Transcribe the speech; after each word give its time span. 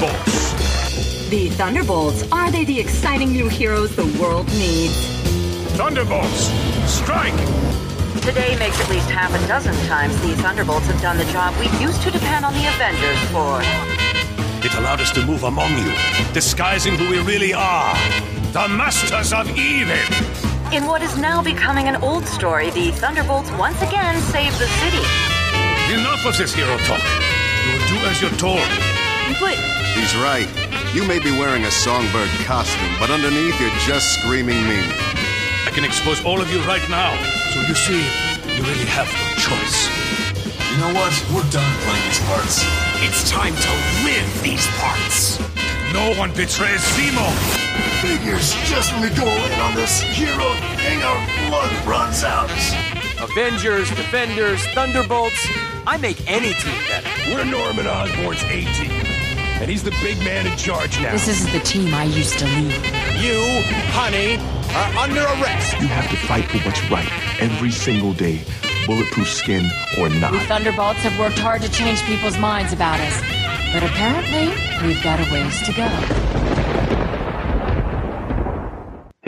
Thunderbolts. 0.00 1.28
The 1.28 1.50
Thunderbolts, 1.50 2.32
are 2.32 2.50
they 2.50 2.64
the 2.64 2.80
exciting 2.80 3.32
new 3.32 3.48
heroes 3.48 3.94
the 3.94 4.06
world 4.18 4.46
needs? 4.54 4.96
Thunderbolts, 5.76 6.48
strike! 6.90 7.36
Today 8.22 8.56
makes 8.58 8.80
at 8.80 8.88
least 8.88 9.10
half 9.10 9.30
a 9.34 9.46
dozen 9.46 9.74
times 9.88 10.18
the 10.22 10.34
Thunderbolts 10.36 10.86
have 10.86 10.98
done 11.02 11.18
the 11.18 11.26
job 11.26 11.54
we 11.60 11.66
used 11.84 12.00
to 12.00 12.10
depend 12.10 12.46
on 12.46 12.54
the 12.54 12.66
Avengers 12.66 13.20
for. 13.28 13.60
It 14.64 14.74
allowed 14.78 15.02
us 15.02 15.10
to 15.12 15.26
move 15.26 15.42
among 15.42 15.70
you, 15.76 15.92
disguising 16.32 16.94
who 16.94 17.10
we 17.10 17.20
really 17.20 17.52
are 17.52 17.94
the 18.54 18.68
Masters 18.68 19.34
of 19.34 19.50
Evil. 19.50 19.94
In 20.72 20.86
what 20.86 21.02
is 21.02 21.18
now 21.18 21.42
becoming 21.42 21.88
an 21.88 21.96
old 21.96 22.24
story, 22.24 22.70
the 22.70 22.90
Thunderbolts 22.92 23.50
once 23.52 23.82
again 23.82 24.18
save 24.32 24.58
the 24.58 24.66
city. 24.80 25.04
Enough 25.92 26.24
of 26.24 26.38
this 26.38 26.54
hero 26.54 26.78
talk. 26.78 27.02
You 27.66 27.72
will 27.72 27.86
do 27.86 28.06
as 28.08 28.22
you're 28.22 28.30
told. 28.40 28.64
But 29.38 29.69
He's 30.00 30.16
right. 30.16 30.48
You 30.94 31.04
may 31.06 31.18
be 31.18 31.30
wearing 31.30 31.64
a 31.64 31.70
songbird 31.70 32.30
costume, 32.48 32.88
but 32.98 33.10
underneath 33.10 33.60
you're 33.60 33.68
just 33.84 34.14
Screaming 34.14 34.56
Mimi. 34.64 34.80
I 35.68 35.70
can 35.74 35.84
expose 35.84 36.24
all 36.24 36.40
of 36.40 36.50
you 36.50 36.58
right 36.62 36.80
now. 36.88 37.12
So 37.52 37.60
you 37.60 37.74
see, 37.74 38.00
you 38.48 38.64
really 38.64 38.88
have 38.88 39.04
no 39.12 39.28
choice. 39.36 39.92
You 40.72 40.80
know 40.80 40.94
what? 40.96 41.12
We're 41.28 41.44
done 41.52 41.68
playing 41.84 42.04
these 42.08 42.20
parts. 42.24 42.64
It's 43.04 43.28
time 43.28 43.52
to 43.52 43.72
live 44.08 44.42
these 44.42 44.66
parts. 44.80 45.38
No 45.92 46.16
one 46.16 46.30
betrays 46.30 46.80
Zemo. 46.96 47.28
Figures 48.00 48.56
just 48.64 48.92
when 48.94 49.02
we 49.02 49.10
go 49.14 49.28
in 49.28 49.60
on 49.60 49.74
this 49.74 50.00
hero 50.00 50.48
thing, 50.80 51.02
our 51.04 51.20
blood 51.50 51.70
runs 51.84 52.24
out. 52.24 52.48
Avengers, 53.20 53.90
Defenders, 53.90 54.64
Thunderbolts. 54.68 55.46
I 55.86 55.98
make 55.98 56.18
any 56.26 56.54
team 56.54 56.80
better. 56.88 57.10
We're 57.34 57.44
Norman 57.44 57.86
Osborn's 57.86 58.42
A 58.44 58.64
team. 58.80 59.09
And 59.60 59.70
he's 59.70 59.82
the 59.82 59.90
big 60.02 60.16
man 60.20 60.46
in 60.46 60.56
charge 60.56 60.98
now. 61.02 61.12
This 61.12 61.28
is 61.28 61.52
the 61.52 61.60
team 61.60 61.92
I 61.92 62.04
used 62.04 62.38
to 62.38 62.46
lead. 62.46 62.72
You, 63.20 63.62
honey, 63.92 64.38
are 64.74 64.96
under 64.96 65.20
arrest. 65.20 65.78
You 65.80 65.86
have 65.88 66.08
to 66.08 66.16
fight 66.16 66.48
for 66.48 66.58
what's 66.60 66.82
right 66.90 67.06
every 67.42 67.70
single 67.70 68.14
day, 68.14 68.40
bulletproof 68.86 69.28
skin 69.28 69.70
or 69.98 70.08
not. 70.08 70.32
We 70.32 70.38
Thunderbolts 70.40 71.00
have 71.00 71.18
worked 71.18 71.38
hard 71.38 71.60
to 71.60 71.70
change 71.70 72.02
people's 72.04 72.38
minds 72.38 72.72
about 72.72 73.00
us. 73.00 73.20
But 73.74 73.82
apparently, 73.82 74.48
we've 74.86 75.02
got 75.02 75.20
a 75.20 75.30
ways 75.30 75.60
to 75.66 75.72
go. 75.74 76.29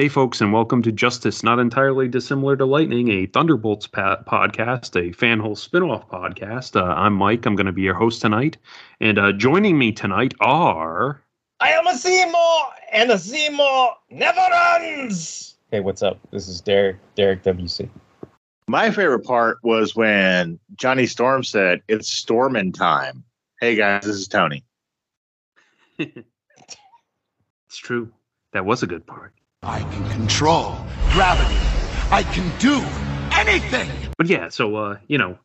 Hey, 0.03 0.09
folks, 0.09 0.41
and 0.41 0.53
welcome 0.53 0.83
to 0.83 0.91
Justice 0.91 1.45
Not 1.45 1.61
Entirely 1.61 2.09
Dissimilar 2.09 2.57
to 2.57 2.67
Lightning, 2.67 3.09
a 3.09 3.27
Thunderbolts 3.27 3.87
pa- 3.87 4.21
podcast, 4.25 4.97
a 4.97 5.15
fanhole 5.15 5.57
spin-off 5.57 6.09
podcast. 6.09 6.75
Uh, 6.75 6.87
I'm 6.87 7.15
Mike. 7.15 7.47
I'm 7.47 7.55
going 7.55 7.67
to 7.67 7.73
be 7.73 7.83
your 7.83 7.95
host 7.95 8.21
tonight. 8.21 8.57
And 9.01 9.17
uh, 9.17 9.31
joining 9.31 9.79
me 9.79 9.93
tonight 9.93 10.35
are... 10.41 11.23
I 11.61 11.71
am 11.71 11.87
a 11.87 11.93
Zemo, 11.93 12.63
and 12.93 13.13
a 13.13 13.15
Zemo 13.15 13.93
never 14.11 14.41
runs. 14.41 15.57
Hey, 15.71 15.79
what's 15.79 16.03
up? 16.03 16.19
This 16.33 16.49
is 16.49 16.61
Derek, 16.61 16.97
Derek 17.15 17.45
WC. 17.45 17.89
My 18.67 18.91
favorite 18.91 19.25
part 19.25 19.59
was 19.63 19.95
when 19.95 20.59
Johnny 20.75 21.07
Storm 21.07 21.45
said, 21.45 21.81
It's 21.87 22.13
storming 22.13 22.73
time. 22.73 23.23
Hey 23.61 23.77
guys, 23.77 24.03
this 24.03 24.17
is 24.17 24.27
Tony. 24.27 24.65
it's 25.97 26.17
true. 27.77 28.11
That 28.53 28.65
was 28.65 28.83
a 28.83 28.89
good 28.89 29.07
part. 29.07 29.33
I 29.65 29.81
can 29.81 30.11
control 30.11 30.77
gravity. 31.13 31.55
I 32.11 32.25
can 32.25 32.51
do 32.59 32.83
anything. 33.39 33.89
But 34.19 34.27
yeah, 34.27 34.49
so, 34.49 34.75
uh, 34.75 34.97
you 35.07 35.19
know, 35.19 35.39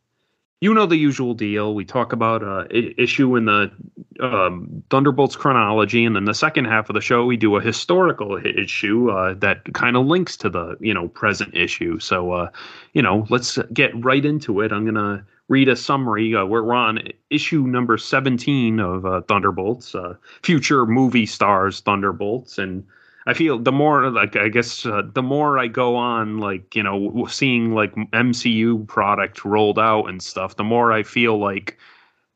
you 0.60 0.74
know 0.74 0.86
the 0.86 0.96
usual 0.96 1.34
deal. 1.34 1.72
We 1.72 1.84
talk 1.84 2.12
about 2.12 2.42
uh, 2.42 2.64
I- 2.72 2.94
issue 2.98 3.36
in 3.36 3.44
the 3.44 3.70
um, 4.18 4.82
Thunderbolts 4.90 5.36
chronology, 5.36 6.04
and 6.04 6.16
then 6.16 6.24
the 6.24 6.34
second 6.34 6.64
half 6.64 6.90
of 6.90 6.94
the 6.94 7.00
show 7.00 7.24
we 7.26 7.36
do 7.36 7.54
a 7.54 7.60
historical 7.60 8.40
hi- 8.40 8.48
issue 8.48 9.08
uh, 9.10 9.34
that 9.34 9.72
kind 9.74 9.96
of 9.96 10.06
links 10.06 10.36
to 10.38 10.48
the 10.50 10.76
you 10.80 10.92
know 10.92 11.06
present 11.08 11.54
issue. 11.54 12.00
So 12.00 12.32
uh, 12.32 12.50
you 12.94 13.02
know, 13.02 13.24
let's 13.30 13.56
get 13.72 13.92
right 14.04 14.24
into 14.24 14.60
it. 14.62 14.72
I'm 14.72 14.84
gonna 14.84 15.24
read 15.46 15.68
a 15.68 15.76
summary. 15.76 16.34
Uh, 16.34 16.44
we're 16.44 16.74
on 16.74 16.98
issue 17.30 17.64
number 17.68 17.96
17 17.96 18.80
of 18.80 19.06
uh, 19.06 19.20
Thunderbolts, 19.28 19.94
uh, 19.94 20.14
future 20.42 20.86
movie 20.86 21.26
stars 21.26 21.80
Thunderbolts, 21.82 22.58
and 22.58 22.84
I 23.28 23.34
feel 23.34 23.58
the 23.58 23.72
more 23.72 24.10
like 24.10 24.36
I 24.36 24.48
guess 24.48 24.86
uh, 24.86 25.02
the 25.12 25.22
more 25.22 25.58
I 25.58 25.66
go 25.66 25.96
on 25.96 26.38
like 26.38 26.74
you 26.74 26.82
know 26.82 27.26
seeing 27.28 27.74
like 27.74 27.94
MCU 27.94 28.88
product 28.88 29.44
rolled 29.44 29.78
out 29.78 30.06
and 30.06 30.22
stuff, 30.22 30.56
the 30.56 30.64
more 30.64 30.92
I 30.92 31.02
feel 31.02 31.38
like 31.38 31.76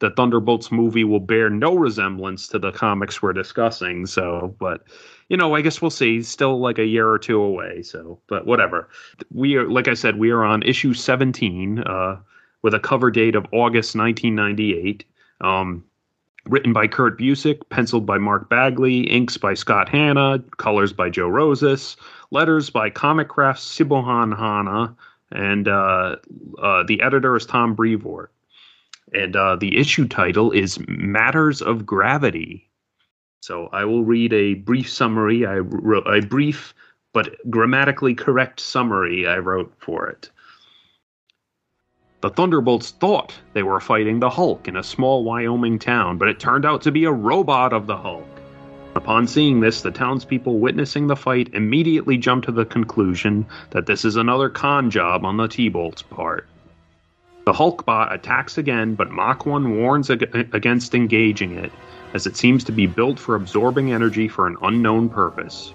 the 0.00 0.10
Thunderbolts 0.10 0.70
movie 0.70 1.04
will 1.04 1.18
bear 1.20 1.48
no 1.48 1.74
resemblance 1.76 2.46
to 2.48 2.58
the 2.58 2.72
comics 2.72 3.22
we're 3.22 3.32
discussing. 3.32 4.04
So, 4.04 4.54
but 4.58 4.82
you 5.30 5.36
know, 5.38 5.54
I 5.54 5.62
guess 5.62 5.80
we'll 5.80 5.90
see. 5.90 6.22
Still 6.22 6.60
like 6.60 6.78
a 6.78 6.84
year 6.84 7.08
or 7.08 7.18
two 7.18 7.40
away. 7.40 7.82
So, 7.82 8.20
but 8.26 8.44
whatever. 8.46 8.90
We 9.32 9.56
are 9.56 9.66
like 9.66 9.88
I 9.88 9.94
said, 9.94 10.18
we 10.18 10.30
are 10.30 10.44
on 10.44 10.62
issue 10.62 10.92
17 10.92 11.78
uh, 11.78 12.18
with 12.60 12.74
a 12.74 12.80
cover 12.80 13.10
date 13.10 13.34
of 13.34 13.46
August 13.50 13.96
1998. 13.96 15.06
Um, 15.40 15.84
written 16.46 16.72
by 16.72 16.86
Kurt 16.86 17.18
Busiek, 17.18 17.60
penciled 17.70 18.06
by 18.06 18.18
Mark 18.18 18.48
Bagley, 18.48 19.00
inks 19.02 19.36
by 19.36 19.54
Scott 19.54 19.88
Hanna, 19.88 20.42
colors 20.56 20.92
by 20.92 21.08
Joe 21.08 21.28
Rosas, 21.28 21.96
letters 22.30 22.70
by 22.70 22.90
Comicraft's 22.90 23.78
Sibohan 23.78 24.36
Hanna, 24.36 24.94
and 25.30 25.68
uh, 25.68 26.16
uh, 26.60 26.82
the 26.86 27.00
editor 27.02 27.36
is 27.36 27.46
Tom 27.46 27.74
Brevoort. 27.74 28.32
And 29.14 29.36
uh, 29.36 29.56
the 29.56 29.76
issue 29.78 30.08
title 30.08 30.50
is 30.52 30.78
Matters 30.88 31.60
of 31.60 31.84
Gravity. 31.84 32.68
So 33.40 33.68
I 33.72 33.84
will 33.84 34.04
read 34.04 34.32
a 34.32 34.54
brief 34.54 34.90
summary. 34.90 35.44
I 35.44 35.58
wrote 35.58 36.06
a 36.06 36.24
brief 36.26 36.74
but 37.12 37.34
grammatically 37.50 38.14
correct 38.14 38.60
summary 38.60 39.26
I 39.26 39.38
wrote 39.38 39.72
for 39.78 40.08
it. 40.08 40.30
The 42.22 42.30
Thunderbolts 42.30 42.92
thought 42.92 43.34
they 43.52 43.64
were 43.64 43.80
fighting 43.80 44.20
the 44.20 44.30
Hulk 44.30 44.68
in 44.68 44.76
a 44.76 44.84
small 44.84 45.24
Wyoming 45.24 45.80
town, 45.80 46.18
but 46.18 46.28
it 46.28 46.38
turned 46.38 46.64
out 46.64 46.82
to 46.82 46.92
be 46.92 47.02
a 47.02 47.10
robot 47.10 47.72
of 47.72 47.88
the 47.88 47.96
Hulk. 47.96 48.28
Upon 48.94 49.26
seeing 49.26 49.58
this, 49.58 49.82
the 49.82 49.90
townspeople 49.90 50.60
witnessing 50.60 51.08
the 51.08 51.16
fight 51.16 51.52
immediately 51.52 52.16
jumped 52.16 52.46
to 52.46 52.52
the 52.52 52.64
conclusion 52.64 53.44
that 53.70 53.86
this 53.86 54.04
is 54.04 54.14
another 54.14 54.48
con 54.48 54.88
job 54.88 55.24
on 55.24 55.36
the 55.36 55.48
T-Bolt's 55.48 56.02
part. 56.02 56.46
The 57.44 57.52
Hulkbot 57.52 58.14
attacks 58.14 58.56
again, 58.56 58.94
but 58.94 59.10
Mach 59.10 59.44
1 59.44 59.78
warns 59.78 60.08
ag- 60.08 60.48
against 60.52 60.94
engaging 60.94 61.56
it, 61.56 61.72
as 62.14 62.28
it 62.28 62.36
seems 62.36 62.62
to 62.64 62.72
be 62.72 62.86
built 62.86 63.18
for 63.18 63.34
absorbing 63.34 63.92
energy 63.92 64.28
for 64.28 64.46
an 64.46 64.56
unknown 64.62 65.08
purpose. 65.08 65.74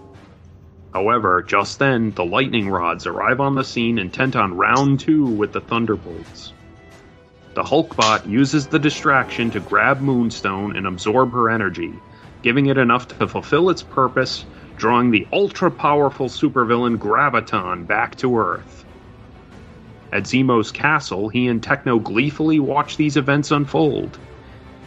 However, 0.97 1.44
just 1.44 1.78
then, 1.78 2.09
the 2.16 2.25
lightning 2.25 2.72
rods 2.72 3.06
arrive 3.06 3.40
on 3.40 3.53
the 3.53 3.63
scene 3.63 4.00
intent 4.00 4.35
on 4.35 4.58
round 4.58 5.00
two 5.00 5.28
with 5.28 5.53
the 5.53 5.62
Thunderbolts. 5.62 6.53
The 7.53 7.62
Hulkbot 7.62 8.28
uses 8.28 8.66
the 8.66 8.80
distraction 8.80 9.52
to 9.52 9.59
grab 9.59 10.02
Moonstone 10.02 10.75
and 10.75 10.88
absorb 10.88 11.34
her 11.34 11.52
energy, 11.52 11.94
giving 12.41 12.66
it 12.66 12.80
enough 12.80 13.08
to 13.09 13.28
fulfill 13.28 13.69
its 13.69 13.84
purpose, 13.84 14.44
drawing 14.78 15.12
the 15.12 15.28
ultra 15.31 15.69
powerful 15.69 16.30
supervillain 16.30 16.97
Graviton 16.97 17.85
back 17.85 18.16
to 18.16 18.35
Earth. 18.35 18.84
At 20.12 20.25
Zemo's 20.25 20.72
castle, 20.72 21.29
he 21.29 21.47
and 21.47 21.62
Techno 21.62 22.00
gleefully 22.00 22.59
watch 22.59 22.97
these 22.97 23.18
events 23.18 23.52
unfold. 23.52 24.18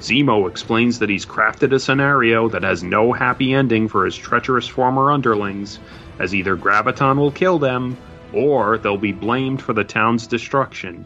Zemo 0.00 0.49
explains 0.49 0.99
that 0.99 1.11
he's 1.11 1.27
crafted 1.27 1.75
a 1.75 1.78
scenario 1.78 2.49
that 2.49 2.62
has 2.62 2.83
no 2.83 3.12
happy 3.12 3.53
ending 3.53 3.87
for 3.87 4.06
his 4.06 4.16
treacherous 4.16 4.66
former 4.66 5.12
underlings, 5.12 5.78
as 6.19 6.34
either 6.34 6.56
Graviton 6.56 7.19
will 7.19 7.31
kill 7.31 7.59
them, 7.59 7.99
or 8.33 8.78
they'll 8.78 8.97
be 8.97 9.12
blamed 9.12 9.60
for 9.60 9.75
the 9.75 9.84
town's 9.84 10.27
destruction. 10.27 11.05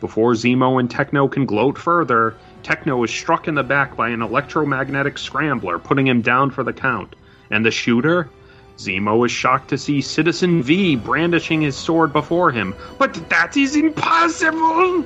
Before 0.00 0.32
Zemo 0.32 0.80
and 0.80 0.90
Techno 0.90 1.28
can 1.28 1.44
gloat 1.44 1.76
further, 1.76 2.36
Techno 2.62 3.02
is 3.04 3.10
struck 3.10 3.48
in 3.48 3.54
the 3.54 3.62
back 3.62 3.96
by 3.96 4.08
an 4.08 4.22
electromagnetic 4.22 5.18
scrambler, 5.18 5.78
putting 5.78 6.06
him 6.06 6.22
down 6.22 6.50
for 6.50 6.64
the 6.64 6.72
count. 6.72 7.16
And 7.50 7.66
the 7.66 7.70
shooter? 7.70 8.30
Zemo 8.78 9.26
is 9.26 9.32
shocked 9.32 9.68
to 9.70 9.78
see 9.78 10.00
Citizen 10.00 10.62
V 10.62 10.96
brandishing 10.96 11.60
his 11.60 11.76
sword 11.76 12.12
before 12.12 12.50
him. 12.50 12.74
But 12.96 13.28
that 13.28 13.56
is 13.56 13.74
impossible! 13.74 15.04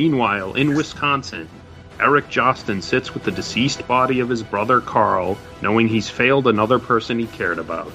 Meanwhile, 0.00 0.54
in 0.54 0.74
Wisconsin, 0.74 1.46
Erik 2.00 2.30
Josten 2.30 2.82
sits 2.82 3.12
with 3.12 3.22
the 3.22 3.30
deceased 3.30 3.86
body 3.86 4.20
of 4.20 4.30
his 4.30 4.42
brother 4.42 4.80
Karl, 4.80 5.36
knowing 5.60 5.88
he's 5.88 6.08
failed 6.08 6.46
another 6.46 6.78
person 6.78 7.18
he 7.18 7.26
cared 7.26 7.58
about. 7.58 7.92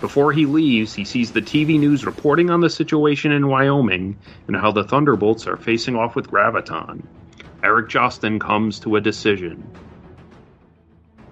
Before 0.00 0.32
he 0.32 0.44
leaves, 0.44 0.92
he 0.92 1.04
sees 1.04 1.30
the 1.30 1.40
TV 1.40 1.78
news 1.78 2.04
reporting 2.04 2.50
on 2.50 2.62
the 2.62 2.68
situation 2.68 3.30
in 3.30 3.46
Wyoming 3.46 4.16
and 4.48 4.56
how 4.56 4.72
the 4.72 4.82
Thunderbolts 4.82 5.46
are 5.46 5.56
facing 5.56 5.94
off 5.94 6.16
with 6.16 6.28
Graviton. 6.28 7.04
Erik 7.62 7.88
Josten 7.90 8.40
comes 8.40 8.80
to 8.80 8.96
a 8.96 9.00
decision. 9.00 9.62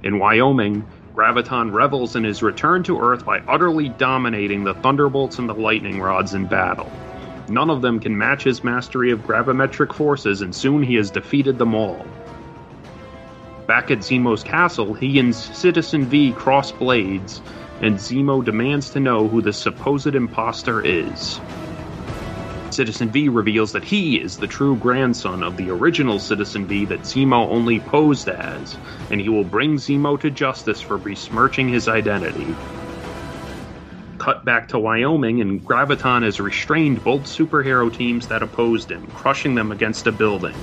In 0.04 0.20
Wyoming, 0.20 0.86
Graviton 1.12 1.72
revels 1.72 2.14
in 2.14 2.22
his 2.22 2.40
return 2.40 2.84
to 2.84 3.00
Earth 3.00 3.24
by 3.24 3.40
utterly 3.48 3.88
dominating 3.88 4.62
the 4.62 4.74
Thunderbolts 4.74 5.40
and 5.40 5.48
the 5.48 5.54
Lightning 5.54 6.00
Rods 6.00 6.34
in 6.34 6.46
battle. 6.46 6.88
None 7.48 7.70
of 7.70 7.82
them 7.82 8.00
can 8.00 8.16
match 8.16 8.44
his 8.44 8.64
mastery 8.64 9.10
of 9.10 9.20
gravimetric 9.20 9.92
forces, 9.92 10.40
and 10.40 10.54
soon 10.54 10.82
he 10.82 10.94
has 10.94 11.10
defeated 11.10 11.58
them 11.58 11.74
all. 11.74 12.06
Back 13.66 13.90
at 13.90 13.98
Zemo's 13.98 14.42
castle, 14.42 14.94
he 14.94 15.18
and 15.18 15.34
Citizen 15.34 16.06
V 16.06 16.32
cross 16.32 16.72
blades, 16.72 17.42
and 17.80 17.96
Zemo 17.96 18.44
demands 18.44 18.90
to 18.90 19.00
know 19.00 19.28
who 19.28 19.42
the 19.42 19.52
supposed 19.52 20.14
imposter 20.14 20.84
is. 20.84 21.40
Citizen 22.70 23.10
V 23.10 23.28
reveals 23.28 23.72
that 23.72 23.84
he 23.84 24.16
is 24.16 24.36
the 24.36 24.46
true 24.46 24.76
grandson 24.76 25.42
of 25.42 25.56
the 25.56 25.70
original 25.70 26.18
Citizen 26.18 26.66
V 26.66 26.84
that 26.86 27.02
Zemo 27.02 27.48
only 27.48 27.78
posed 27.78 28.28
as, 28.28 28.76
and 29.10 29.20
he 29.20 29.28
will 29.28 29.44
bring 29.44 29.76
Zemo 29.76 30.18
to 30.20 30.30
justice 30.30 30.80
for 30.80 30.98
besmirching 30.98 31.68
his 31.68 31.88
identity. 31.88 32.54
Cut 34.24 34.42
back 34.42 34.68
to 34.68 34.78
Wyoming, 34.78 35.42
and 35.42 35.62
Graviton 35.62 36.22
has 36.22 36.40
restrained 36.40 37.04
both 37.04 37.24
superhero 37.24 37.92
teams 37.92 38.26
that 38.28 38.42
opposed 38.42 38.90
him, 38.90 39.04
crushing 39.12 39.54
them 39.54 39.70
against 39.70 40.06
a 40.06 40.12
building. 40.12 40.54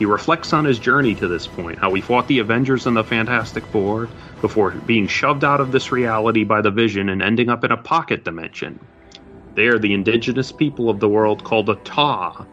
He 0.00 0.06
reflects 0.06 0.52
on 0.52 0.64
his 0.64 0.80
journey 0.80 1.14
to 1.14 1.28
this 1.28 1.46
point, 1.46 1.78
how 1.78 1.94
he 1.94 2.00
fought 2.00 2.26
the 2.26 2.40
Avengers 2.40 2.88
and 2.88 2.96
the 2.96 3.04
Fantastic 3.04 3.64
Four 3.68 4.08
before 4.40 4.72
being 4.72 5.06
shoved 5.06 5.44
out 5.44 5.60
of 5.60 5.70
this 5.70 5.92
reality 5.92 6.42
by 6.42 6.60
the 6.60 6.72
Vision 6.72 7.10
and 7.10 7.22
ending 7.22 7.48
up 7.48 7.62
in 7.62 7.70
a 7.70 7.76
pocket 7.76 8.24
dimension. 8.24 8.80
There, 9.54 9.78
the 9.78 9.94
indigenous 9.94 10.50
people 10.50 10.90
of 10.90 10.98
the 10.98 11.08
world 11.08 11.44
called 11.44 11.70
a 11.70 11.76
Ta 11.84 12.44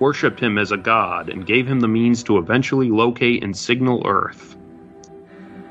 worshipped 0.00 0.40
him 0.40 0.58
as 0.58 0.72
a 0.72 0.76
god 0.76 1.28
and 1.28 1.46
gave 1.46 1.68
him 1.68 1.78
the 1.78 1.86
means 1.86 2.24
to 2.24 2.38
eventually 2.38 2.90
locate 2.90 3.44
and 3.44 3.56
signal 3.56 4.02
Earth. 4.06 4.55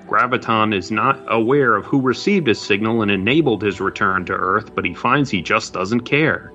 Graviton 0.08 0.74
is 0.74 0.92
not 0.92 1.20
aware 1.28 1.76
of 1.76 1.86
who 1.86 2.00
received 2.00 2.48
his 2.48 2.62
signal 2.62 3.02
and 3.02 3.10
enabled 3.10 3.64
his 3.64 3.82
return 3.82 4.24
to 4.26 4.34
Earth, 4.34 4.74
but 4.76 4.86
he 4.86 4.94
finds 4.94 5.30
he 5.30 5.42
just 5.42 5.74
doesn't 5.74 6.02
care. 6.02 6.52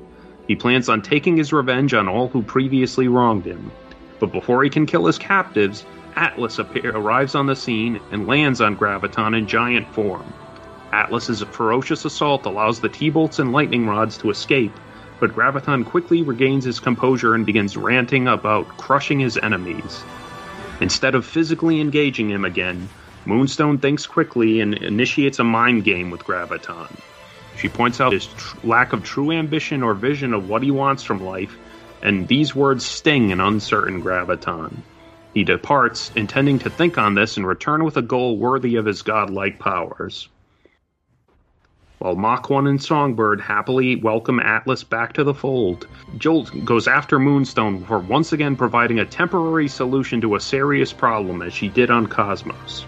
He 0.47 0.55
plans 0.55 0.89
on 0.89 1.03
taking 1.03 1.37
his 1.37 1.53
revenge 1.53 1.93
on 1.93 2.09
all 2.09 2.29
who 2.29 2.43
previously 2.43 3.09
wronged 3.09 3.45
him. 3.45 3.71
But 4.21 4.33
before 4.33 4.63
he 4.63 4.71
can 4.71 4.87
kill 4.87 5.07
his 5.07 5.19
captives, 5.19 5.85
Atlas 6.17 6.59
appear, 6.59 6.97
arrives 6.97 7.35
on 7.35 7.47
the 7.47 7.57
scene 7.57 8.01
and 8.13 8.27
lands 8.27 8.61
on 8.61 8.77
Graviton 8.77 9.37
in 9.37 9.47
giant 9.47 9.93
form. 9.95 10.33
Atlas's 10.93 11.43
ferocious 11.43 12.05
assault 12.05 12.47
allows 12.47 12.81
the 12.81 12.89
T-bolts 12.89 13.39
and 13.39 13.53
lightning 13.53 13.87
rods 13.87 14.19
to 14.19 14.31
escape, 14.31 14.73
but 15.19 15.35
Graviton 15.35 15.85
quickly 15.85 16.23
regains 16.23 16.65
his 16.65 16.81
composure 16.81 17.35
and 17.35 17.47
begins 17.47 17.77
ranting 17.77 18.29
about 18.29 18.67
crushing 18.77 19.21
his 19.21 19.39
enemies. 19.39 20.03
Instead 20.81 21.15
of 21.15 21.27
physically 21.27 21.81
engaging 21.81 22.31
him 22.31 22.45
again, 22.45 22.89
Moonstone 23.31 23.79
thinks 23.79 24.09
quickly 24.09 24.61
and 24.61 24.75
initiates 24.75 25.39
a 25.39 25.45
mind 25.45 25.85
game 25.85 26.11
with 26.11 26.25
Graviton. 26.25 26.91
She 27.57 27.69
points 27.69 28.01
out 28.01 28.13
his 28.13 28.27
tr- 28.27 28.57
lack 28.65 28.93
of 28.93 29.05
true 29.05 29.31
ambition 29.31 29.85
or 29.85 29.95
vision 29.95 30.35
of 30.35 30.49
what 30.49 30.65
he 30.65 30.73
wants 30.73 31.05
from 31.05 31.25
life 31.25 31.57
and 32.03 32.27
these 32.27 32.57
words 32.57 32.85
sting 32.85 33.31
an 33.31 33.41
uncertain 33.41 34.03
Graviton. 34.03 34.79
He 35.33 35.45
departs, 35.45 36.11
intending 36.17 36.59
to 36.59 36.71
think 36.71 36.99
on 36.99 37.15
this 37.15 37.37
and 37.37 37.47
return 37.47 37.85
with 37.85 37.97
a 37.97 38.03
goal 38.03 38.37
worthy 38.37 38.75
of 38.75 38.87
his 38.87 39.03
godlike 39.03 39.61
powers. 39.61 40.29
While 42.01 42.17
Mach 42.17 42.51
1 42.51 42.67
and 42.67 42.83
Songbird 42.83 43.41
happily 43.41 43.95
welcome 43.95 44.41
Atlas 44.41 44.83
back 44.83 45.13
to 45.13 45.23
the 45.23 45.35
fold, 45.35 45.87
Jolt 46.19 46.51
goes 46.65 46.89
after 46.89 47.21
Moonstone 47.21 47.85
for 47.85 48.01
once 48.01 48.33
again 48.33 48.57
providing 48.57 48.99
a 48.99 49.05
temporary 49.05 49.69
solution 49.69 50.21
to 50.23 50.35
a 50.35 50.41
serious 50.41 50.93
problem 50.93 51.43
as 51.43 51.53
she 51.53 51.69
did 51.69 51.93
on 51.93 52.09
Cosmos. 52.09 52.87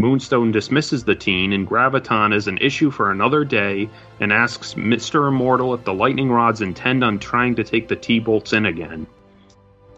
Moonstone 0.00 0.50
dismisses 0.50 1.04
the 1.04 1.14
teen 1.14 1.52
and 1.52 1.68
Graviton 1.68 2.34
as 2.34 2.48
an 2.48 2.56
issue 2.62 2.90
for 2.90 3.10
another 3.10 3.44
day 3.44 3.90
and 4.18 4.32
asks 4.32 4.72
Mr. 4.72 5.28
Immortal 5.28 5.74
if 5.74 5.84
the 5.84 5.92
lightning 5.92 6.32
rods 6.32 6.62
intend 6.62 7.04
on 7.04 7.18
trying 7.18 7.54
to 7.56 7.64
take 7.64 7.86
the 7.86 7.96
T-bolts 7.96 8.54
in 8.54 8.64
again. 8.64 9.06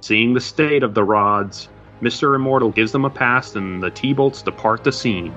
Seeing 0.00 0.34
the 0.34 0.40
state 0.40 0.82
of 0.82 0.94
the 0.94 1.04
rods, 1.04 1.68
Mr. 2.02 2.34
Immortal 2.34 2.70
gives 2.70 2.90
them 2.90 3.04
a 3.04 3.10
pass 3.10 3.54
and 3.54 3.80
the 3.80 3.92
T-bolts 3.92 4.42
depart 4.42 4.82
the 4.82 4.90
scene. 4.90 5.32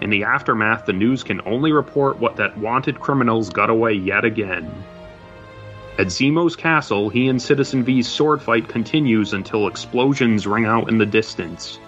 In 0.00 0.08
the 0.08 0.24
aftermath, 0.24 0.86
the 0.86 0.94
news 0.94 1.22
can 1.22 1.42
only 1.44 1.72
report 1.72 2.18
what 2.18 2.36
that 2.36 2.56
wanted 2.56 3.00
criminals 3.00 3.50
got 3.50 3.68
away 3.68 3.92
yet 3.92 4.24
again. 4.24 4.72
At 5.98 6.10
Zemo's 6.10 6.56
castle, 6.56 7.10
he 7.10 7.28
and 7.28 7.42
Citizen 7.42 7.84
V's 7.84 8.08
sword 8.08 8.40
fight 8.40 8.68
continues 8.68 9.34
until 9.34 9.68
explosions 9.68 10.46
ring 10.46 10.64
out 10.64 10.88
in 10.88 10.96
the 10.96 11.04
distance. 11.04 11.78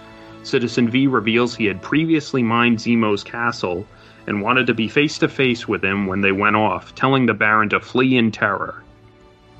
Citizen 0.42 0.88
V 0.88 1.06
reveals 1.06 1.54
he 1.54 1.66
had 1.66 1.82
previously 1.82 2.42
mined 2.42 2.78
Zemo's 2.78 3.22
castle 3.22 3.86
and 4.26 4.42
wanted 4.42 4.66
to 4.66 4.74
be 4.74 4.88
face 4.88 5.18
to 5.18 5.28
face 5.28 5.68
with 5.68 5.84
him 5.84 6.06
when 6.06 6.20
they 6.20 6.32
went 6.32 6.56
off, 6.56 6.94
telling 6.94 7.26
the 7.26 7.34
Baron 7.34 7.68
to 7.70 7.80
flee 7.80 8.16
in 8.16 8.30
terror. 8.30 8.82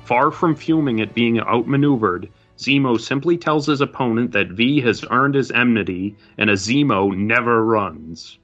Far 0.05 0.31
from 0.31 0.55
fuming 0.55 0.99
at 0.99 1.13
being 1.13 1.39
outmaneuvered, 1.39 2.29
Zemo 2.57 2.99
simply 2.99 3.37
tells 3.37 3.67
his 3.67 3.81
opponent 3.81 4.31
that 4.31 4.49
V 4.49 4.81
has 4.81 5.05
earned 5.09 5.35
his 5.35 5.51
enmity 5.51 6.15
and 6.37 6.49
a 6.49 6.53
Zemo 6.53 7.15
never 7.15 7.63
runs. 7.63 8.37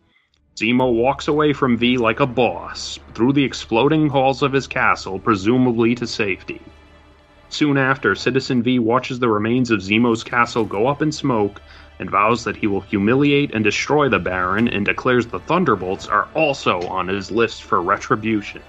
Zemo 0.56 0.92
walks 0.92 1.28
away 1.28 1.54
from 1.54 1.78
V 1.78 1.98
like 1.98 2.20
a 2.20 2.26
boss, 2.26 3.00
through 3.14 3.34
the 3.34 3.44
exploding 3.44 4.10
halls 4.10 4.42
of 4.42 4.54
his 4.54 4.66
castle, 4.66 5.20
presumably 5.20 5.94
to 5.96 6.08
safety. 6.08 6.62
Soon 7.50 7.78
after, 7.78 8.16
Citizen 8.16 8.64
V 8.64 8.80
watches 8.80 9.20
the 9.20 9.30
remains 9.30 9.72
of 9.72 9.82
Zemo's 9.82 10.24
castle 10.24 10.66
go 10.66 10.88
up 10.88 11.02
in 11.02 11.12
smoke 11.12 11.62
and 12.00 12.10
vows 12.10 12.44
that 12.44 12.58
he 12.58 12.68
will 12.68 12.82
humiliate 12.82 13.54
and 13.54 13.64
destroy 13.64 14.08
the 14.10 14.20
Baron 14.20 14.68
and 14.68 14.86
declares 14.86 15.28
the 15.28 15.40
Thunderbolts 15.40 16.08
are 16.08 16.30
also 16.34 16.80
on 16.88 17.08
his 17.08 17.32
list 17.32 17.64
for 17.64 17.82
retribution. 17.82 18.62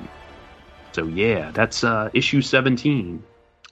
So 0.95 1.07
yeah, 1.07 1.51
that's 1.53 1.85
uh, 1.85 2.11
issue 2.15 2.41
17. 2.41 3.23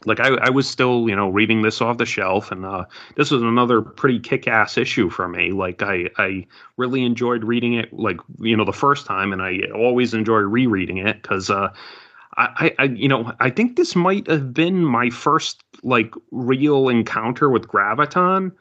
Like 0.05 0.21
I, 0.21 0.29
I 0.35 0.51
was 0.51 0.69
still, 0.69 1.09
you 1.09 1.17
know, 1.17 1.29
reading 1.29 1.63
this 1.63 1.81
off 1.81 1.99
the 1.99 2.07
shelf, 2.07 2.53
and 2.53 2.65
uh, 2.65 2.85
this 3.17 3.31
was 3.31 3.43
another 3.43 3.81
pretty 3.81 4.21
kick-ass 4.21 4.77
issue 4.77 5.11
for 5.11 5.27
me. 5.27 5.51
Like 5.53 5.83
I, 5.83 6.11
I 6.19 6.47
really 6.77 7.03
enjoyed 7.03 7.43
reading 7.43 7.75
it, 7.75 7.93
like 7.93 8.21
you 8.39 8.57
know, 8.57 8.65
the 8.65 8.73
first 8.73 9.07
time, 9.07 9.33
and 9.33 9.43
I 9.43 9.61
always 9.75 10.15
enjoy 10.15 10.39
rereading 10.41 10.99
it 10.99 11.23
because 11.23 11.51
uh, 11.51 11.71
I, 12.37 12.75
I, 12.79 12.85
you 12.85 13.09
know, 13.09 13.33
I 13.41 13.51
think 13.51 13.77
this 13.77 13.97
might 13.97 14.29
have 14.29 14.53
been 14.53 14.85
my 14.85 15.09
first 15.11 15.63
like 15.83 16.13
real 16.31 16.89
encounter 16.89 17.49
with 17.49 17.67
Graviton 17.67 18.53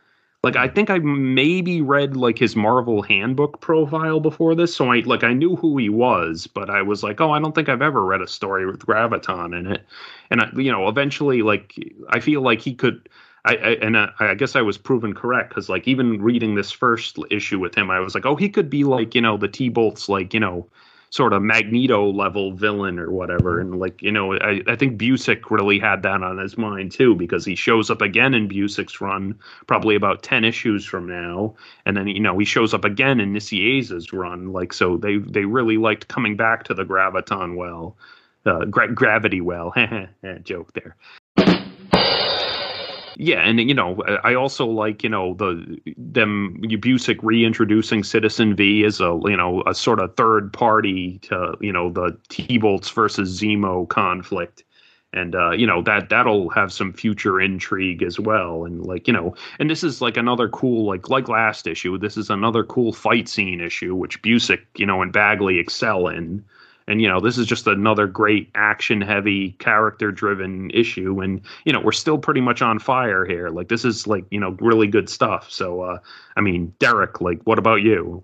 like 0.45 0.55
I 0.55 0.67
think 0.67 0.91
I 0.91 0.99
maybe 0.99 1.81
read 1.81 2.15
like 2.15 2.37
his 2.37 2.55
Marvel 2.55 3.01
handbook 3.01 3.61
profile 3.61 4.19
before 4.19 4.53
this, 4.53 4.75
so 4.75 4.91
I 4.91 4.99
like 4.99 5.23
I 5.23 5.33
knew 5.33 5.55
who 5.55 5.75
he 5.75 5.89
was, 5.89 6.45
but 6.45 6.69
I 6.69 6.83
was 6.83 7.01
like, 7.01 7.19
oh, 7.19 7.31
I 7.31 7.39
don't 7.39 7.55
think 7.55 7.67
I've 7.67 7.81
ever 7.81 8.05
read 8.05 8.21
a 8.21 8.27
story 8.27 8.67
with 8.67 8.77
Graviton 8.77 9.57
in 9.57 9.65
it. 9.65 9.87
And 10.29 10.41
I, 10.41 10.51
you 10.55 10.71
know, 10.71 10.87
eventually, 10.87 11.41
like 11.41 11.73
I 12.09 12.19
feel 12.19 12.41
like 12.41 12.61
he 12.61 12.75
could. 12.75 13.09
I, 13.43 13.55
I 13.55 13.69
and 13.81 13.97
I, 13.97 14.11
I 14.19 14.35
guess 14.35 14.55
I 14.55 14.61
was 14.61 14.77
proven 14.77 15.15
correct 15.15 15.49
because 15.49 15.67
like 15.67 15.87
even 15.87 16.21
reading 16.21 16.53
this 16.53 16.71
first 16.71 17.17
issue 17.31 17.57
with 17.57 17.73
him, 17.73 17.89
I 17.89 17.99
was 17.99 18.13
like, 18.13 18.27
oh, 18.27 18.35
he 18.35 18.47
could 18.47 18.69
be 18.69 18.83
like 18.83 19.15
you 19.15 19.21
know 19.21 19.37
the 19.37 19.47
T 19.47 19.69
bolts 19.69 20.09
like 20.09 20.31
you 20.31 20.39
know 20.39 20.67
sort 21.15 21.31
of 21.31 21.41
Magneto 21.41 22.11
level 22.11 22.51
villain 22.51 22.99
or 22.99 23.09
whatever. 23.09 23.61
And 23.61 23.79
like, 23.79 24.01
you 24.01 24.11
know, 24.11 24.33
I, 24.33 24.59
I 24.67 24.75
think 24.75 24.99
Busiek 24.99 25.49
really 25.49 25.79
had 25.79 26.03
that 26.03 26.21
on 26.21 26.37
his 26.37 26.57
mind 26.57 26.91
too, 26.91 27.15
because 27.15 27.45
he 27.45 27.55
shows 27.55 27.89
up 27.89 28.01
again 28.01 28.33
in 28.33 28.49
Busiek's 28.49 28.99
run, 28.99 29.39
probably 29.65 29.95
about 29.95 30.23
10 30.23 30.43
issues 30.43 30.83
from 30.83 31.07
now. 31.07 31.55
And 31.85 31.95
then, 31.95 32.09
you 32.09 32.19
know, 32.19 32.37
he 32.37 32.43
shows 32.43 32.73
up 32.73 32.83
again 32.83 33.21
in 33.21 33.31
Nicieza's 33.31 34.11
run. 34.11 34.51
Like, 34.51 34.73
so 34.73 34.97
they, 34.97 35.15
they 35.19 35.45
really 35.45 35.77
liked 35.77 36.09
coming 36.09 36.35
back 36.35 36.65
to 36.65 36.73
the 36.73 36.83
Graviton 36.83 37.55
well, 37.55 37.95
uh, 38.45 38.65
gra- 38.65 38.93
gravity 38.93 39.39
well. 39.39 39.73
Joke 40.43 40.73
there 40.73 40.97
yeah, 43.17 43.39
and 43.39 43.59
you 43.59 43.73
know, 43.73 44.01
I 44.23 44.33
also 44.33 44.65
like 44.65 45.03
you 45.03 45.09
know 45.09 45.35
the 45.35 45.79
them 45.97 46.57
Busiek 46.63 47.19
reintroducing 47.21 48.03
Citizen 48.03 48.55
V 48.55 48.83
as 48.83 48.99
a 48.99 49.19
you 49.25 49.37
know 49.37 49.63
a 49.65 49.73
sort 49.73 49.99
of 49.99 50.15
third 50.15 50.51
party 50.51 51.19
to 51.19 51.55
you 51.61 51.71
know 51.71 51.89
the 51.89 52.17
T 52.29 52.57
Bolts 52.57 52.89
versus 52.89 53.39
Zemo 53.39 53.87
conflict, 53.87 54.63
and 55.13 55.33
uh, 55.33 55.51
you 55.51 55.65
know 55.65 55.81
that 55.83 56.09
that'll 56.09 56.49
have 56.49 56.73
some 56.73 56.91
future 56.91 57.39
intrigue 57.39 58.03
as 58.03 58.19
well, 58.19 58.65
and 58.65 58.85
like 58.85 59.07
you 59.07 59.13
know, 59.13 59.33
and 59.59 59.69
this 59.69 59.83
is 59.83 60.01
like 60.01 60.17
another 60.17 60.49
cool 60.49 60.85
like 60.85 61.09
like 61.09 61.29
last 61.29 61.67
issue. 61.67 61.97
This 61.97 62.17
is 62.17 62.29
another 62.29 62.63
cool 62.63 62.91
fight 62.91 63.29
scene 63.29 63.61
issue 63.61 63.95
which 63.95 64.21
Busiek 64.21 64.61
you 64.75 64.85
know 64.85 65.01
and 65.01 65.13
Bagley 65.13 65.57
excel 65.57 66.07
in 66.07 66.43
and 66.87 67.01
you 67.01 67.07
know 67.07 67.19
this 67.19 67.37
is 67.37 67.47
just 67.47 67.67
another 67.67 68.07
great 68.07 68.49
action 68.55 69.01
heavy 69.01 69.51
character 69.53 70.11
driven 70.11 70.69
issue. 70.71 71.19
And 71.21 71.41
you 71.65 71.73
know 71.73 71.79
we're 71.79 71.91
still 71.91 72.17
pretty 72.17 72.41
much 72.41 72.61
on 72.61 72.79
fire 72.79 73.25
here. 73.25 73.49
Like 73.49 73.69
this 73.69 73.85
is 73.85 74.07
like 74.07 74.25
you 74.31 74.39
know 74.39 74.51
really 74.59 74.87
good 74.87 75.09
stuff. 75.09 75.51
So 75.51 75.81
uh 75.81 75.97
i 76.37 76.41
mean 76.41 76.73
derek 76.79 77.21
like 77.21 77.41
what 77.43 77.59
about 77.59 77.81
you? 77.81 78.23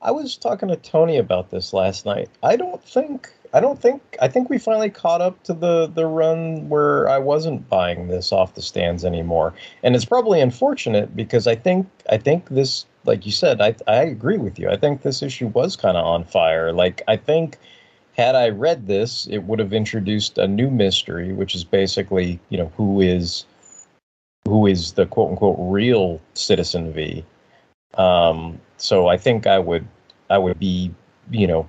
I 0.00 0.12
was 0.12 0.36
talking 0.36 0.68
to 0.68 0.76
tony 0.76 1.16
about 1.16 1.50
this 1.50 1.72
last 1.72 2.06
night. 2.06 2.28
I 2.42 2.56
don't 2.56 2.82
think 2.82 3.32
i 3.54 3.60
don't 3.60 3.80
think 3.80 4.02
i 4.20 4.28
think 4.28 4.50
we 4.50 4.58
finally 4.58 4.90
caught 4.90 5.22
up 5.22 5.42
to 5.42 5.54
the 5.54 5.86
the 5.86 6.06
run 6.06 6.68
where 6.68 7.08
i 7.08 7.16
wasn't 7.16 7.66
buying 7.70 8.08
this 8.08 8.30
off 8.30 8.54
the 8.54 8.62
stands 8.62 9.04
anymore. 9.04 9.54
And 9.82 9.96
it's 9.96 10.04
probably 10.04 10.40
unfortunate 10.40 11.16
because 11.16 11.46
i 11.46 11.56
think 11.56 11.88
i 12.10 12.18
think 12.18 12.48
this 12.50 12.86
like 13.06 13.26
you 13.26 13.32
said 13.32 13.60
i 13.60 13.74
i 13.88 14.02
agree 14.02 14.38
with 14.38 14.58
you. 14.58 14.68
I 14.70 14.76
think 14.76 15.02
this 15.02 15.22
issue 15.22 15.48
was 15.48 15.74
kind 15.74 15.96
of 15.96 16.04
on 16.04 16.24
fire. 16.24 16.72
Like 16.72 17.02
i 17.08 17.16
think 17.16 17.58
had 18.18 18.34
I 18.34 18.48
read 18.48 18.88
this, 18.88 19.28
it 19.30 19.44
would 19.44 19.60
have 19.60 19.72
introduced 19.72 20.38
a 20.38 20.48
new 20.48 20.70
mystery, 20.70 21.32
which 21.32 21.54
is 21.54 21.62
basically, 21.62 22.40
you 22.48 22.58
know, 22.58 22.70
who 22.76 23.00
is 23.00 23.46
who 24.44 24.66
is 24.66 24.92
the 24.92 25.06
quote 25.06 25.30
unquote 25.30 25.56
real 25.58 26.20
Citizen 26.34 26.92
V. 26.92 27.24
Um, 27.94 28.60
so 28.76 29.06
I 29.06 29.16
think 29.16 29.46
I 29.46 29.58
would 29.60 29.86
I 30.30 30.38
would 30.38 30.58
be 30.58 30.92
you 31.30 31.46
know 31.46 31.68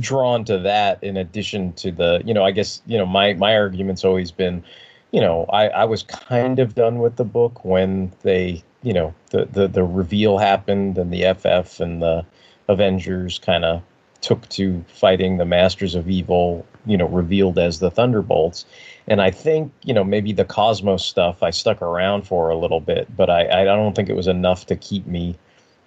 drawn 0.00 0.44
to 0.44 0.58
that 0.58 1.02
in 1.02 1.16
addition 1.16 1.72
to 1.74 1.92
the 1.92 2.22
you 2.24 2.34
know 2.34 2.44
I 2.44 2.50
guess 2.50 2.82
you 2.86 2.98
know 2.98 3.06
my 3.06 3.34
my 3.34 3.56
argument's 3.56 4.04
always 4.04 4.32
been 4.32 4.64
you 5.12 5.20
know 5.20 5.46
I 5.52 5.68
I 5.68 5.84
was 5.84 6.02
kind 6.02 6.58
of 6.58 6.74
done 6.74 6.98
with 6.98 7.16
the 7.16 7.24
book 7.24 7.64
when 7.64 8.12
they 8.22 8.64
you 8.82 8.92
know 8.92 9.14
the 9.30 9.44
the 9.44 9.68
the 9.68 9.84
reveal 9.84 10.38
happened 10.38 10.98
and 10.98 11.12
the 11.12 11.32
FF 11.34 11.80
and 11.80 12.02
the 12.02 12.26
Avengers 12.68 13.38
kind 13.38 13.64
of 13.64 13.82
took 14.20 14.48
to 14.50 14.84
fighting 14.88 15.36
the 15.36 15.44
Masters 15.44 15.94
of 15.94 16.08
Evil, 16.08 16.66
you 16.86 16.96
know, 16.96 17.06
revealed 17.06 17.58
as 17.58 17.78
the 17.78 17.90
Thunderbolts. 17.90 18.64
And 19.06 19.22
I 19.22 19.30
think, 19.30 19.72
you 19.84 19.94
know, 19.94 20.04
maybe 20.04 20.32
the 20.32 20.44
Cosmos 20.44 21.04
stuff 21.04 21.42
I 21.42 21.50
stuck 21.50 21.80
around 21.80 22.26
for 22.26 22.50
a 22.50 22.56
little 22.56 22.80
bit, 22.80 23.14
but 23.16 23.30
I, 23.30 23.62
I 23.62 23.64
don't 23.64 23.94
think 23.94 24.08
it 24.08 24.16
was 24.16 24.26
enough 24.26 24.66
to 24.66 24.76
keep 24.76 25.06
me 25.06 25.36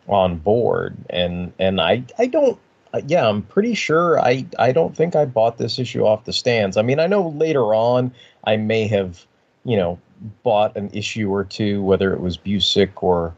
on 0.07 0.37
board. 0.37 0.97
And 1.09 1.53
and 1.59 1.79
I 1.79 2.03
I 2.17 2.27
don't 2.27 2.59
uh, 2.93 3.01
yeah, 3.07 3.27
I'm 3.27 3.41
pretty 3.43 3.73
sure 3.73 4.19
I 4.19 4.45
I 4.59 4.71
don't 4.71 4.95
think 4.95 5.15
I 5.15 5.25
bought 5.25 5.57
this 5.57 5.79
issue 5.79 6.05
off 6.05 6.25
the 6.25 6.33
stands. 6.33 6.77
I 6.77 6.81
mean, 6.81 6.99
I 6.99 7.07
know 7.07 7.29
later 7.29 7.73
on 7.73 8.13
I 8.45 8.57
may 8.57 8.87
have, 8.87 9.25
you 9.65 9.77
know, 9.77 9.99
bought 10.43 10.75
an 10.75 10.89
issue 10.93 11.29
or 11.29 11.43
two, 11.43 11.83
whether 11.83 12.13
it 12.13 12.21
was 12.21 12.37
Busiek 12.37 12.91
or 13.01 13.33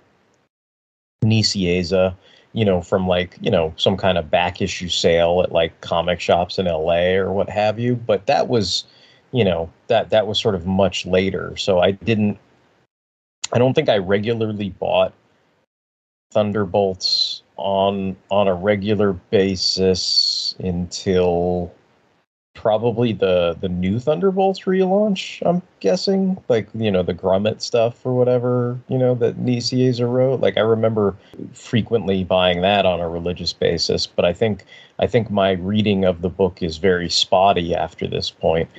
Nicieza 1.23 2.15
you 2.53 2.63
know, 2.63 2.81
from 2.81 3.07
like, 3.07 3.38
you 3.41 3.51
know, 3.51 3.74
some 3.77 3.98
kind 3.98 4.17
of 4.17 4.29
back 4.29 4.62
issue 4.62 4.88
sale 4.88 5.41
at 5.43 5.51
like 5.51 5.79
comic 5.81 6.19
shops 6.19 6.57
in 6.60 6.65
LA 6.65 7.13
or 7.15 7.31
what 7.33 7.50
have 7.50 7.79
you. 7.79 7.95
But 7.95 8.27
that 8.27 8.48
was, 8.48 8.86
you 9.31 9.43
know, 9.43 9.72
that 9.88 10.12
that 10.12 10.27
was 10.27 10.39
sort 10.39 10.55
of 10.55 10.65
much 10.65 11.05
later. 11.05 11.57
So 11.57 11.79
I 11.79 11.91
didn't 11.91 12.38
I 13.53 13.60
don't 13.60 13.74
think 13.74 13.89
I 13.89 13.98
regularly 13.98 14.72
bought 14.72 15.13
Thunderbolts 16.31 17.43
on 17.55 18.15
on 18.31 18.48
a 18.48 18.53
regular 18.53 19.13
basis 19.13 20.55
until 20.60 21.72
probably 22.63 23.12
the 23.12 23.58
the 23.60 23.67
new 23.67 24.00
Thunderbolts 24.00 24.62
relaunch. 24.62 25.46
I'm 25.46 25.62
guessing, 25.82 26.41
like 26.48 26.70
you 26.74 26.89
know 26.89 27.03
the 27.03 27.13
Grummett 27.13 27.62
stuff 27.62 28.05
or 28.05 28.13
whatever 28.13 28.79
you 28.88 28.98
know 28.98 29.13
that 29.15 29.38
Nicieza 29.38 30.10
wrote. 30.10 30.39
Like 30.39 30.55
I 30.55 30.62
remember 30.62 31.13
frequently 31.51 32.24
buying 32.24 32.62
that 32.62 32.86
on 32.86 33.01
a 33.01 33.10
religious 33.10 33.51
basis, 33.51 34.08
but 34.08 34.24
I 34.24 34.32
think 34.32 34.63
I 34.98 35.08
think 35.08 35.29
my 35.29 35.51
reading 35.51 36.05
of 36.05 36.22
the 36.22 36.29
book 36.29 36.63
is 36.63 36.77
very 36.77 37.10
spotty 37.10 37.75
after 37.75 38.08
this 38.08 38.32
point. 38.32 38.70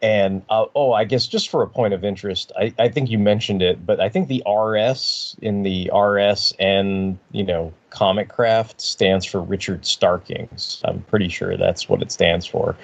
And 0.00 0.42
uh, 0.48 0.64
oh, 0.74 0.92
I 0.92 1.04
guess 1.04 1.26
just 1.26 1.50
for 1.50 1.62
a 1.62 1.68
point 1.68 1.92
of 1.92 2.04
interest, 2.04 2.50
I, 2.56 2.72
I 2.78 2.88
think 2.88 3.10
you 3.10 3.18
mentioned 3.18 3.60
it, 3.60 3.84
but 3.84 4.00
I 4.00 4.08
think 4.08 4.28
the 4.28 4.42
RS 4.48 5.36
in 5.42 5.64
the 5.64 5.90
RS 5.94 6.54
and 6.58 7.18
you 7.32 7.44
know 7.44 7.74
Comicraft 7.90 8.80
stands 8.80 9.26
for 9.26 9.42
Richard 9.42 9.84
Starkings. 9.84 10.80
I'm 10.84 11.02
pretty 11.02 11.28
sure 11.28 11.58
that's 11.58 11.90
what 11.90 12.00
it 12.00 12.10
stands 12.10 12.46
for 12.46 12.74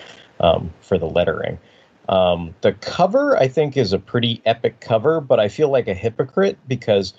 um, 0.41 0.73
for 0.81 0.99
the 0.99 1.07
lettering. 1.07 1.59
Um, 2.09 2.55
the 2.61 2.73
cover, 2.75 3.37
I 3.37 3.49
think, 3.49 3.77
is 3.77 3.93
a 3.93 3.99
pretty 3.99 4.43
epic 4.45 4.81
cover, 4.81 5.21
but 5.21 5.41
I 5.41 5.49
feel 5.49 5.71
like 5.71 5.89
a 5.89 5.95
hypocrite 5.95 6.59
because 6.69 7.15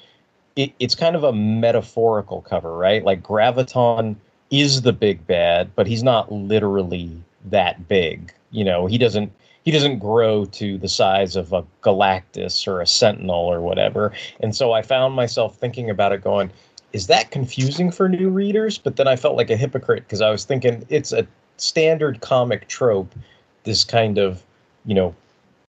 it, 0.55 0.73
it's 0.79 0.95
kind 0.95 1.15
of 1.15 1.23
a 1.23 1.33
metaphorical 1.33 2.41
cover, 2.41 2.77
right? 2.77 3.03
Like 3.03 3.23
Graviton 3.23 4.15
is 4.51 4.83
the 4.83 4.93
big 4.93 5.25
bad, 5.25 5.73
but 5.75 5.87
he's 5.87 6.03
not 6.03 6.31
literally 6.31 7.11
that 7.45 7.87
big. 7.87 8.33
You 8.51 8.63
know, 8.63 8.85
he 8.85 8.97
doesn't 8.97 9.31
he 9.63 9.71
doesn't 9.71 9.97
grow 9.97 10.45
to 10.45 10.77
the 10.77 10.87
size 10.87 11.35
of 11.35 11.51
a 11.51 11.65
Galactus 11.81 12.67
or 12.67 12.81
a 12.81 12.87
Sentinel 12.87 13.35
or 13.35 13.61
whatever. 13.61 14.13
And 14.39 14.55
so 14.55 14.73
I 14.73 14.83
found 14.83 15.15
myself 15.15 15.57
thinking 15.57 15.89
about 15.89 16.13
it, 16.13 16.23
going, 16.23 16.51
"Is 16.93 17.07
that 17.07 17.31
confusing 17.31 17.91
for 17.91 18.07
new 18.07 18.29
readers?" 18.29 18.77
But 18.77 18.95
then 18.97 19.07
I 19.07 19.15
felt 19.15 19.35
like 19.35 19.49
a 19.49 19.57
hypocrite 19.57 20.03
because 20.03 20.21
I 20.21 20.29
was 20.29 20.45
thinking 20.45 20.85
it's 20.89 21.11
a 21.11 21.25
standard 21.57 22.21
comic 22.21 22.67
trope, 22.67 23.13
this 23.63 23.83
kind 23.83 24.17
of, 24.17 24.43
you 24.85 24.93
know, 24.93 25.15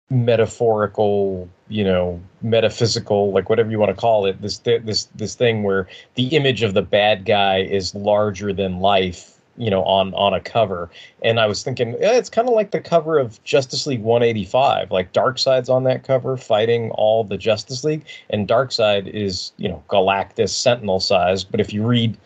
metaphorical, 0.09 1.49
you 1.67 1.83
know, 1.83 2.21
metaphysical, 2.41 3.31
like 3.31 3.49
whatever 3.49 3.69
you 3.69 3.79
want 3.79 3.93
to 3.93 3.99
call 3.99 4.25
it, 4.25 4.41
this 4.41 4.59
this 4.59 5.05
this 5.15 5.35
thing 5.35 5.63
where 5.63 5.87
the 6.15 6.27
image 6.27 6.63
of 6.63 6.73
the 6.73 6.81
bad 6.81 7.25
guy 7.25 7.59
is 7.59 7.93
larger 7.93 8.53
than 8.53 8.79
life, 8.79 9.37
you 9.57 9.69
know, 9.69 9.83
on 9.83 10.13
on 10.13 10.33
a 10.33 10.39
cover. 10.39 10.89
And 11.23 11.39
I 11.39 11.45
was 11.45 11.63
thinking, 11.63 11.91
yeah, 11.99 12.13
it's 12.13 12.29
kind 12.29 12.47
of 12.47 12.53
like 12.53 12.71
the 12.71 12.79
cover 12.79 13.17
of 13.17 13.43
Justice 13.43 13.85
League 13.85 14.01
185. 14.01 14.91
Like 14.91 15.11
Darkseid's 15.11 15.69
on 15.69 15.83
that 15.83 16.03
cover 16.03 16.37
fighting 16.37 16.91
all 16.91 17.23
the 17.23 17.37
Justice 17.37 17.83
League, 17.83 18.05
and 18.29 18.47
Darkseid 18.47 19.07
is, 19.07 19.51
you 19.57 19.67
know, 19.67 19.83
Galactus 19.89 20.49
Sentinel 20.49 21.01
size. 21.01 21.43
But 21.43 21.59
if 21.59 21.73
you 21.73 21.85
read 21.85 22.17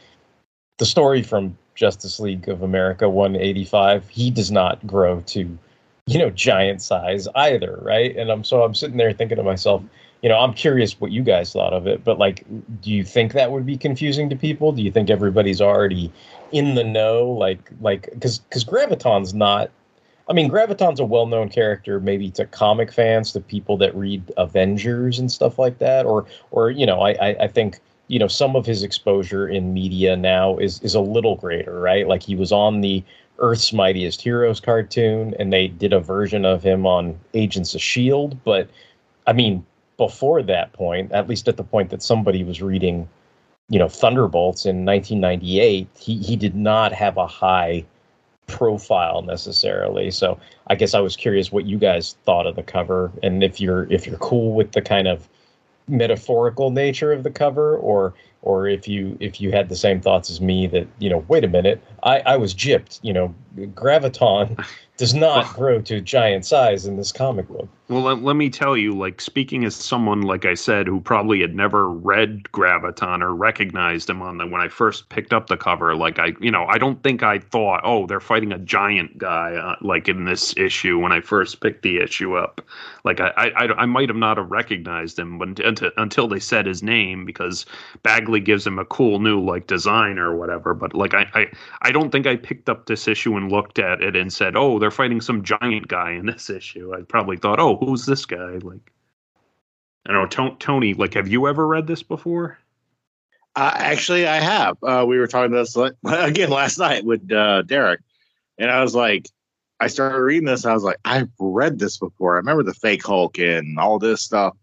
the 0.77 0.86
story 0.86 1.24
from 1.24 1.58
Justice 1.82 2.20
League 2.20 2.48
of 2.48 2.62
America 2.62 3.10
185, 3.10 4.08
he 4.08 4.30
does 4.30 4.52
not 4.52 4.86
grow 4.86 5.22
to, 5.22 5.58
you 6.06 6.20
know, 6.20 6.30
giant 6.30 6.80
size 6.80 7.28
either, 7.34 7.80
right? 7.82 8.16
And 8.16 8.30
I'm 8.30 8.44
so 8.44 8.62
I'm 8.62 8.76
sitting 8.76 8.98
there 8.98 9.12
thinking 9.14 9.38
to 9.38 9.44
myself, 9.44 9.82
you 10.22 10.30
know, 10.30 10.38
I'm 10.38 10.54
curious 10.54 11.02
what 11.02 11.10
you 11.12 11.24
guys 11.24 11.52
thought 11.52 11.74
of 11.74 11.88
it, 11.88 12.04
but 12.04 12.20
like, 12.20 12.46
do 12.82 12.92
you 12.92 13.04
think 13.04 13.34
that 13.34 13.52
would 13.52 13.66
be 13.66 13.78
confusing 13.78 14.30
to 14.30 14.36
people? 14.36 14.72
Do 14.72 14.84
you 14.84 14.92
think 14.92 15.10
everybody's 15.10 15.60
already 15.60 16.14
in 16.52 16.76
the 16.76 16.84
know? 16.84 17.28
Like, 17.28 17.72
like, 17.82 18.12
because 18.12 18.38
because 18.38 18.64
Graviton's 18.64 19.34
not. 19.34 19.72
I 20.30 20.34
mean, 20.34 20.52
Graviton's 20.52 21.00
a 21.00 21.04
well-known 21.04 21.50
character, 21.50 22.00
maybe 22.00 22.30
to 22.32 22.46
comic 22.46 22.94
fans, 22.94 23.32
to 23.34 23.42
people 23.42 23.76
that 23.78 23.96
read 23.96 24.32
Avengers 24.38 25.18
and 25.18 25.32
stuff 25.32 25.58
like 25.58 25.80
that, 25.80 26.06
or 26.06 26.28
or 26.52 26.70
you 26.70 26.86
know, 26.86 27.02
I 27.02 27.14
I, 27.14 27.30
I 27.46 27.48
think 27.48 27.80
you 28.12 28.20
know 28.20 28.27
some 28.27 28.58
of 28.58 28.65
his 28.65 28.84
exposure 28.84 29.48
in 29.48 29.74
media 29.74 30.18
now 30.18 30.58
is 30.58 30.82
is 30.82 30.94
a 30.94 31.00
little 31.00 31.38
greater 31.38 31.80
right? 31.80 32.08
Like 32.08 32.22
he 32.22 32.36
was 32.36 32.51
on 32.51 32.82
the 32.82 33.03
earth's 33.39 33.72
mightiest 33.72 34.22
heroes 34.22 34.60
cartoon 34.60 35.34
and 35.39 35.51
they 35.51 35.68
did 35.68 35.94
a 35.94 36.00
version 36.00 36.46
of 36.46 36.62
him 36.62 36.86
on 36.86 37.18
agents 37.34 37.74
of 37.74 37.82
shield 37.82 38.38
but 38.44 38.70
i 39.25 39.34
mean 39.34 39.65
before 39.98 40.44
that 40.44 40.72
point 40.74 41.12
at 41.12 41.27
least 41.27 41.48
at 41.48 41.58
the 41.58 41.63
point 41.63 41.89
that 41.89 42.03
somebody 42.03 42.44
was 42.44 42.62
reading 42.62 43.08
you 43.70 43.80
know 43.80 43.88
thunderbolts 43.88 44.65
in 44.65 44.86
1998 44.86 45.88
he 45.98 46.18
he 46.18 46.36
did 46.36 46.53
not 46.53 46.94
have 46.94 47.18
a 47.18 47.25
high 47.25 47.84
profile 48.48 49.22
necessarily. 49.22 50.12
So 50.12 50.38
i 50.68 50.75
guess 50.75 50.94
i 50.94 51.00
was 51.00 51.15
curious 51.15 51.51
what 51.51 51.65
you 51.65 51.77
guys 51.77 52.18
thought 52.25 52.46
of 52.46 52.58
the 52.58 52.63
cover 52.63 53.12
and 53.24 53.41
if 53.44 53.62
you're 53.62 53.91
if 53.91 54.06
you're 54.06 54.18
cool 54.18 54.53
with 54.53 54.74
the 54.74 54.82
kind 54.82 55.08
of 55.08 55.30
metaphorical 55.91 56.71
nature 56.71 57.12
of 57.12 57.24
the 57.24 57.29
cover 57.29 57.77
or 57.77 58.13
or 58.41 58.67
if 58.67 58.88
you 58.88 59.17
if 59.19 59.39
you 59.39 59.51
had 59.51 59.69
the 59.69 59.75
same 59.75 60.01
thoughts 60.01 60.29
as 60.29 60.41
me 60.41 60.67
that 60.67 60.88
you 61.00 61.10
know 61.10 61.24
wait 61.27 61.43
a 61.43 61.48
minute 61.48 61.81
i 62.03 62.19
i 62.21 62.38
was 62.38 62.53
gypped 62.53 63.00
you 63.01 63.13
know 63.13 63.33
graviton 63.57 64.63
does 65.01 65.13
not 65.15 65.51
grow 65.55 65.81
to 65.81 66.00
giant 66.00 66.45
size 66.45 66.86
in 66.86 66.95
this 66.95 67.12
comic 67.12 67.48
book. 67.48 67.67
Well 67.88 68.03
let, 68.03 68.21
let, 68.21 68.36
me 68.36 68.51
tell 68.51 68.77
you 68.77 68.93
like 68.93 69.19
speaking 69.19 69.65
as 69.65 69.75
someone 69.75 70.21
like 70.21 70.45
i 70.45 70.53
said 70.53 70.88
who 70.88 71.01
probably 71.01 71.41
had 71.41 71.55
never 71.55 71.89
read 71.89 72.43
graviton 72.53 73.21
or 73.21 73.36
recognized 73.36 74.10
him 74.10 74.21
on 74.21 74.38
the 74.38 74.48
when 74.48 74.62
i 74.62 74.69
first 74.69 75.10
picked 75.10 75.33
up 75.33 75.48
the 75.48 75.57
cover 75.57 75.93
like 75.95 76.19
i 76.19 76.33
you 76.39 76.51
know 76.51 76.65
i 76.67 76.77
don't 76.77 77.03
think 77.03 77.21
i 77.21 77.38
thought 77.38 77.81
oh 77.83 78.07
they're 78.07 78.21
fighting 78.21 78.53
a 78.53 78.60
giant 78.60 79.17
guy 79.17 79.55
uh, 79.55 79.75
like 79.81 80.07
in 80.07 80.24
this 80.24 80.55
issue 80.55 80.98
when 80.98 81.12
i 81.12 81.19
first 81.19 81.60
picked 81.62 81.81
the 81.81 81.98
issue 81.98 82.36
up. 82.36 82.62
Like 83.03 83.19
i 83.19 83.31
i, 83.36 83.65
I 83.74 83.86
might 83.86 84.07
have 84.07 84.15
not 84.15 84.38
have 84.38 84.51
recognized 84.51 85.19
him 85.19 85.38
but 85.38 85.60
until, 85.60 85.91
until 85.98 86.27
they 86.29 86.39
said 86.39 86.65
his 86.65 86.81
name 86.81 87.25
because 87.25 87.65
bagley 88.03 88.31
gives 88.40 88.66
him 88.66 88.80
a 88.80 88.86
cool 88.86 89.20
new 89.20 89.40
like 89.44 89.68
design 89.68 90.18
or 90.18 90.36
whatever 90.36 90.74
but 90.74 90.94
like 90.94 91.14
i 91.14 91.28
i, 91.34 91.48
I 91.82 91.92
don't 91.92 92.12
think 92.12 92.26
i 92.26 92.36
picked 92.36 92.70
up 92.70 92.86
this 92.86 93.08
issue 93.08 93.36
and 93.36 93.52
looked 93.52 93.80
at 93.80 94.02
it 94.02 94.16
and 94.16 94.32
said 94.32 94.56
oh 94.56 94.80
they're 94.80 94.92
fighting 94.92 95.20
some 95.20 95.44
giant 95.44 95.88
guy 95.88 96.12
in 96.12 96.26
this 96.26 96.50
issue 96.50 96.94
i 96.96 97.02
probably 97.02 97.38
thought 97.38 97.60
oh 97.60 97.82
who's 97.82 98.06
this 98.06 98.26
guy? 98.26 98.58
Like, 98.62 98.92
I 100.08 100.14
don't 100.14 100.38
know, 100.38 100.56
Tony. 100.60 100.94
Like, 100.94 101.14
have 101.16 101.28
you 101.28 101.48
ever 101.48 101.68
read 101.68 101.88
this 101.88 102.04
before? 102.04 102.58
Uh, 103.56 103.72
actually, 103.76 104.28
I 104.28 104.40
have. 104.40 104.78
Uh, 104.82 105.06
we 105.08 105.18
were 105.18 105.28
talking 105.28 105.52
about 105.52 105.68
this 105.68 105.76
again 106.06 106.50
last 106.50 106.78
night 106.78 107.04
with 107.04 107.30
uh, 107.32 107.64
Derek, 107.64 108.02
and 108.58 108.72
I 108.72 108.82
was 108.82 108.96
like, 108.96 109.28
I 109.80 109.88
started 109.88 110.20
reading 110.20 110.46
this. 110.46 110.66
I 110.66 110.74
was 110.74 110.84
like, 110.84 110.98
I've 111.04 111.30
read 111.40 111.80
this 111.80 111.98
before. 111.98 112.36
I 112.36 112.38
remember 112.38 112.64
the 112.64 112.74
fake 112.74 113.06
Hulk 113.06 113.40
and 113.40 113.78
all 113.78 114.00
this 114.00 114.22
stuff. 114.22 114.56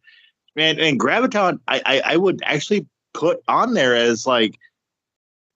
Man, 0.56 0.78
and 0.80 0.98
Graviton, 0.98 1.60
I, 1.68 1.82
I, 1.84 2.02
I 2.04 2.16
would 2.16 2.40
actually 2.44 2.86
put 3.18 3.42
on 3.48 3.74
there 3.74 3.96
as 3.96 4.26
like, 4.26 4.58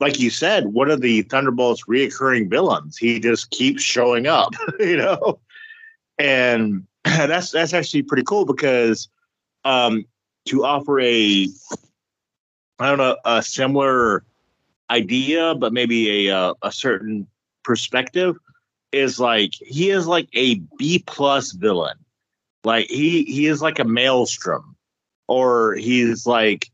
like 0.00 0.19
you 0.19 0.31
said, 0.31 0.66
one 0.66 0.90
of 0.90 1.00
the 1.00 1.23
Thunderbolts' 1.23 1.85
reoccurring 1.85 2.50
villains. 2.50 2.99
He 2.99 3.21
just 3.21 3.50
keeps 3.50 3.83
showing 3.83 4.26
up, 4.26 4.52
you 4.81 4.97
know, 4.97 5.38
and 6.19 6.87
that's 7.04 7.52
that's 7.52 7.73
actually 7.73 8.02
pretty 8.02 8.25
cool 8.25 8.45
because 8.45 9.09
um, 9.64 10.04
to 10.47 10.64
offer 10.64 11.00
a 11.00 11.49
I 12.81 12.88
don't 12.88 12.99
know 12.99 13.16
a 13.25 13.42
similar 13.42 14.25
idea, 14.90 15.54
but 15.54 15.73
maybe 15.73 16.28
a 16.28 16.37
uh, 16.37 16.54
a 16.62 16.73
certain 16.73 17.28
perspective 17.62 18.37
is 18.90 19.21
like 19.21 19.54
he 19.54 19.90
is 19.90 20.09
like 20.09 20.28
a 20.35 20.57
B 20.78 21.04
plus 21.07 21.52
villain. 21.52 21.97
Like 22.64 22.87
he 22.87 23.23
he 23.23 23.47
is 23.47 23.62
like 23.62 23.78
a 23.78 23.85
maelstrom 23.85 24.76
or 25.28 25.75
he's 25.75 26.26
like 26.26 26.71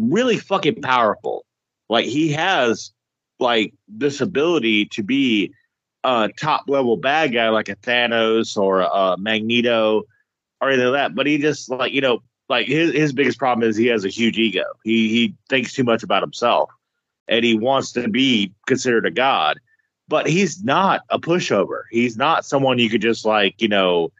really 0.00 0.36
fucking 0.36 0.82
powerful. 0.82 1.44
Like 1.88 2.06
he 2.06 2.32
has 2.32 2.92
like 3.38 3.74
this 3.86 4.20
ability 4.20 4.86
to 4.86 5.02
be 5.02 5.52
a 6.04 6.30
top 6.38 6.64
level 6.68 6.96
bad 6.96 7.32
guy 7.32 7.48
like 7.48 7.68
a 7.68 7.76
Thanos 7.76 8.56
or 8.56 8.80
a 8.80 9.16
Magneto 9.18 10.04
or 10.60 10.68
anything 10.68 10.88
like 10.88 11.10
that. 11.10 11.14
But 11.14 11.26
he 11.26 11.38
just 11.38 11.68
like, 11.68 11.92
you 11.92 12.00
know, 12.00 12.22
like 12.48 12.66
his, 12.66 12.92
his 12.92 13.12
biggest 13.12 13.38
problem 13.38 13.68
is 13.68 13.76
he 13.76 13.86
has 13.86 14.04
a 14.04 14.08
huge 14.08 14.38
ego. 14.38 14.64
He 14.84 15.08
he 15.08 15.34
thinks 15.48 15.72
too 15.74 15.84
much 15.84 16.02
about 16.02 16.22
himself 16.22 16.70
and 17.28 17.44
he 17.44 17.54
wants 17.54 17.92
to 17.92 18.08
be 18.08 18.52
considered 18.66 19.06
a 19.06 19.10
god. 19.10 19.58
But 20.08 20.26
he's 20.26 20.64
not 20.64 21.02
a 21.10 21.18
pushover. 21.18 21.82
He's 21.90 22.16
not 22.16 22.46
someone 22.46 22.78
you 22.78 22.88
could 22.88 23.02
just 23.02 23.26
like, 23.26 23.60
you 23.60 23.68
know, 23.68 24.10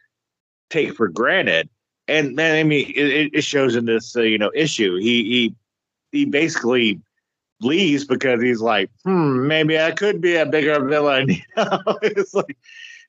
take 0.68 0.94
for 0.94 1.08
granted. 1.08 1.70
And 2.06 2.37
man, 2.37 2.56
I 2.56 2.62
mean 2.62 2.92
it, 2.94 3.30
it 3.32 3.44
shows 3.44 3.75
in 3.75 3.87
this 3.87 4.16
uh, 4.16 4.23
you 4.23 4.38
know 4.38 4.50
issue. 4.54 4.97
He 4.97 5.25
he 5.25 5.54
he 6.12 6.25
basically 6.25 7.00
leaves 7.61 8.05
because 8.05 8.41
he's 8.43 8.61
like, 8.61 8.91
hmm, 9.05 9.47
maybe 9.47 9.79
I 9.79 9.91
could 9.91 10.21
be 10.21 10.37
a 10.37 10.47
bigger 10.47 10.85
villain. 10.85 11.29
You 11.31 11.43
know? 11.57 11.81
it's 12.03 12.35
like, 12.35 12.57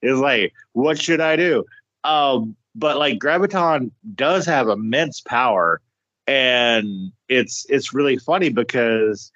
it's 0.01 0.19
like, 0.19 0.53
what 0.73 0.99
should 0.99 1.21
I 1.21 1.35
do? 1.35 1.65
Um, 2.03 2.55
but 2.75 2.97
like 2.97 3.19
Graviton 3.19 3.91
does 4.15 4.45
have 4.45 4.69
immense 4.69 5.21
power, 5.21 5.81
and 6.27 7.11
it's 7.27 7.65
it's 7.69 7.93
really 7.93 8.17
funny 8.17 8.49
because 8.49 9.31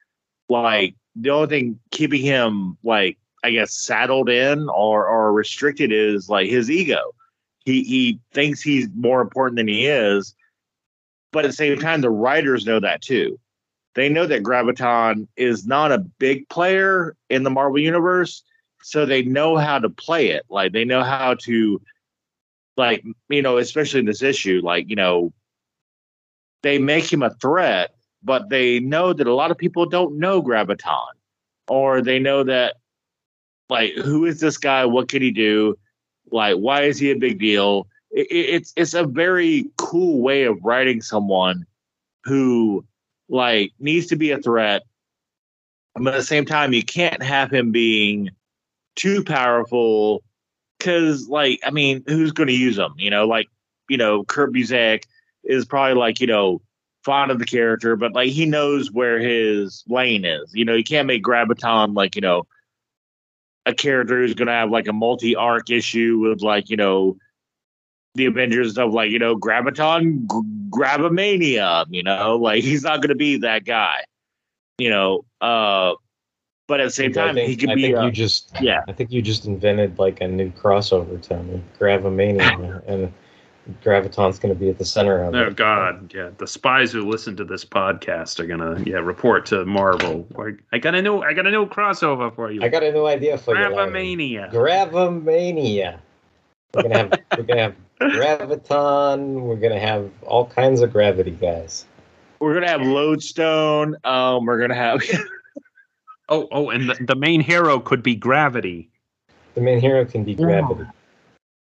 like 0.50 0.96
the 1.16 1.30
only 1.32 1.48
thing 1.48 1.80
keeping 1.92 2.22
him 2.22 2.78
like 2.84 3.18
I 3.44 3.52
guess 3.52 3.74
saddled 3.74 4.30
in 4.30 4.70
or 4.70 5.08
or 5.08 5.34
restricted 5.34 5.92
is 5.92 6.30
like 6.30 6.50
his 6.50 6.72
ego. 6.72 7.14
He 7.66 7.84
he 7.84 8.20
thinks 8.32 8.62
he's 8.62 8.88
more 8.96 9.22
important 9.22 9.58
than 9.58 9.68
he 9.68 9.88
is, 9.88 10.36
but 11.32 11.44
at 11.44 11.50
the 11.50 11.54
same 11.54 11.80
time, 11.80 12.02
the 12.02 12.10
writers 12.10 12.66
know 12.66 12.80
that 12.80 13.02
too 13.02 13.40
they 13.96 14.10
know 14.10 14.26
that 14.26 14.44
Graviton 14.44 15.28
is 15.38 15.68
not 15.68 15.92
a 15.92 16.00
big 16.00 16.48
player 16.50 17.16
in 17.30 17.44
the 17.44 17.50
Marvel 17.50 17.80
universe, 17.80 18.44
so 18.82 19.06
they 19.06 19.24
know 19.24 19.58
how 19.58 19.80
to 19.80 19.90
play 19.90 20.30
it. 20.30 20.44
Like 20.50 20.74
they 20.74 20.84
know 20.86 21.04
how 21.04 21.36
to, 21.42 21.82
like 22.76 23.04
you 23.30 23.42
know, 23.42 23.58
especially 23.58 24.00
in 24.00 24.06
this 24.06 24.24
issue, 24.24 24.62
like 24.64 24.90
you 24.90 24.96
know, 24.96 25.34
they 26.64 26.80
make 26.80 27.12
him 27.12 27.22
a 27.22 27.34
threat, 27.36 27.94
but 28.24 28.50
they 28.50 28.80
know 28.80 29.14
that 29.14 29.28
a 29.28 29.36
lot 29.36 29.52
of 29.52 29.58
people 29.58 29.86
don't 29.86 30.18
know 30.18 30.42
Graviton, 30.42 31.14
or 31.68 32.02
they 32.02 32.20
know 32.20 32.44
that, 32.44 32.76
like, 33.70 33.94
who 33.94 34.26
is 34.26 34.40
this 34.40 34.58
guy? 34.58 34.86
What 34.86 35.08
can 35.08 35.22
he 35.22 35.32
do? 35.32 35.78
Like, 36.32 36.56
why 36.56 36.84
is 36.84 36.98
he 36.98 37.12
a 37.12 37.16
big 37.16 37.40
deal? 37.40 37.88
It, 38.12 38.28
it's 38.32 38.74
it's 38.76 38.96
a 38.96 39.06
very 39.06 39.66
cool 39.78 40.22
way 40.22 40.44
of 40.44 40.58
writing 40.64 41.02
someone 41.02 41.66
who 42.24 42.86
like 43.30 43.72
needs 43.80 44.08
to 44.08 44.16
be 44.16 44.32
a 44.32 44.40
threat. 44.40 44.84
But 45.96 46.14
at 46.14 46.18
the 46.18 46.24
same 46.24 46.46
time, 46.46 46.74
you 46.74 46.84
can't 46.84 47.22
have 47.22 47.52
him 47.52 47.72
being 47.72 48.32
too 48.96 49.24
powerful 49.24 50.24
because, 50.78 51.28
like, 51.28 51.60
I 51.64 51.72
mean, 51.72 52.04
who's 52.08 52.32
going 52.32 52.48
to 52.48 52.54
use 52.54 52.78
him? 52.78 52.94
You 52.98 53.12
know, 53.12 53.28
like, 53.28 53.48
you 53.90 53.98
know, 53.98 54.24
Kurt 54.24 54.52
Busiek 54.54 55.04
is 55.44 55.66
probably 55.66 55.96
like, 55.96 56.20
you 56.20 56.28
know, 56.28 56.62
fond 57.04 57.32
of 57.32 57.40
the 57.40 57.46
character, 57.46 57.96
but 57.96 58.14
like 58.14 58.30
he 58.30 58.46
knows 58.46 58.92
where 58.92 59.20
his 59.20 59.84
lane 59.88 60.26
is. 60.26 60.52
You 60.54 60.66
know, 60.66 60.74
you 60.74 60.84
can't 60.84 61.08
make 61.08 61.24
Graviton 61.24 61.96
like, 61.96 62.16
you 62.16 62.22
know, 62.22 62.48
a 63.66 63.74
character 63.74 64.20
who's 64.20 64.34
going 64.34 64.48
to 64.48 64.54
have 64.54 64.72
like 64.72 64.88
a 64.88 64.94
multi 64.94 65.36
arc 65.36 65.70
issue 65.70 66.20
with 66.20 66.42
like, 66.42 66.70
you 66.70 66.78
know, 66.78 67.18
the 68.16 68.26
Avengers 68.26 68.78
of 68.78 68.94
like, 68.94 69.10
you 69.10 69.20
know, 69.20 69.36
Graviton, 69.36 70.28
Gravamania, 70.70 71.86
you 71.90 72.04
know, 72.04 72.38
like 72.38 72.64
he's 72.64 72.84
not 72.84 73.02
going 73.02 73.10
to 73.10 73.16
be 73.16 73.38
that 73.38 73.66
guy, 73.66 74.04
you 74.78 74.90
know. 74.90 75.26
Uh, 75.42 75.94
but 76.68 76.80
at 76.80 76.86
the 76.86 76.92
same 76.92 77.12
time, 77.12 77.36
think, 77.36 77.50
he 77.50 77.56
could 77.58 77.72
I 77.72 77.76
be. 77.76 77.82
think 77.84 77.98
A, 77.98 78.06
you 78.06 78.12
just, 78.12 78.56
yeah. 78.62 78.82
I 78.88 78.94
think 78.94 79.12
you 79.12 79.22
just 79.22 79.46
invented 79.46 80.00
like 80.00 80.22
a 80.22 80.28
new 80.28 80.52
crossover 80.52 81.22
term, 81.22 81.64
Gravamania, 81.80 82.82
and 82.88 83.12
Graviton's 83.84 84.40
going 84.40 84.54
to 84.54 84.60
be 84.60 84.70
at 84.70 84.78
the 84.78 84.86
center 84.86 85.24
of 85.24 85.34
Oh 85.34 85.40
it. 85.40 85.48
Oh 85.48 85.52
God, 85.52 86.14
yeah. 86.14 86.30
The 86.38 86.48
spies 86.48 86.92
who 86.92 87.02
listen 87.10 87.36
to 87.38 87.44
this 87.44 87.66
podcast 87.66 88.40
are 88.40 88.46
gonna, 88.46 88.82
yeah, 88.86 88.98
report 88.98 89.46
to 89.48 89.66
Marvel. 89.66 90.28
Like, 90.32 90.60
I 90.72 90.78
got 90.78 90.96
a 90.96 91.02
new, 91.02 91.22
I 91.22 91.34
got 91.34 91.48
a 91.48 91.52
new 91.52 91.66
crossover 91.66 92.34
for 92.34 92.52
you. 92.52 92.62
I 92.62 92.70
got 92.70 92.84
a 92.84 92.92
new 92.92 93.08
idea 93.08 93.38
for 93.38 93.56
you. 93.56 93.62
Larry. 93.62 93.76
Gravamania. 93.76 94.52
Gravamania. 94.52 96.00
We're 96.74 96.84
gonna 96.84 96.98
have 96.98 97.14
we're 97.38 97.44
gonna 97.44 97.62
have 97.62 97.76
Graviton. 98.12 99.42
We're 99.42 99.56
gonna 99.56 99.80
have 99.80 100.10
all 100.24 100.46
kinds 100.46 100.82
of 100.82 100.92
gravity 100.92 101.32
guys. 101.32 101.86
We're 102.40 102.54
gonna 102.54 102.70
have 102.70 102.82
Lodestone. 102.82 103.96
Um, 104.04 104.46
we're 104.46 104.60
gonna 104.60 104.76
have. 104.76 105.02
oh, 106.30 106.48
oh, 106.52 106.70
and 106.70 106.90
the, 106.90 106.96
the 107.06 107.16
main 107.16 107.42
hero 107.42 107.80
could 107.80 108.04
be 108.04 108.16
Gravity. 108.16 108.90
The 109.56 109.62
main 109.62 109.80
hero 109.80 110.04
can 110.06 110.24
be 110.24 110.36
gravity. 110.36 110.86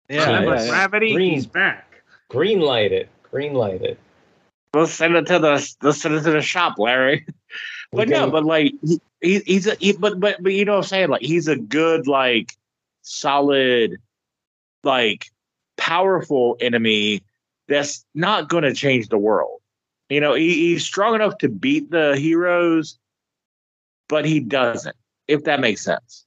Yeah, 0.10 0.30
yeah, 0.30 0.42
yeah. 0.42 0.70
Gravity. 0.70 1.14
Green. 1.14 1.34
He's 1.34 1.46
back. 1.46 2.04
Green 2.30 2.60
light 2.60 2.92
it. 2.92 3.10
Green 3.30 3.54
light 3.54 3.82
it. 3.82 4.00
Let's 4.74 4.92
send 4.92 5.16
it 5.16 5.28
to 5.28 5.40
the 5.40 5.76
let's 5.82 6.02
send 6.02 6.16
it 6.16 6.24
to 6.24 6.32
the 6.32 6.42
shop, 6.42 6.78
Larry. 6.78 7.26
But 7.92 8.10
no, 8.10 8.30
but 8.30 8.44
like 8.44 8.74
he, 8.82 9.00
he 9.22 9.40
he's 9.40 9.68
a 9.68 9.76
he, 9.76 9.94
but 9.94 10.20
but 10.20 10.44
but 10.44 10.52
you 10.52 10.66
know 10.66 10.74
what 10.74 10.80
I'm 10.80 10.84
saying? 10.84 11.10
Like 11.10 11.22
he's 11.22 11.48
a 11.48 11.56
good 11.56 12.08
like 12.08 12.54
solid 13.04 14.00
like 14.84 15.32
powerful 15.78 16.58
enemy 16.60 17.22
that's 17.68 18.06
not 18.14 18.50
going 18.50 18.64
to 18.64 18.74
change 18.74 19.10
the 19.10 19.18
world. 19.18 19.62
You 20.10 20.22
know, 20.22 20.34
he, 20.34 20.54
he's 20.54 20.86
strong 20.86 21.16
enough 21.16 21.38
to 21.40 21.50
beat 21.50 21.90
the 21.90 22.16
heroes, 22.16 23.00
but 24.08 24.26
he 24.26 24.40
doesn't. 24.40 24.96
If 25.28 25.46
that 25.46 25.60
makes 25.60 25.84
sense. 25.84 26.26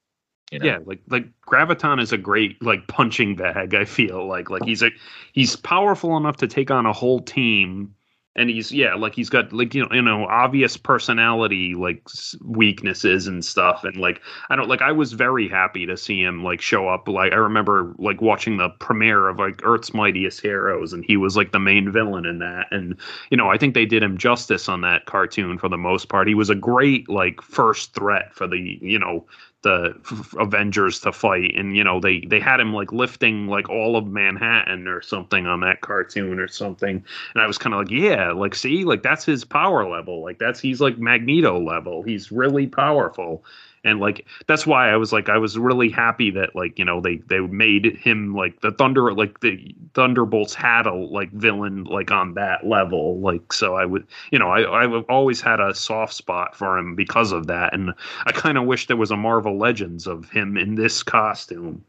You 0.50 0.58
know? 0.58 0.66
Yeah, 0.66 0.78
like 0.84 1.00
like 1.08 1.26
Graviton 1.46 2.00
is 2.00 2.12
a 2.12 2.18
great 2.18 2.60
like 2.62 2.86
punching 2.86 3.36
bag. 3.36 3.74
I 3.74 3.84
feel 3.84 4.26
like 4.26 4.50
like 4.50 4.64
he's 4.64 4.82
a 4.82 4.90
he's 5.32 5.56
powerful 5.56 6.16
enough 6.16 6.38
to 6.38 6.48
take 6.48 6.70
on 6.70 6.86
a 6.86 6.92
whole 6.92 7.20
team, 7.20 7.94
and 8.38 8.48
he's 8.48 8.72
yeah 8.72 8.94
like 8.94 9.14
he's 9.14 9.28
got 9.28 9.52
like 9.52 9.74
you 9.74 9.82
know 9.82 9.88
you 9.92 10.00
know 10.00 10.24
obvious 10.26 10.76
personality 10.76 11.74
like 11.74 12.02
weaknesses 12.42 13.26
and 13.26 13.44
stuff, 13.44 13.84
and 13.84 13.96
like 13.96 14.22
I 14.48 14.56
don't 14.56 14.68
like 14.68 14.80
I 14.80 14.92
was 14.92 15.12
very 15.12 15.48
happy 15.48 15.84
to 15.86 15.96
see 15.96 16.22
him 16.22 16.44
like 16.44 16.60
show 16.60 16.88
up. 16.88 17.08
Like 17.08 17.32
I 17.32 17.36
remember 17.36 17.94
like 17.98 18.22
watching 18.22 18.56
the 18.56 18.68
premiere 18.68 19.28
of 19.28 19.38
like 19.38 19.60
Earth's 19.64 19.92
Mightiest 19.92 20.40
Heroes, 20.40 20.92
and 20.92 21.04
he 21.04 21.16
was 21.16 21.36
like 21.36 21.52
the 21.52 21.58
main 21.58 21.90
villain 21.90 22.24
in 22.24 22.38
that, 22.38 22.68
and 22.70 22.96
you 23.30 23.36
know 23.36 23.48
I 23.48 23.58
think 23.58 23.74
they 23.74 23.86
did 23.86 24.02
him 24.02 24.16
justice 24.16 24.68
on 24.68 24.80
that 24.82 25.06
cartoon 25.06 25.58
for 25.58 25.68
the 25.68 25.76
most 25.76 26.08
part. 26.08 26.28
He 26.28 26.34
was 26.34 26.50
a 26.50 26.54
great 26.54 27.08
like 27.08 27.42
first 27.42 27.92
threat 27.92 28.34
for 28.34 28.46
the 28.46 28.78
you 28.80 28.98
know 28.98 29.26
the 29.62 29.94
Avengers 30.38 31.00
to 31.00 31.12
fight, 31.12 31.54
and 31.56 31.76
you 31.76 31.82
know 31.82 32.00
they 32.00 32.20
they 32.20 32.40
had 32.40 32.60
him 32.60 32.72
like 32.72 32.92
lifting 32.92 33.48
like 33.48 33.68
all 33.68 33.96
of 33.96 34.06
Manhattan 34.06 34.86
or 34.86 35.02
something 35.02 35.46
on 35.46 35.60
that 35.60 35.80
cartoon 35.80 36.38
or 36.38 36.48
something, 36.48 37.04
and 37.34 37.42
I 37.42 37.46
was 37.46 37.58
kind 37.58 37.74
of 37.74 37.80
like, 37.80 37.90
yeah, 37.90 38.32
like 38.32 38.54
see, 38.54 38.84
like 38.84 39.02
that's 39.02 39.24
his 39.24 39.44
power 39.44 39.88
level, 39.88 40.22
like 40.22 40.38
that's 40.38 40.60
he's 40.60 40.80
like 40.80 40.98
Magneto 40.98 41.58
level, 41.60 42.02
he's 42.02 42.30
really 42.30 42.66
powerful, 42.66 43.44
and 43.84 44.00
like 44.00 44.26
that's 44.46 44.66
why 44.66 44.90
I 44.90 44.96
was 44.96 45.12
like 45.12 45.28
I 45.28 45.38
was 45.38 45.58
really 45.58 45.88
happy 45.88 46.30
that 46.32 46.54
like 46.54 46.78
you 46.78 46.84
know 46.84 47.00
they 47.00 47.16
they 47.28 47.40
made 47.40 47.96
him 47.96 48.34
like 48.34 48.60
the 48.60 48.72
Thunder 48.72 49.12
like 49.12 49.40
the 49.40 49.74
Thunderbolts 49.94 50.54
had 50.54 50.86
a 50.86 50.94
like 50.94 51.30
villain 51.32 51.84
like 51.84 52.10
on 52.10 52.34
that 52.34 52.66
level, 52.66 53.20
like 53.20 53.52
so 53.52 53.76
I 53.76 53.84
would 53.84 54.06
you 54.30 54.38
know 54.38 54.50
I 54.50 54.84
I've 54.84 55.04
always 55.08 55.40
had 55.40 55.60
a 55.60 55.74
soft 55.74 56.14
spot 56.14 56.56
for 56.56 56.78
him 56.78 56.94
because 56.94 57.32
of 57.32 57.46
that, 57.46 57.74
and 57.74 57.94
I 58.26 58.32
kind 58.32 58.58
of 58.58 58.64
wish 58.64 58.86
there 58.86 58.96
was 58.96 59.10
a 59.10 59.16
Marvel 59.16 59.58
Legends 59.58 60.06
of 60.06 60.28
him 60.30 60.56
in 60.56 60.74
this 60.74 61.02
costume. 61.02 61.84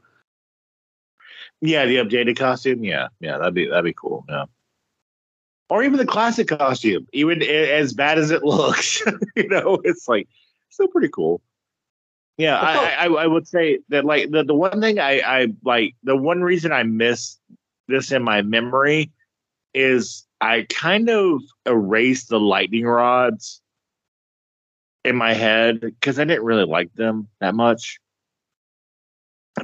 Yeah, 1.62 1.86
the 1.86 1.98
updated 1.98 2.38
costume. 2.38 2.84
Yeah, 2.84 3.08
yeah, 3.20 3.38
that'd 3.38 3.54
be 3.54 3.68
that'd 3.68 3.84
be 3.84 3.94
cool. 3.94 4.26
Yeah. 4.30 4.46
Or 5.70 5.84
even 5.84 5.98
the 5.98 6.06
classic 6.06 6.48
costume, 6.48 7.08
even 7.14 7.44
as 7.44 7.94
bad 7.94 8.18
as 8.18 8.32
it 8.32 8.44
looks, 8.44 9.04
you 9.36 9.48
know, 9.48 9.80
it's 9.84 10.08
like 10.08 10.28
still 10.70 10.88
pretty 10.88 11.10
cool. 11.10 11.42
Yeah, 12.40 12.58
I, 12.58 13.06
I, 13.06 13.06
I 13.08 13.28
would 13.28 13.50
say 13.50 13.80
that 13.90 14.06
like 14.06 14.32
the, 14.32 14.46
the 14.46 14.56
one 14.56 14.80
thing 14.80 14.98
I, 14.98 15.20
I 15.20 15.48
like 15.62 15.96
the 16.04 16.16
one 16.16 16.42
reason 16.42 16.72
I 16.72 16.84
miss 16.84 17.38
this 17.90 18.14
in 18.14 18.24
my 18.24 18.44
memory 18.44 19.12
is 19.74 20.26
I 20.40 20.66
kind 20.70 21.10
of 21.10 21.42
erased 21.66 22.30
the 22.30 22.40
lightning 22.40 22.86
rods 22.86 23.62
in 25.04 25.18
my 25.18 25.34
head 25.34 25.82
because 25.82 26.18
I 26.18 26.24
didn't 26.24 26.46
really 26.46 26.64
like 26.64 26.94
them 26.94 27.28
that 27.42 27.56
much. 27.56 28.00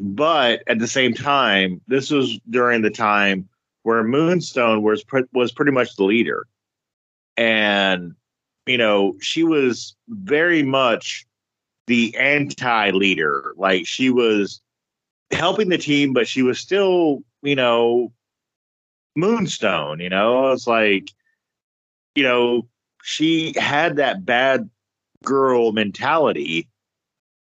But 0.02 0.64
at 0.68 0.78
the 0.78 0.88
same 0.90 1.14
time, 1.14 1.80
this 1.88 2.12
was 2.12 2.38
during 2.50 2.82
the 2.82 2.90
time 2.90 3.48
where 3.84 4.04
Moonstone 4.04 4.84
was 4.84 5.02
pre- 5.02 5.24
was 5.32 5.54
pretty 5.54 5.72
much 5.72 5.96
the 5.96 6.04
leader, 6.04 6.46
and 7.38 8.16
you 8.66 8.78
know 8.78 9.16
she 9.22 9.46
was 9.46 9.96
very 10.10 10.62
much 10.62 11.26
the 11.88 12.16
anti-leader. 12.18 13.54
Like 13.58 13.86
she 13.88 14.10
was 14.10 14.62
helping 15.32 15.70
the 15.70 15.78
team, 15.78 16.14
but 16.14 16.28
she 16.28 16.42
was 16.42 16.60
still, 16.60 17.24
you 17.42 17.56
know, 17.56 18.12
Moonstone. 19.16 20.00
You 20.00 20.10
know, 20.10 20.52
it's 20.52 20.68
like 20.68 21.12
you 22.16 22.24
know, 22.24 22.68
she 23.04 23.54
had 23.58 23.98
that 23.98 24.26
bad 24.26 24.70
girl 25.24 25.72
mentality, 25.74 26.68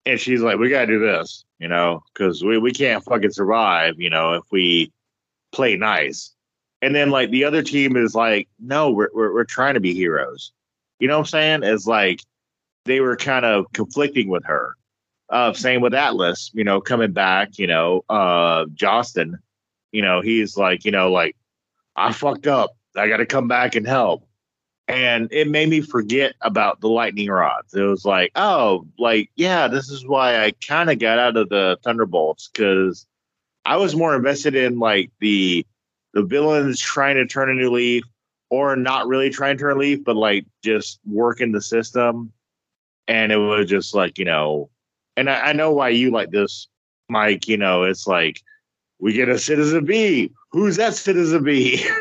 and 0.05 0.21
she's 0.21 0.41
like, 0.43 0.59
"We 0.59 0.69
gotta 0.69 0.87
do 0.87 0.99
this," 0.99 1.45
you 1.59 1.69
know, 1.69 2.03
because 2.13 2.45
we 2.45 2.59
we 2.59 2.73
can't 2.73 3.05
fucking 3.05 3.33
survive, 3.33 3.95
you 3.99 4.11
know, 4.11 4.35
if 4.35 4.45
we 4.51 4.93
play 5.53 5.77
nice. 5.77 6.33
And 6.83 6.95
then 6.95 7.11
like 7.11 7.31
the 7.31 7.45
other 7.45 7.63
team 7.63 7.97
is 7.97 8.15
like, 8.15 8.49
"No, 8.59 8.91
we're 8.91 9.09
we're, 9.15 9.33
we're 9.33 9.45
trying 9.45 9.75
to 9.75 9.81
be 9.81 9.95
heroes." 9.95 10.53
You 10.99 11.09
know 11.09 11.15
what 11.19 11.27
I'm 11.35 11.61
saying? 11.61 11.63
It's 11.63 11.87
like 11.87 12.21
they 12.87 13.01
were 13.01 13.17
kind 13.17 13.45
of 13.45 13.67
conflicting 13.73 14.29
with 14.29 14.45
her. 14.45 14.77
Uh, 15.29 15.53
same 15.53 15.81
with 15.81 15.93
Atlas, 15.93 16.51
you 16.55 16.65
know, 16.65 16.81
coming 16.81 17.13
back, 17.13 17.59
you 17.59 17.67
know, 17.67 18.05
uh, 18.09 18.65
Josten, 18.67 19.35
you 19.91 20.01
know, 20.01 20.21
he's 20.21 20.57
like, 20.57 20.85
you 20.85 20.93
know, 20.93 21.11
like, 21.11 21.37
I 21.97 22.13
fucked 22.13 22.47
up. 22.47 22.77
I 22.97 23.09
got 23.09 23.17
to 23.19 23.27
come 23.27 23.49
back 23.49 23.75
and 23.75 23.87
help. 23.87 24.27
And 24.89 25.29
it 25.33 25.49
made 25.49 25.69
me 25.69 25.81
forget 25.81 26.35
about 26.43 26.81
the 26.81 26.89
lightning 26.89 27.29
rods. 27.29 27.75
It 27.75 27.83
was 27.83 28.05
like, 28.05 28.31
oh, 28.37 28.87
like, 28.99 29.31
yeah, 29.35 29.67
this 29.67 29.91
is 29.91 30.07
why 30.07 30.45
I 30.45 30.53
kind 30.67 30.91
of 30.91 31.01
got 31.01 31.19
out 31.19 31.37
of 31.37 31.49
the 31.49 31.77
Thunderbolts 31.83 32.49
because 32.49 33.05
I 33.65 33.79
was 33.79 33.97
more 33.97 34.15
invested 34.15 34.55
in 34.55 34.79
like 34.79 35.11
the 35.21 35.67
the 36.15 36.23
villains 36.23 36.81
trying 36.81 37.17
to 37.17 37.27
turn 37.27 37.51
a 37.51 37.55
new 37.55 37.71
leaf 37.71 38.05
or 38.49 38.77
not 38.77 39.09
really 39.09 39.29
trying 39.29 39.57
to 39.57 39.61
turn 39.61 39.77
a 39.77 39.81
leaf, 39.81 40.05
but 40.05 40.17
like 40.17 40.47
just 40.63 41.01
working 41.05 41.53
the 41.53 41.61
system. 41.61 42.33
And 43.09 43.33
it 43.33 43.37
was 43.37 43.69
just 43.69 43.95
like, 43.95 44.19
you 44.19 44.25
know, 44.25 44.71
and 45.17 45.31
I, 45.31 45.49
I 45.49 45.53
know 45.53 45.73
why 45.73 45.91
you 45.91 46.11
like 46.11 46.31
this, 46.31 46.69
Mike. 47.09 47.49
You 47.49 47.57
know, 47.57 47.85
it's 47.85 48.07
like 48.07 48.43
we 48.99 49.13
get 49.13 49.29
a 49.29 49.39
Citizen 49.39 49.87
V. 49.87 50.33
Who's 50.53 50.77
that 50.77 50.95
Citizen 50.95 51.45
V? 51.45 51.85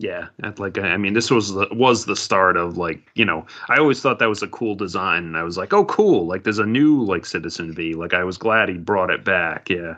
Yeah, 0.00 0.28
like 0.56 0.78
I 0.78 0.96
mean, 0.96 1.12
this 1.12 1.30
was 1.30 1.52
the 1.52 1.68
was 1.72 2.06
the 2.06 2.16
start 2.16 2.56
of 2.56 2.78
like 2.78 3.02
you 3.16 3.24
know 3.26 3.44
I 3.68 3.76
always 3.76 4.00
thought 4.00 4.18
that 4.20 4.30
was 4.30 4.42
a 4.42 4.48
cool 4.48 4.74
design, 4.74 5.24
and 5.24 5.36
I 5.36 5.42
was 5.42 5.58
like, 5.58 5.74
oh, 5.74 5.84
cool! 5.84 6.26
Like 6.26 6.42
there's 6.42 6.58
a 6.58 6.64
new 6.64 7.04
like 7.04 7.26
Citizen 7.26 7.74
V. 7.74 7.94
Like 7.94 8.14
I 8.14 8.24
was 8.24 8.38
glad 8.38 8.70
he 8.70 8.78
brought 8.78 9.10
it 9.10 9.26
back. 9.26 9.68
Yeah, 9.68 9.96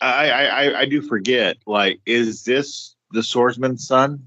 I 0.00 0.30
I 0.30 0.80
I 0.80 0.84
do 0.84 1.02
forget. 1.02 1.56
Like, 1.66 1.98
is 2.06 2.44
this 2.44 2.94
the 3.10 3.24
swordsman's 3.24 3.84
son? 3.88 4.22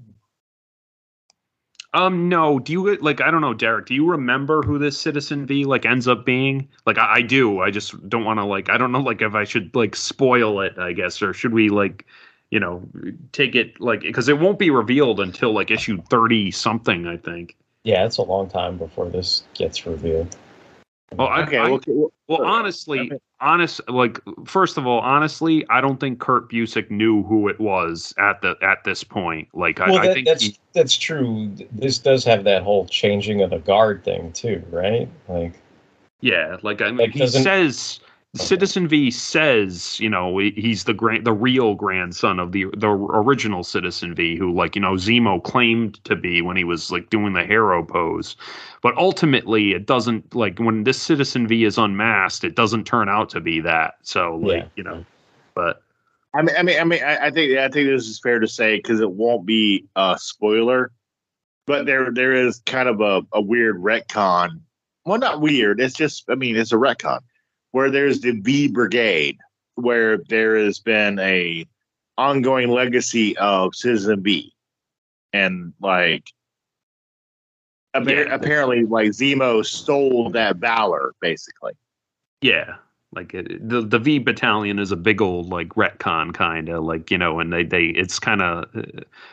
Um, 1.94 2.28
no. 2.28 2.58
Do 2.58 2.72
you 2.72 2.96
like? 2.96 3.20
I 3.20 3.30
don't 3.30 3.42
know, 3.42 3.52
Derek. 3.54 3.86
Do 3.86 3.94
you 3.94 4.10
remember 4.10 4.62
who 4.62 4.78
this 4.78 4.98
Citizen 4.98 5.46
V 5.46 5.64
like 5.64 5.84
ends 5.84 6.08
up 6.08 6.24
being? 6.24 6.68
Like, 6.86 6.98
I, 6.98 7.16
I 7.16 7.22
do. 7.22 7.60
I 7.60 7.70
just 7.70 8.08
don't 8.08 8.24
want 8.24 8.38
to 8.38 8.44
like. 8.44 8.70
I 8.70 8.78
don't 8.78 8.92
know, 8.92 9.00
like, 9.00 9.20
if 9.20 9.34
I 9.34 9.44
should 9.44 9.74
like 9.74 9.94
spoil 9.94 10.60
it. 10.60 10.78
I 10.78 10.92
guess, 10.92 11.20
or 11.20 11.34
should 11.34 11.52
we 11.52 11.68
like, 11.68 12.06
you 12.50 12.58
know, 12.58 12.82
take 13.32 13.54
it 13.54 13.78
like 13.80 14.00
because 14.00 14.28
it 14.28 14.38
won't 14.38 14.58
be 14.58 14.70
revealed 14.70 15.20
until 15.20 15.52
like 15.52 15.70
issue 15.70 16.00
thirty 16.08 16.50
something. 16.50 17.06
I 17.06 17.18
think. 17.18 17.56
Yeah, 17.84 18.06
it's 18.06 18.18
a 18.18 18.22
long 18.22 18.48
time 18.48 18.78
before 18.78 19.10
this 19.10 19.44
gets 19.54 19.86
revealed. 19.86 20.34
Well, 21.16 21.28
I, 21.28 21.42
Okay, 21.42 21.58
I- 21.58 21.68
well, 21.68 22.12
well, 22.28 22.44
honestly, 22.44 23.12
honest, 23.40 23.80
like 23.88 24.20
first 24.46 24.78
of 24.78 24.86
all, 24.86 25.00
honestly, 25.00 25.66
I 25.68 25.80
don't 25.80 25.98
think 26.00 26.18
Kurt 26.20 26.50
Busiek 26.50 26.90
knew 26.90 27.22
who 27.24 27.48
it 27.48 27.60
was 27.60 28.14
at 28.18 28.40
the 28.40 28.56
at 28.62 28.84
this 28.84 29.04
point. 29.04 29.48
Like, 29.52 29.78
well, 29.78 29.98
I 29.98 30.06
that, 30.06 30.14
think 30.14 30.26
that's 30.26 30.42
he, 30.44 30.58
that's 30.72 30.96
true. 30.96 31.52
This 31.72 31.98
does 31.98 32.24
have 32.24 32.44
that 32.44 32.62
whole 32.62 32.86
changing 32.86 33.42
of 33.42 33.50
the 33.50 33.58
guard 33.58 34.04
thing 34.04 34.32
too, 34.32 34.62
right? 34.70 35.08
Like, 35.28 35.52
yeah, 36.20 36.56
like 36.62 36.80
I 36.80 36.86
mean, 36.88 36.98
Like, 36.98 37.10
he 37.10 37.18
doesn't- 37.18 37.42
says 38.34 38.46
Citizen 38.48 38.88
V 38.88 39.10
says, 39.10 40.00
you 40.00 40.08
know, 40.08 40.38
he's 40.38 40.84
the 40.84 40.94
grand, 40.94 41.26
the 41.26 41.32
real 41.32 41.74
grandson 41.74 42.38
of 42.38 42.52
the 42.52 42.66
the 42.76 42.88
original 42.88 43.62
Citizen 43.62 44.14
V, 44.14 44.36
who 44.36 44.52
like 44.54 44.74
you 44.74 44.80
know 44.80 44.94
Zemo 44.94 45.42
claimed 45.42 46.02
to 46.04 46.16
be 46.16 46.40
when 46.40 46.56
he 46.56 46.64
was 46.64 46.90
like 46.90 47.10
doing 47.10 47.34
the 47.34 47.44
hero 47.44 47.84
pose, 47.84 48.36
but 48.82 48.96
ultimately 48.96 49.72
it 49.72 49.86
doesn't 49.86 50.34
like 50.34 50.58
when 50.58 50.84
this 50.84 51.00
Citizen 51.00 51.46
V 51.46 51.64
is 51.64 51.76
unmasked, 51.76 52.44
it 52.44 52.56
doesn't 52.56 52.84
turn 52.84 53.08
out 53.08 53.28
to 53.30 53.40
be 53.40 53.60
that. 53.60 53.94
So 54.02 54.36
like 54.36 54.62
Yeah. 54.62 54.68
you 54.76 54.84
know, 54.84 55.04
but 55.54 55.82
I 56.34 56.40
mean, 56.40 56.56
I 56.56 56.62
mean, 56.62 56.80
I 56.80 56.84
mean, 56.84 57.02
I, 57.02 57.26
I 57.26 57.30
think 57.30 57.58
I 57.58 57.68
think 57.68 57.88
this 57.88 58.08
is 58.08 58.18
fair 58.18 58.38
to 58.38 58.48
say 58.48 58.76
because 58.76 59.00
it 59.00 59.10
won't 59.10 59.44
be 59.44 59.86
a 59.94 60.16
spoiler, 60.18 60.90
but 61.66 61.84
there 61.84 62.10
there 62.10 62.32
is 62.32 62.62
kind 62.64 62.88
of 62.88 63.02
a, 63.02 63.20
a 63.34 63.42
weird 63.42 63.76
retcon. 63.76 64.62
Well, 65.04 65.18
not 65.18 65.40
weird. 65.40 65.80
It's 65.80 65.96
just, 65.96 66.24
I 66.30 66.36
mean, 66.36 66.56
it's 66.56 66.70
a 66.72 66.76
retcon 66.76 67.20
where 67.72 67.90
there's 67.90 68.20
the 68.20 68.32
B 68.32 68.68
Brigade, 68.68 69.38
where 69.74 70.18
there 70.18 70.56
has 70.56 70.78
been 70.78 71.18
a 71.18 71.66
ongoing 72.16 72.68
legacy 72.68 73.36
of 73.36 73.74
Citizen 73.74 74.22
V, 74.22 74.52
and 75.32 75.72
like 75.80 76.30
Yeah. 77.94 78.34
apparently, 78.34 78.84
like 78.84 79.10
Zemo 79.10 79.64
stole 79.64 80.30
that 80.30 80.56
valor, 80.56 81.12
basically. 81.20 81.72
Yeah, 82.40 82.76
like 83.14 83.34
it, 83.34 83.68
the 83.68 83.82
the 83.82 83.98
V 83.98 84.18
Battalion 84.18 84.78
is 84.78 84.90
a 84.90 84.96
big 84.96 85.20
old 85.20 85.50
like 85.50 85.68
retcon 85.70 86.32
kind 86.32 86.70
of 86.70 86.84
like 86.84 87.10
you 87.10 87.18
know, 87.18 87.40
and 87.40 87.52
they 87.52 87.62
they 87.62 87.86
it's 87.86 88.18
kind 88.18 88.40
of 88.40 88.64
uh, 88.74 88.82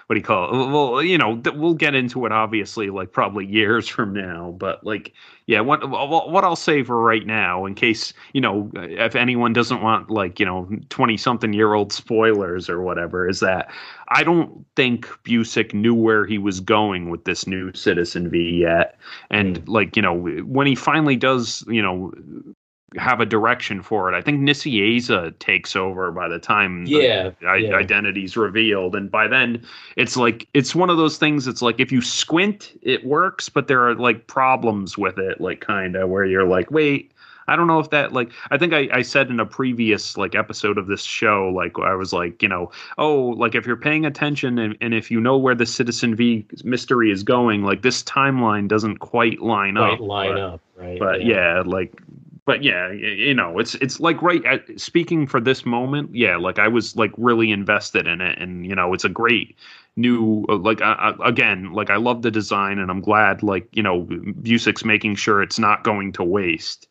what 0.08 0.16
do 0.16 0.16
you 0.16 0.22
call 0.22 0.50
it? 0.50 0.72
Well, 0.72 1.02
you 1.02 1.18
know, 1.18 1.38
th- 1.38 1.56
we'll 1.56 1.76
get 1.76 1.96
into 1.96 2.26
it 2.26 2.32
obviously 2.34 2.90
like 2.90 3.14
probably 3.14 3.46
years 3.46 3.88
from 3.88 4.14
now, 4.14 4.56
but 4.58 4.84
like 4.86 5.14
yeah, 5.46 5.62
what 5.62 5.90
what 5.90 6.44
I'll 6.44 6.56
say 6.56 6.84
for 6.84 7.02
right 7.02 7.26
now, 7.26 7.66
in 7.66 7.74
case 7.74 8.14
you 8.34 8.42
know, 8.42 8.70
if 8.76 9.16
anyone 9.16 9.54
doesn't 9.54 9.82
want 9.82 10.12
like 10.12 10.40
you 10.40 10.46
know 10.46 10.70
twenty 10.90 11.16
something 11.16 11.54
year 11.54 11.74
old 11.74 11.94
spoilers 11.94 12.70
or 12.70 12.82
whatever, 12.82 13.30
is 13.30 13.40
that 13.40 13.72
I 14.10 14.24
don't 14.24 14.66
think 14.76 15.08
Busiek 15.24 15.74
knew 15.74 15.96
where 15.96 16.26
he 16.26 16.38
was 16.38 16.60
going 16.60 17.10
with 17.10 17.24
this 17.24 17.48
new 17.48 17.74
Citizen 17.74 18.30
V 18.30 18.60
yet, 18.60 19.00
and 19.32 19.68
like 19.70 19.96
you 19.96 20.02
know 20.02 20.14
when 20.14 20.68
he 20.68 20.76
finally 20.76 21.16
does 21.16 21.64
you 21.68 21.82
know 21.82 22.12
have 22.98 23.20
a 23.20 23.26
direction 23.26 23.82
for 23.82 24.12
it. 24.12 24.18
I 24.18 24.22
think 24.22 24.40
Nicieza 24.42 25.38
takes 25.40 25.76
over 25.76 26.12
by 26.12 26.28
the 26.28 26.40
time 26.40 26.86
the 26.86 26.92
Yeah, 26.92 27.32
i- 27.48 27.58
yeah. 27.58 27.76
identity's 27.76 28.36
revealed, 28.36 28.96
and 28.96 29.12
by 29.12 29.28
then 29.28 29.62
it's 29.96 30.18
like 30.18 30.48
it's 30.54 30.74
one 30.74 30.90
of 30.90 30.98
those 30.98 31.18
things. 31.18 31.48
It's 31.48 31.62
like 31.62 31.80
if 31.80 31.92
you 31.92 32.02
squint, 32.02 32.78
it 32.82 33.06
works, 33.06 33.48
but 33.50 33.68
there 33.68 33.88
are 33.88 33.96
like 33.96 34.28
problems 34.28 34.98
with 34.98 35.18
it, 35.20 35.40
like 35.40 35.62
kind 35.62 35.96
of 35.96 36.10
where 36.10 36.26
you're 36.26 36.48
like, 36.48 36.72
wait. 36.72 37.12
I 37.48 37.56
don't 37.56 37.66
know 37.66 37.80
if 37.80 37.90
that 37.90 38.14
like 38.14 38.32
I 38.52 38.60
think 38.60 38.74
I, 38.74 38.88
I 38.94 39.02
said 39.02 39.32
in 39.32 39.40
a 39.40 39.46
previous 39.46 40.18
like 40.18 40.36
episode 40.36 40.78
of 40.78 40.86
this 40.86 41.02
show 41.02 41.50
like 41.50 41.80
I 41.80 41.96
was 41.96 42.14
like 42.14 42.44
you 42.44 42.48
know 42.48 42.70
oh 43.00 43.30
like 43.30 43.56
if 43.56 43.66
you're 43.66 43.76
paying 43.76 44.06
attention 44.06 44.60
and, 44.60 44.78
and 44.82 44.94
if 44.94 45.10
you 45.10 45.20
know 45.20 45.36
where 45.36 45.56
the 45.56 45.66
Citizen 45.66 46.16
V 46.16 46.46
mystery 46.64 47.10
is 47.10 47.24
going 47.24 47.64
like 47.64 47.82
this 47.82 48.04
timeline 48.04 48.68
doesn't 48.68 48.98
quite 48.98 49.40
line 49.42 49.78
quite 49.78 49.94
up 49.94 50.00
line 50.00 50.34
but- 50.36 50.40
up, 50.40 50.62
right? 50.78 51.00
but 51.00 51.26
yeah. 51.26 51.64
like 51.66 51.92
but 52.50 52.64
yeah 52.64 52.92
you 52.92 53.36
know 53.36 53.60
it's 53.60 53.76
it's 53.76 54.00
like 54.00 54.20
right 54.24 54.44
at, 54.44 54.64
speaking 54.80 55.28
for 55.28 55.40
this 55.40 55.68
moment 55.68 56.10
yeah 56.16 56.36
like 56.36 56.58
i 56.58 56.68
was 56.68 56.96
like 56.96 57.12
really 57.16 57.52
invested 57.52 58.08
in 58.08 58.22
it 58.22 58.36
and 58.42 58.66
you 58.66 58.74
know 58.74 58.92
it's 58.92 59.06
a 59.06 59.10
great 59.10 59.56
new 59.96 60.44
uh, 60.50 60.56
like 60.56 60.82
again 61.24 61.72
like 61.74 61.92
i 61.92 61.96
love 61.96 62.24
the 62.24 62.32
design 62.32 62.80
and 62.80 62.90
i'm 62.90 63.02
glad 63.02 63.44
like 63.44 63.68
you 63.72 63.84
know 63.84 64.02
Busiek's 64.42 64.84
making 64.84 65.14
sure 65.14 65.44
it's 65.44 65.60
not 65.60 65.84
going 65.84 66.12
to 66.14 66.24
waste. 66.24 66.88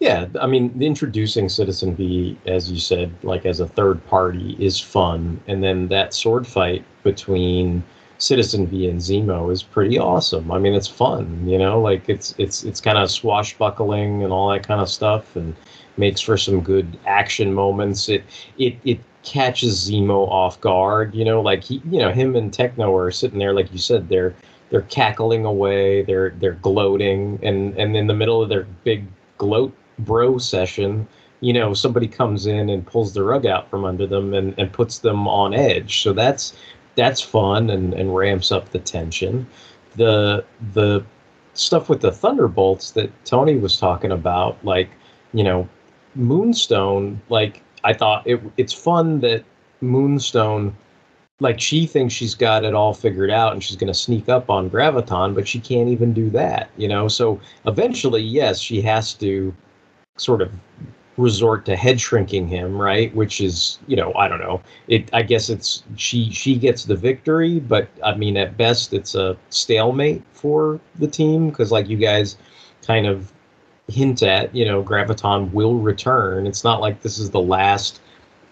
Yeah, 0.00 0.26
I 0.40 0.46
mean, 0.46 0.74
introducing 0.80 1.48
Citizen 1.50 1.94
V, 1.94 2.38
as 2.46 2.72
you 2.72 2.78
said, 2.78 3.12
like 3.22 3.44
as 3.44 3.60
a 3.60 3.68
third 3.68 4.04
party, 4.06 4.56
is 4.58 4.80
fun, 4.80 5.38
and 5.46 5.62
then 5.62 5.88
that 5.88 6.14
sword 6.14 6.46
fight 6.46 6.84
between 7.02 7.82
Citizen 8.20 8.66
V 8.66 8.88
and 8.88 9.00
Zemo 9.00 9.50
is 9.50 9.62
pretty 9.62 9.98
awesome. 9.98 10.52
I 10.52 10.58
mean, 10.58 10.74
it's 10.74 10.86
fun, 10.86 11.48
you 11.48 11.58
know, 11.58 11.80
like 11.80 12.08
it's 12.08 12.34
it's 12.38 12.64
it's 12.64 12.80
kind 12.80 12.98
of 12.98 13.10
swashbuckling 13.10 14.22
and 14.22 14.32
all 14.32 14.50
that 14.50 14.66
kind 14.66 14.80
of 14.80 14.88
stuff, 14.88 15.36
and 15.36 15.56
makes 15.96 16.20
for 16.20 16.36
some 16.36 16.60
good 16.60 16.98
action 17.06 17.52
moments. 17.54 18.08
It 18.08 18.24
it 18.58 18.76
it 18.84 19.00
catches 19.22 19.90
Zemo 19.90 20.28
off 20.28 20.60
guard, 20.60 21.14
you 21.14 21.24
know, 21.24 21.40
like 21.40 21.64
he, 21.64 21.82
you 21.90 21.98
know, 21.98 22.12
him 22.12 22.36
and 22.36 22.52
Techno 22.52 22.94
are 22.96 23.10
sitting 23.10 23.38
there, 23.38 23.54
like 23.54 23.72
you 23.72 23.78
said, 23.78 24.08
they're 24.08 24.34
they're 24.70 24.82
cackling 24.82 25.44
away, 25.44 26.02
they're 26.02 26.30
they're 26.30 26.52
gloating, 26.54 27.38
and 27.42 27.74
and 27.76 27.96
in 27.96 28.06
the 28.06 28.14
middle 28.14 28.42
of 28.42 28.48
their 28.48 28.66
big 28.84 29.04
gloat 29.38 29.74
bro 29.98 30.38
session, 30.38 31.06
you 31.40 31.52
know, 31.52 31.74
somebody 31.74 32.06
comes 32.06 32.46
in 32.46 32.68
and 32.68 32.86
pulls 32.86 33.12
the 33.12 33.22
rug 33.22 33.46
out 33.46 33.68
from 33.70 33.84
under 33.84 34.06
them 34.06 34.34
and, 34.34 34.54
and 34.58 34.72
puts 34.72 34.98
them 34.98 35.26
on 35.26 35.54
edge. 35.54 36.02
So 36.02 36.12
that's 36.12 36.54
that's 36.96 37.20
fun 37.20 37.70
and, 37.70 37.94
and 37.94 38.14
ramps 38.14 38.52
up 38.52 38.70
the 38.70 38.78
tension. 38.78 39.46
The 39.96 40.44
the 40.72 41.04
stuff 41.54 41.88
with 41.88 42.00
the 42.00 42.12
thunderbolts 42.12 42.92
that 42.92 43.10
Tony 43.24 43.56
was 43.56 43.76
talking 43.78 44.12
about, 44.12 44.62
like, 44.64 44.90
you 45.32 45.44
know, 45.44 45.68
Moonstone, 46.14 47.20
like 47.28 47.62
I 47.84 47.92
thought 47.92 48.26
it 48.26 48.40
it's 48.56 48.72
fun 48.72 49.20
that 49.20 49.44
Moonstone 49.80 50.76
like 51.40 51.58
she 51.58 51.86
thinks 51.86 52.12
she's 52.12 52.34
got 52.34 52.64
it 52.64 52.74
all 52.74 52.92
figured 52.92 53.30
out 53.30 53.52
and 53.52 53.64
she's 53.64 53.76
going 53.76 53.92
to 53.92 53.98
sneak 53.98 54.28
up 54.28 54.50
on 54.50 54.68
Graviton, 54.68 55.34
but 55.34 55.48
she 55.48 55.58
can't 55.58 55.88
even 55.88 56.12
do 56.12 56.28
that, 56.30 56.70
you 56.76 56.86
know. 56.86 57.08
So 57.08 57.40
eventually, 57.66 58.22
yes, 58.22 58.60
she 58.60 58.82
has 58.82 59.14
to 59.14 59.54
sort 60.18 60.42
of 60.42 60.52
resort 61.20 61.64
to 61.66 61.76
head 61.76 62.00
shrinking 62.00 62.48
him, 62.48 62.80
right? 62.80 63.14
Which 63.14 63.40
is, 63.40 63.78
you 63.86 63.96
know, 63.96 64.12
I 64.14 64.28
don't 64.28 64.40
know. 64.40 64.60
It 64.88 65.10
I 65.12 65.22
guess 65.22 65.48
it's 65.48 65.84
she 65.96 66.30
she 66.30 66.56
gets 66.56 66.84
the 66.84 66.96
victory, 66.96 67.60
but 67.60 67.88
I 68.04 68.14
mean 68.14 68.36
at 68.36 68.56
best 68.56 68.92
it's 68.92 69.14
a 69.14 69.36
stalemate 69.50 70.22
for 70.32 70.80
the 70.98 71.06
team 71.08 71.50
because 71.50 71.70
like 71.70 71.88
you 71.88 71.96
guys 71.96 72.36
kind 72.86 73.06
of 73.06 73.32
hint 73.88 74.22
at, 74.22 74.54
you 74.54 74.64
know, 74.64 74.82
Graviton 74.82 75.52
will 75.52 75.74
return. 75.76 76.46
It's 76.46 76.64
not 76.64 76.80
like 76.80 77.02
this 77.02 77.18
is 77.18 77.30
the 77.30 77.40
last 77.40 78.00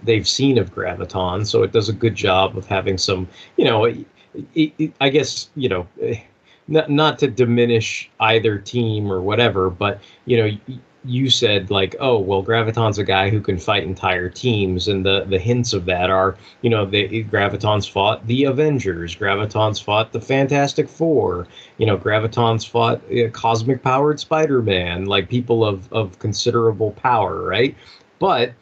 they've 0.03 0.29
seen 0.29 0.59
of 0.59 0.75
Graviton, 0.75 1.47
so 1.47 1.63
it 1.63 1.73
does 1.73 1.89
a 1.89 1.93
good 1.93 2.15
job 2.15 2.57
of 2.57 2.67
having 2.67 2.99
some, 2.99 3.29
you 3.57 3.65
know, 3.65 3.85
it, 3.85 4.07
it, 4.55 4.93
I 5.01 5.09
guess, 5.09 5.51
you 5.57 5.69
know, 5.69 5.87
eh, 6.01 6.21
not, 6.69 6.91
not 6.91 7.19
to 7.21 7.29
diminish 7.29 8.11
either 8.21 8.59
team 8.59 9.11
or 9.11 9.21
whatever, 9.21 9.71
but 9.71 10.01
you 10.27 10.37
know, 10.37 10.79
you 11.05 11.31
said 11.31 11.71
like, 11.71 11.95
oh 12.01 12.19
well, 12.19 12.43
Graviton's 12.43 12.99
a 12.99 13.05
guy 13.05 13.31
who 13.31 13.41
can 13.41 13.59
fight 13.59 13.85
entire 13.85 14.29
teams, 14.29 14.89
and 14.89 15.05
the 15.05 15.25
the 15.25 15.39
hints 15.39 15.73
of 15.73 15.85
that 15.87 16.11
are, 16.11 16.37
you 16.63 16.71
know, 16.71 16.85
the 16.85 17.25
Graviton's 17.25 17.87
fought 17.87 18.27
the 18.27 18.45
Avengers, 18.45 19.15
Graviton's 19.15 19.81
fought 19.81 20.13
the 20.13 20.21
Fantastic 20.21 20.89
Four, 20.89 21.47
you 21.79 21.87
know, 21.87 21.97
Graviton's 21.97 22.65
fought 22.65 23.01
uh, 23.13 23.29
cosmic 23.31 23.83
powered 23.83 24.21
Spider 24.21 24.63
Man, 24.63 25.07
like 25.07 25.29
people 25.29 25.65
of 25.65 25.93
of 25.93 26.19
considerable 26.19 26.93
power, 26.93 27.43
right? 27.45 27.75
But 28.19 28.53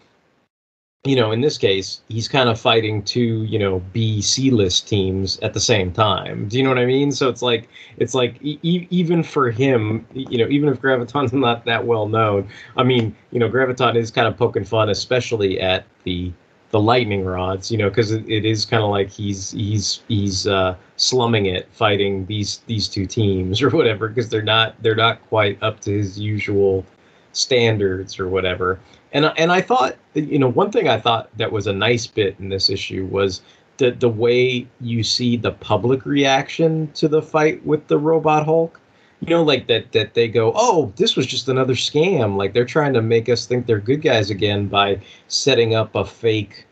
you 1.07 1.15
know, 1.15 1.31
in 1.31 1.41
this 1.41 1.57
case, 1.57 2.01
he's 2.09 2.27
kind 2.27 2.49
of 2.49 2.59
fighting 2.61 3.03
two, 3.03 3.45
you 3.45 3.59
know, 3.59 3.81
B 3.93 4.21
C 4.21 4.51
list 4.51 4.89
teams 4.89 5.39
at 5.41 5.55
the 5.55 5.61
same 5.61 5.93
time. 5.93 6.49
Do 6.49 6.59
you 6.59 6.65
know 6.65 6.71
what 6.71 6.79
I 6.79 6.87
mean? 6.87 7.13
So 7.13 7.29
it's 7.29 7.43
like 7.43 7.69
it's 7.99 8.15
like 8.15 8.37
e- 8.43 8.59
even 8.91 9.23
for 9.23 9.51
him, 9.51 10.07
you 10.15 10.39
know, 10.39 10.49
even 10.49 10.69
if 10.69 10.81
Graviton's 10.81 11.33
not 11.35 11.65
that 11.67 11.87
well 11.87 12.09
known, 12.09 12.49
I 12.77 12.83
mean, 12.83 13.15
you 13.31 13.39
know, 13.39 13.49
Graviton 13.49 13.97
is 13.97 14.11
kind 14.11 14.27
of 14.27 14.37
poking 14.37 14.65
fun, 14.65 14.89
especially 14.91 15.61
at 15.61 15.85
the 16.05 16.33
the 16.71 16.81
lightning 16.81 17.25
rods, 17.25 17.71
you 17.71 17.79
know, 17.79 17.89
because 17.89 18.11
it, 18.11 18.29
it 18.29 18.45
is 18.45 18.65
kind 18.65 18.83
of 18.83 18.91
like 18.91 19.09
he's 19.09 19.53
he's 19.53 20.03
he's 20.09 20.47
uh, 20.47 20.75
slumming 20.97 21.47
it, 21.47 21.69
fighting 21.73 22.27
these 22.27 22.59
these 22.67 22.89
two 22.89 23.07
teams 23.07 23.63
or 23.63 23.71
whatever, 23.71 24.09
because 24.09 24.29
they're 24.29 24.43
not 24.43 24.75
they're 24.83 24.97
not 24.97 25.27
quite 25.29 25.63
up 25.63 25.81
to 25.81 25.93
his 25.93 26.19
usual 26.19 26.85
standards 27.33 28.19
or 28.19 28.29
whatever 28.29 28.81
and 29.13 29.33
and 29.37 29.53
I 29.53 29.61
thought 29.61 29.97
you 30.15 30.39
know 30.39 30.49
one 30.49 30.71
thing 30.71 30.89
I 30.89 30.99
thought 30.99 31.29
that 31.39 31.53
was 31.53 31.67
a 31.67 31.73
nice 31.73 32.07
bit 32.07 32.37
in 32.39 32.49
this 32.49 32.71
issue 32.71 33.07
was 33.07 33.43
the 33.79 33.91
the 33.91 34.09
way 34.09 34.67
you 34.81 35.03
see 35.03 35.37
the 35.37 35.53
public 35.53 36.07
reaction 36.07 36.91
to 36.95 37.09
the 37.09 37.23
fight 37.23 37.65
with 37.67 37.87
the 37.89 37.99
robot 37.99 38.45
Hulk. 38.45 38.81
You 39.21 39.31
know, 39.31 39.43
like 39.43 39.67
that 39.69 39.93
that 39.93 40.15
they 40.15 40.29
go, 40.29 40.53
oh, 40.55 40.93
this 40.97 41.17
was 41.17 41.27
just 41.27 41.49
another 41.49 41.75
scam. 41.75 42.37
Like 42.37 42.53
they're 42.53 42.67
trying 42.67 42.93
to 42.95 43.03
make 43.03 43.29
us 43.29 43.47
think 43.47 43.67
they're 43.67 43.79
good 43.79 44.03
guys 44.03 44.31
again 44.31 44.69
by 44.69 45.01
setting 45.29 45.75
up 45.75 45.95
a 45.95 46.05
fake 46.05 46.67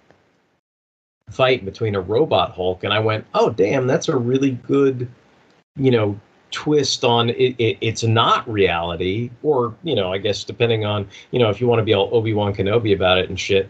fight 1.30 1.64
between 1.64 1.94
a 1.94 2.00
robot 2.00 2.52
Hulk. 2.52 2.84
And 2.84 2.92
I 2.92 2.98
went, 2.98 3.26
oh, 3.34 3.50
damn, 3.50 3.86
that's 3.86 4.08
a 4.08 4.16
really 4.16 4.52
good, 4.52 5.08
you 5.76 5.90
know, 5.90 6.20
twist 6.54 7.04
on 7.04 7.30
it, 7.30 7.56
it, 7.58 7.76
it's 7.80 8.04
not 8.04 8.48
reality, 8.48 9.28
or 9.42 9.74
you 9.82 9.96
know, 9.96 10.12
I 10.12 10.18
guess 10.18 10.44
depending 10.44 10.84
on 10.84 11.08
you 11.32 11.40
know 11.40 11.50
if 11.50 11.60
you 11.60 11.66
want 11.66 11.80
to 11.80 11.84
be 11.84 11.92
all 11.92 12.08
Obi 12.12 12.32
Wan 12.32 12.54
Kenobi 12.54 12.94
about 12.94 13.18
it 13.18 13.28
and 13.28 13.38
shit, 13.38 13.68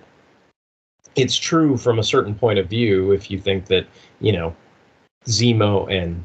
it's 1.16 1.36
true 1.36 1.78
from 1.78 1.98
a 1.98 2.04
certain 2.04 2.34
point 2.34 2.58
of 2.58 2.68
view. 2.68 3.12
If 3.12 3.30
you 3.30 3.40
think 3.40 3.66
that 3.66 3.86
you 4.20 4.32
know 4.32 4.54
Zemo 5.24 5.90
and 5.90 6.22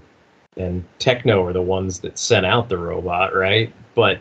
and 0.57 0.83
Techno 0.99 1.45
are 1.45 1.53
the 1.53 1.61
ones 1.61 1.99
that 1.99 2.19
sent 2.19 2.45
out 2.45 2.67
the 2.67 2.77
robot, 2.77 3.33
right? 3.33 3.73
But 3.95 4.19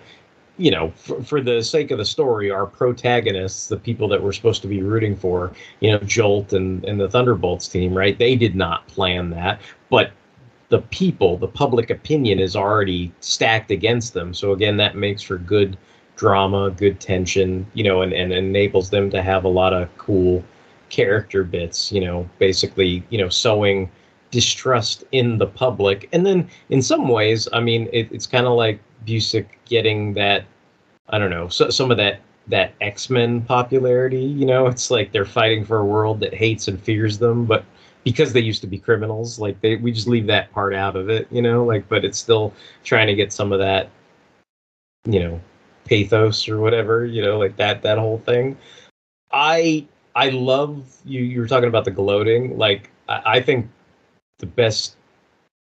you 0.56 0.70
know, 0.70 0.90
for, 0.96 1.22
for, 1.22 1.40
the 1.40 1.62
sake 1.62 1.92
of 1.92 1.98
the 1.98 2.04
story, 2.04 2.50
our 2.50 2.66
protagonists, 2.66 3.68
the 3.68 3.76
people 3.76 4.08
that 4.08 4.20
we're 4.20 4.32
supposed 4.32 4.60
to 4.62 4.66
be 4.66 4.82
rooting 4.82 5.14
for, 5.14 5.52
you 5.78 5.92
know, 5.92 5.98
Jolt 5.98 6.52
and, 6.52 6.84
and 6.84 7.00
the 7.00 7.08
Thunderbolts 7.08 7.68
team, 7.68 7.96
right? 7.96 8.18
They 8.18 8.34
did 8.34 8.56
not 8.56 8.84
plan 8.88 9.30
that. 9.30 9.60
But 9.88 10.10
the 10.68 10.80
people, 10.82 11.36
the 11.36 11.48
public 11.48 11.90
opinion 11.90 12.38
is 12.38 12.54
already 12.54 13.12
stacked 13.20 13.70
against 13.70 14.12
them. 14.14 14.34
So 14.34 14.52
again, 14.52 14.76
that 14.76 14.96
makes 14.96 15.22
for 15.22 15.38
good 15.38 15.78
drama, 16.16 16.70
good 16.70 17.00
tension, 17.00 17.66
you 17.74 17.84
know, 17.84 18.02
and, 18.02 18.12
and 18.12 18.32
enables 18.32 18.90
them 18.90 19.08
to 19.10 19.22
have 19.22 19.44
a 19.44 19.48
lot 19.48 19.72
of 19.72 19.88
cool 19.96 20.44
character 20.90 21.44
bits, 21.44 21.92
you 21.92 22.00
know, 22.00 22.28
basically, 22.38 23.02
you 23.08 23.18
know, 23.18 23.28
sowing 23.28 23.90
distrust 24.30 25.04
in 25.12 25.38
the 25.38 25.46
public. 25.46 26.08
And 26.12 26.26
then 26.26 26.48
in 26.68 26.82
some 26.82 27.08
ways, 27.08 27.48
I 27.52 27.60
mean, 27.60 27.88
it, 27.92 28.08
it's 28.10 28.26
kind 28.26 28.46
of 28.46 28.54
like 28.54 28.80
Busiek 29.06 29.46
getting 29.64 30.12
that, 30.14 30.44
I 31.08 31.18
don't 31.18 31.30
know, 31.30 31.48
so, 31.48 31.70
some 31.70 31.90
of 31.90 31.96
that 31.96 32.20
that 32.48 32.72
X-Men 32.80 33.42
popularity, 33.42 34.22
you 34.22 34.46
know, 34.46 34.66
it's 34.66 34.90
like 34.90 35.12
they're 35.12 35.26
fighting 35.26 35.66
for 35.66 35.80
a 35.80 35.84
world 35.84 36.18
that 36.20 36.32
hates 36.32 36.66
and 36.66 36.82
fears 36.82 37.18
them, 37.18 37.44
but 37.44 37.62
because 38.04 38.32
they 38.32 38.40
used 38.40 38.60
to 38.62 38.66
be 38.66 38.78
criminals. 38.78 39.38
Like 39.38 39.60
they, 39.60 39.76
we 39.76 39.92
just 39.92 40.08
leave 40.08 40.26
that 40.26 40.50
part 40.52 40.74
out 40.74 40.96
of 40.96 41.08
it, 41.08 41.26
you 41.30 41.42
know. 41.42 41.64
Like, 41.64 41.88
but 41.88 42.04
it's 42.04 42.18
still 42.18 42.52
trying 42.84 43.06
to 43.06 43.14
get 43.14 43.32
some 43.32 43.52
of 43.52 43.58
that, 43.58 43.90
you 45.04 45.20
know, 45.20 45.40
pathos 45.84 46.48
or 46.48 46.58
whatever, 46.58 47.04
you 47.04 47.22
know, 47.22 47.38
like 47.38 47.56
that 47.56 47.82
that 47.82 47.98
whole 47.98 48.18
thing. 48.18 48.56
I 49.32 49.86
I 50.14 50.30
love 50.30 50.86
you. 51.04 51.22
You 51.22 51.40
were 51.40 51.48
talking 51.48 51.68
about 51.68 51.84
the 51.84 51.90
gloating. 51.90 52.56
Like 52.58 52.90
I, 53.08 53.22
I 53.24 53.40
think 53.40 53.68
the 54.38 54.46
best 54.46 54.96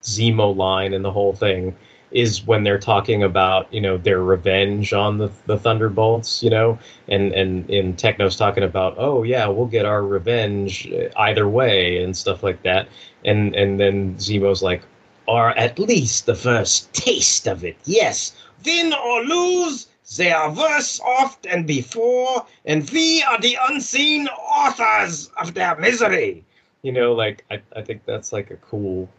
Zemo 0.04 0.56
line 0.56 0.94
in 0.94 1.02
the 1.02 1.12
whole 1.12 1.34
thing 1.34 1.76
is 2.14 2.46
when 2.46 2.64
they're 2.64 2.80
talking 2.80 3.24
about 3.24 3.72
you 3.74 3.82
know 3.82 3.98
their 3.98 4.22
revenge 4.24 4.94
on 4.94 5.18
the 5.18 5.32
the 5.48 5.58
Thunderbolts, 5.58 6.42
you 6.44 6.50
know, 6.50 6.80
and 7.08 7.34
and 7.34 7.70
in 7.70 7.96
Techno's 7.96 8.36
talking 8.36 8.64
about 8.64 8.96
oh 8.98 9.24
yeah 9.24 9.48
we'll 9.48 9.66
get 9.66 9.86
our 9.86 10.04
revenge 10.04 10.88
uh, 10.92 11.10
either 11.18 11.50
way 11.50 12.04
and 12.04 12.16
stuff 12.16 12.44
like 12.44 12.62
that, 12.64 12.88
and 13.26 13.56
and 13.56 13.80
then 13.80 14.16
Zemo's 14.18 14.62
like, 14.62 14.84
or 15.28 15.50
at 15.58 15.80
least 15.80 16.26
the 16.26 16.36
first 16.36 16.94
taste 16.94 17.48
of 17.48 17.64
it, 17.66 17.78
yes, 17.86 18.34
win 18.66 18.94
or 18.94 19.24
lose. 19.24 19.88
They 20.18 20.32
are 20.32 20.52
worse 20.52 21.00
off 21.00 21.42
than 21.42 21.66
before, 21.66 22.46
and 22.66 22.88
we 22.92 23.24
are 23.24 23.40
the 23.42 23.58
unseen 23.70 24.28
authors 24.28 25.32
of 25.42 25.56
their 25.56 25.76
misery. 25.78 26.44
You 26.84 26.92
know, 26.92 27.14
like 27.14 27.44
I, 27.50 27.62
I 27.76 27.82
think 27.82 28.06
that's 28.06 28.32
like 28.32 28.52
a 28.52 28.58
cool 28.58 29.10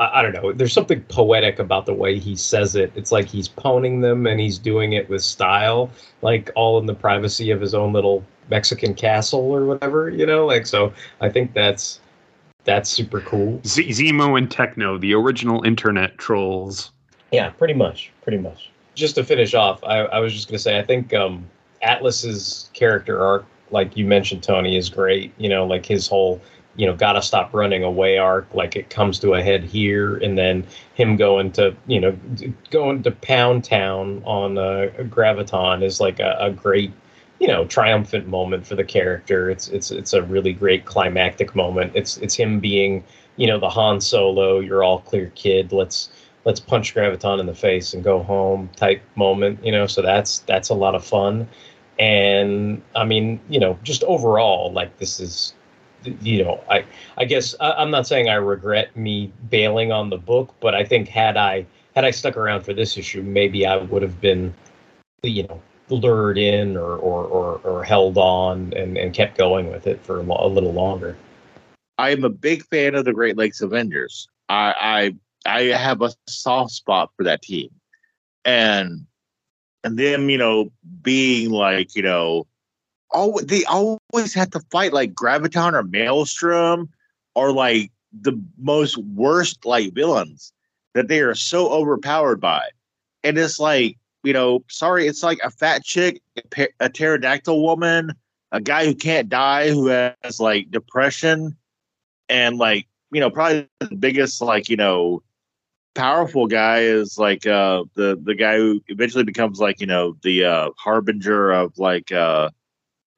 I, 0.00 0.20
I 0.20 0.22
don't 0.22 0.32
know. 0.32 0.52
There's 0.52 0.72
something 0.72 1.02
poetic 1.04 1.58
about 1.58 1.86
the 1.86 1.94
way 1.94 2.18
he 2.18 2.36
says 2.36 2.76
it. 2.76 2.92
It's 2.94 3.12
like 3.12 3.26
he's 3.26 3.48
poning 3.48 4.00
them 4.00 4.26
and 4.26 4.40
he's 4.40 4.58
doing 4.58 4.92
it 4.92 5.08
with 5.08 5.22
style, 5.22 5.90
like 6.22 6.50
all 6.54 6.78
in 6.78 6.86
the 6.86 6.94
privacy 6.94 7.50
of 7.50 7.60
his 7.60 7.74
own 7.74 7.92
little 7.92 8.24
Mexican 8.50 8.94
castle 8.94 9.40
or 9.40 9.64
whatever, 9.64 10.08
you 10.10 10.26
know. 10.26 10.46
Like 10.46 10.66
so, 10.66 10.92
I 11.20 11.28
think 11.28 11.52
that's 11.54 12.00
that's 12.64 12.90
super 12.90 13.20
cool. 13.20 13.60
Z- 13.64 13.88
Zemo 13.88 14.36
and 14.36 14.50
Techno, 14.50 14.98
the 14.98 15.14
original 15.14 15.62
internet 15.64 16.18
trolls. 16.18 16.90
Yeah, 17.32 17.50
pretty 17.50 17.74
much, 17.74 18.12
pretty 18.22 18.38
much. 18.38 18.70
Just 18.94 19.14
to 19.16 19.24
finish 19.24 19.54
off, 19.54 19.82
I, 19.84 20.00
I 20.00 20.18
was 20.20 20.32
just 20.32 20.48
gonna 20.48 20.58
say 20.58 20.78
I 20.78 20.82
think 20.82 21.12
um, 21.14 21.46
Atlas's 21.82 22.70
character 22.72 23.24
arc, 23.24 23.44
like 23.70 23.96
you 23.96 24.06
mentioned, 24.06 24.42
Tony, 24.42 24.76
is 24.76 24.88
great. 24.88 25.32
You 25.38 25.48
know, 25.48 25.66
like 25.66 25.84
his 25.84 26.08
whole 26.08 26.40
you 26.76 26.86
know, 26.86 26.94
gotta 26.94 27.22
stop 27.22 27.52
running 27.54 27.82
away 27.82 28.18
arc. 28.18 28.52
Like 28.54 28.76
it 28.76 28.90
comes 28.90 29.18
to 29.20 29.34
a 29.34 29.42
head 29.42 29.64
here, 29.64 30.16
and 30.18 30.36
then 30.36 30.64
him 30.94 31.16
going 31.16 31.52
to, 31.52 31.74
you 31.86 32.00
know, 32.00 32.16
going 32.70 33.02
to 33.02 33.10
Pound 33.10 33.64
Town 33.64 34.22
on 34.24 34.58
uh, 34.58 34.90
Graviton 35.04 35.82
is 35.82 36.00
like 36.00 36.20
a, 36.20 36.36
a 36.38 36.50
great, 36.50 36.92
you 37.40 37.48
know, 37.48 37.64
triumphant 37.64 38.28
moment 38.28 38.66
for 38.66 38.74
the 38.74 38.84
character. 38.84 39.50
It's 39.50 39.68
it's 39.68 39.90
it's 39.90 40.12
a 40.12 40.22
really 40.22 40.52
great 40.52 40.84
climactic 40.84 41.54
moment. 41.54 41.92
It's 41.94 42.18
it's 42.18 42.34
him 42.34 42.60
being, 42.60 43.04
you 43.36 43.46
know, 43.46 43.58
the 43.58 43.70
Han 43.70 44.00
Solo, 44.00 44.60
you're 44.60 44.84
all 44.84 45.00
clear 45.00 45.32
kid. 45.34 45.72
Let's 45.72 46.10
let's 46.44 46.60
punch 46.60 46.94
Graviton 46.94 47.40
in 47.40 47.46
the 47.46 47.54
face 47.54 47.94
and 47.94 48.04
go 48.04 48.22
home 48.22 48.70
type 48.76 49.02
moment. 49.16 49.64
You 49.64 49.72
know, 49.72 49.86
so 49.86 50.02
that's 50.02 50.40
that's 50.40 50.68
a 50.68 50.74
lot 50.74 50.94
of 50.94 51.04
fun. 51.04 51.48
And 51.98 52.82
I 52.94 53.04
mean, 53.04 53.40
you 53.48 53.58
know, 53.58 53.78
just 53.82 54.04
overall, 54.04 54.70
like 54.72 54.98
this 54.98 55.18
is 55.18 55.54
you 56.20 56.44
know, 56.44 56.62
I 56.70 56.84
I 57.16 57.24
guess 57.24 57.54
I'm 57.60 57.90
not 57.90 58.06
saying 58.06 58.28
I 58.28 58.34
regret 58.34 58.96
me 58.96 59.32
bailing 59.50 59.92
on 59.92 60.10
the 60.10 60.18
book, 60.18 60.54
but 60.60 60.74
I 60.74 60.84
think 60.84 61.08
had 61.08 61.36
I 61.36 61.66
had 61.94 62.04
I 62.04 62.10
stuck 62.10 62.36
around 62.36 62.62
for 62.62 62.74
this 62.74 62.96
issue, 62.96 63.22
maybe 63.22 63.66
I 63.66 63.76
would 63.76 64.02
have 64.02 64.20
been, 64.20 64.54
you 65.22 65.44
know, 65.44 65.60
lured 65.88 66.38
in 66.38 66.76
or 66.76 66.96
or 66.96 67.24
or, 67.24 67.60
or 67.64 67.84
held 67.84 68.18
on 68.18 68.72
and, 68.74 68.96
and 68.96 69.14
kept 69.14 69.38
going 69.38 69.70
with 69.70 69.86
it 69.86 70.00
for 70.02 70.20
a, 70.20 70.22
a 70.22 70.48
little 70.48 70.72
longer. 70.72 71.16
I 71.98 72.10
am 72.10 72.24
a 72.24 72.30
big 72.30 72.64
fan 72.66 72.94
of 72.94 73.04
the 73.04 73.12
Great 73.12 73.36
Lakes 73.36 73.60
Avengers. 73.60 74.28
I 74.48 75.14
I 75.46 75.60
I 75.60 75.62
have 75.76 76.02
a 76.02 76.12
soft 76.28 76.72
spot 76.72 77.10
for 77.16 77.24
that 77.24 77.42
team, 77.42 77.70
and 78.44 79.06
and 79.84 79.98
them, 79.98 80.28
you 80.28 80.38
know, 80.38 80.70
being 81.02 81.50
like 81.50 81.94
you 81.94 82.02
know 82.02 82.46
oh, 83.12 83.40
they 83.40 83.64
always 83.64 84.34
have 84.34 84.50
to 84.50 84.60
fight 84.70 84.92
like 84.92 85.14
Graviton 85.14 85.74
or 85.74 85.82
Maelstrom 85.82 86.88
or 87.34 87.52
like 87.52 87.90
the 88.12 88.40
most 88.58 88.96
worst 88.98 89.64
like 89.64 89.92
villains 89.92 90.52
that 90.94 91.08
they 91.08 91.20
are 91.20 91.34
so 91.34 91.70
overpowered 91.70 92.40
by. 92.40 92.68
And 93.24 93.38
it's 93.38 93.60
like 93.60 93.98
you 94.26 94.32
know, 94.32 94.64
sorry, 94.68 95.06
it's 95.06 95.22
like 95.22 95.38
a 95.44 95.50
fat 95.50 95.84
chick, 95.84 96.20
a, 96.58 96.68
a 96.80 96.88
pterodactyl 96.88 97.62
woman, 97.62 98.12
a 98.50 98.60
guy 98.60 98.84
who 98.84 98.92
can't 98.92 99.28
die, 99.28 99.70
who 99.70 99.86
has 99.86 100.40
like 100.40 100.70
depression, 100.72 101.56
and 102.28 102.58
like 102.58 102.88
you 103.12 103.20
know, 103.20 103.30
probably 103.30 103.68
the 103.78 103.94
biggest 103.94 104.42
like 104.42 104.68
you 104.68 104.76
know, 104.76 105.22
powerful 105.94 106.46
guy 106.48 106.80
is 106.80 107.18
like 107.18 107.46
uh 107.46 107.84
the 107.94 108.20
the 108.22 108.34
guy 108.34 108.56
who 108.56 108.82
eventually 108.88 109.24
becomes 109.24 109.60
like 109.60 109.80
you 109.80 109.86
know 109.86 110.16
the 110.22 110.44
uh 110.44 110.70
harbinger 110.76 111.52
of 111.52 111.78
like 111.78 112.10
uh 112.10 112.50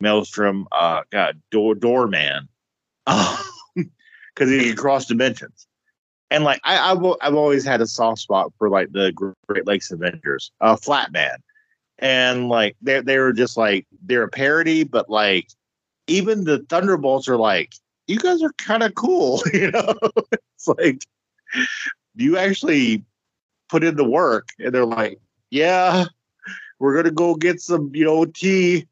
Maelstrom, 0.00 0.68
uh, 0.72 1.02
God, 1.10 1.40
door 1.50 1.74
doorman, 1.74 2.48
because 3.06 4.50
he 4.50 4.68
can 4.68 4.76
cross 4.76 5.06
dimensions. 5.06 5.66
And 6.30 6.44
like 6.44 6.60
I, 6.64 6.92
I've 6.92 7.04
I've 7.22 7.34
always 7.34 7.64
had 7.64 7.80
a 7.80 7.86
soft 7.86 8.20
spot 8.20 8.52
for 8.58 8.68
like 8.68 8.92
the 8.92 9.12
Great 9.46 9.66
Lakes 9.66 9.90
Avengers, 9.90 10.52
uh, 10.60 10.76
Flatman, 10.76 11.38
and 11.98 12.48
like 12.48 12.76
they 12.82 13.00
they 13.00 13.18
were 13.18 13.32
just 13.32 13.56
like 13.56 13.86
they're 14.02 14.24
a 14.24 14.28
parody, 14.28 14.84
but 14.84 15.08
like 15.08 15.48
even 16.06 16.44
the 16.44 16.58
Thunderbolts 16.68 17.28
are 17.28 17.36
like 17.36 17.72
you 18.06 18.18
guys 18.18 18.42
are 18.42 18.52
kind 18.58 18.82
of 18.82 18.94
cool, 18.94 19.42
you 19.52 19.70
know. 19.70 19.94
it's 20.32 20.68
like 20.68 21.04
you 22.14 22.36
actually 22.36 23.04
put 23.68 23.84
in 23.84 23.96
the 23.96 24.08
work, 24.08 24.48
and 24.58 24.74
they're 24.74 24.84
like, 24.84 25.20
yeah, 25.50 26.04
we're 26.78 26.96
gonna 26.96 27.10
go 27.10 27.34
get 27.34 27.60
some, 27.60 27.90
you 27.94 28.04
know, 28.04 28.24
tea, 28.26 28.86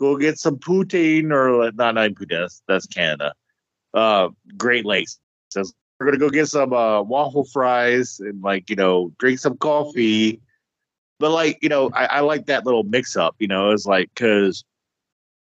go 0.00 0.16
get 0.16 0.38
some 0.38 0.56
poutine 0.56 1.30
or 1.30 1.70
not, 1.72 1.94
not 1.94 2.10
poutine, 2.12 2.40
that's, 2.40 2.62
that's 2.66 2.86
Canada. 2.86 3.34
Uh, 3.92 4.30
Great 4.56 4.86
Lakes 4.86 5.18
says 5.50 5.72
we're 6.00 6.06
gonna 6.06 6.18
go 6.18 6.30
get 6.30 6.46
some 6.46 6.72
uh, 6.72 7.02
waffle 7.02 7.44
fries 7.44 8.20
and 8.20 8.42
like 8.42 8.70
you 8.70 8.76
know 8.76 9.12
drink 9.18 9.38
some 9.38 9.58
coffee. 9.58 10.40
But 11.18 11.30
like 11.30 11.58
you 11.62 11.68
know, 11.68 11.90
I, 11.94 12.06
I 12.06 12.20
like 12.20 12.46
that 12.46 12.64
little 12.64 12.84
mix 12.84 13.16
up. 13.16 13.36
You 13.38 13.48
know, 13.48 13.70
it's 13.72 13.86
like 13.86 14.10
because 14.14 14.64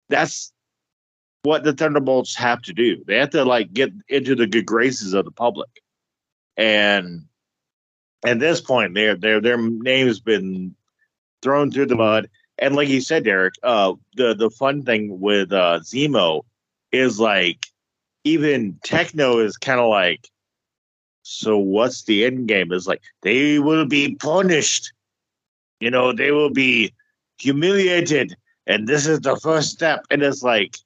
that's 0.08 0.52
what 1.42 1.64
the 1.64 1.72
Thunderbolts 1.72 2.36
have 2.36 2.62
to 2.62 2.72
do. 2.72 3.02
They 3.06 3.18
have 3.18 3.30
to 3.30 3.44
like 3.44 3.72
get 3.72 3.92
into 4.08 4.36
the 4.36 4.46
good 4.46 4.66
graces 4.66 5.12
of 5.12 5.24
the 5.24 5.32
public, 5.32 5.70
and 6.56 7.24
at 8.24 8.38
this 8.38 8.60
point, 8.60 8.94
their 8.94 9.16
their 9.16 9.40
their 9.40 9.58
name's 9.58 10.20
been 10.20 10.76
thrown 11.42 11.72
through 11.72 11.86
the 11.86 11.96
mud. 11.96 12.30
And 12.58 12.76
like 12.76 12.88
you 12.88 13.00
said, 13.00 13.24
Derek, 13.24 13.54
uh, 13.62 13.94
the 14.16 14.34
the 14.34 14.50
fun 14.50 14.82
thing 14.82 15.20
with 15.20 15.52
uh, 15.52 15.80
Zemo 15.82 16.42
is 16.92 17.18
like 17.18 17.66
even 18.24 18.78
Techno 18.84 19.38
is 19.38 19.56
kind 19.56 19.80
of 19.80 19.88
like 19.88 20.28
so 21.22 21.58
what's 21.58 22.04
the 22.04 22.24
end 22.24 22.48
game? 22.48 22.72
Is 22.72 22.86
like 22.86 23.02
they 23.22 23.58
will 23.58 23.86
be 23.86 24.14
punished. 24.16 24.92
You 25.80 25.90
know, 25.90 26.12
they 26.12 26.30
will 26.30 26.50
be 26.50 26.94
humiliated. 27.38 28.36
And 28.66 28.86
this 28.86 29.06
is 29.06 29.20
the 29.20 29.36
first 29.36 29.70
step. 29.70 30.06
And 30.10 30.22
it's 30.22 30.42
like 30.42 30.76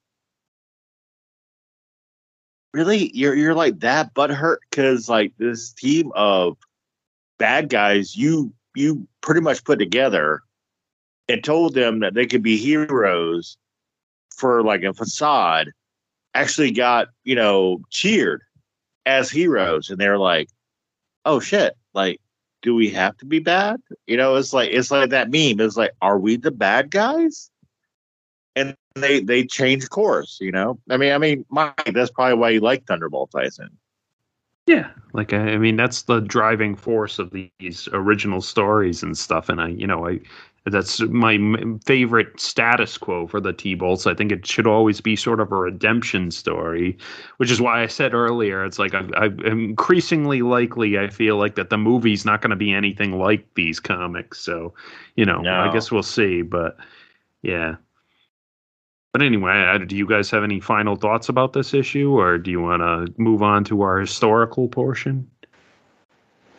really 2.72 3.10
you're 3.14 3.34
you're 3.34 3.54
like 3.54 3.80
that 3.80 4.14
butthurt 4.14 4.58
because 4.70 5.08
like 5.08 5.32
this 5.38 5.72
team 5.72 6.12
of 6.14 6.56
bad 7.38 7.68
guys 7.68 8.16
you 8.16 8.52
you 8.74 9.06
pretty 9.20 9.40
much 9.40 9.64
put 9.64 9.78
together 9.78 10.42
and 11.28 11.44
told 11.44 11.74
them 11.74 12.00
that 12.00 12.14
they 12.14 12.26
could 12.26 12.42
be 12.42 12.56
heroes 12.56 13.56
for 14.34 14.62
like 14.62 14.82
a 14.82 14.94
facade 14.94 15.72
actually 16.34 16.70
got 16.70 17.08
you 17.24 17.34
know 17.34 17.80
cheered 17.90 18.42
as 19.06 19.30
heroes. 19.30 19.90
And 19.90 19.98
they're 19.98 20.18
like 20.18 20.48
oh 21.24 21.40
shit. 21.40 21.74
Like 21.94 22.20
do 22.62 22.74
we 22.74 22.90
have 22.90 23.16
to 23.18 23.26
be 23.26 23.38
bad? 23.38 23.80
You 24.06 24.16
know 24.16 24.36
it's 24.36 24.52
like 24.52 24.70
it's 24.70 24.90
like 24.90 25.10
that 25.10 25.30
meme. 25.30 25.60
It's 25.60 25.76
like 25.76 25.92
are 26.00 26.18
we 26.18 26.36
the 26.36 26.50
bad 26.50 26.90
guys? 26.90 27.50
And 28.56 28.74
they 28.94 29.20
they 29.20 29.44
change 29.44 29.88
course 29.90 30.38
you 30.40 30.50
know? 30.50 30.78
I 30.90 30.96
mean 30.96 31.12
i 31.12 31.18
mean 31.18 31.44
mike 31.50 31.92
that's 31.94 32.10
probably 32.10 32.34
why 32.34 32.50
you 32.50 32.60
like 32.60 32.86
thunderbolt 32.86 33.30
tyson 33.30 33.70
yeah. 34.68 34.90
Like 35.14 35.32
I, 35.32 35.38
I 35.38 35.58
mean 35.58 35.76
that's 35.76 36.02
the 36.02 36.20
driving 36.20 36.76
force 36.76 37.18
of 37.18 37.30
these 37.30 37.88
original 37.94 38.42
stories 38.42 39.02
and 39.02 39.16
stuff. 39.16 39.48
And 39.48 39.62
i 39.62 39.68
you 39.68 39.86
know 39.86 40.06
i 40.06 40.20
that's 40.70 41.00
my 41.00 41.38
favorite 41.86 42.38
status 42.40 42.96
quo 42.98 43.26
for 43.26 43.40
the 43.40 43.52
T-Bolts. 43.52 44.06
I 44.06 44.14
think 44.14 44.32
it 44.32 44.46
should 44.46 44.66
always 44.66 45.00
be 45.00 45.16
sort 45.16 45.40
of 45.40 45.52
a 45.52 45.56
redemption 45.56 46.30
story, 46.30 46.96
which 47.38 47.50
is 47.50 47.60
why 47.60 47.82
I 47.82 47.86
said 47.86 48.14
earlier 48.14 48.64
it's 48.64 48.78
like 48.78 48.94
I'm 48.94 49.12
increasingly 49.44 50.42
likely 50.42 50.98
I 50.98 51.08
feel 51.08 51.36
like 51.36 51.54
that 51.56 51.70
the 51.70 51.78
movie's 51.78 52.24
not 52.24 52.40
going 52.40 52.50
to 52.50 52.56
be 52.56 52.72
anything 52.72 53.18
like 53.18 53.46
these 53.54 53.80
comics. 53.80 54.40
So, 54.40 54.74
you 55.16 55.24
know, 55.24 55.40
No. 55.40 55.60
I 55.60 55.72
guess 55.72 55.90
we'll 55.90 56.02
see. 56.02 56.42
But 56.42 56.76
yeah. 57.42 57.76
But 59.12 59.22
anyway, 59.22 59.52
I- 59.52 59.78
do 59.78 59.96
you 59.96 60.06
guys 60.06 60.30
have 60.30 60.44
any 60.44 60.60
final 60.60 60.94
thoughts 60.96 61.28
about 61.28 61.52
this 61.54 61.72
issue, 61.74 62.10
or 62.18 62.36
do 62.38 62.50
you 62.50 62.60
want 62.60 62.82
to 62.82 63.12
move 63.20 63.42
on 63.42 63.64
to 63.64 63.80
our 63.82 63.98
historical 64.00 64.68
portion? 64.68 65.28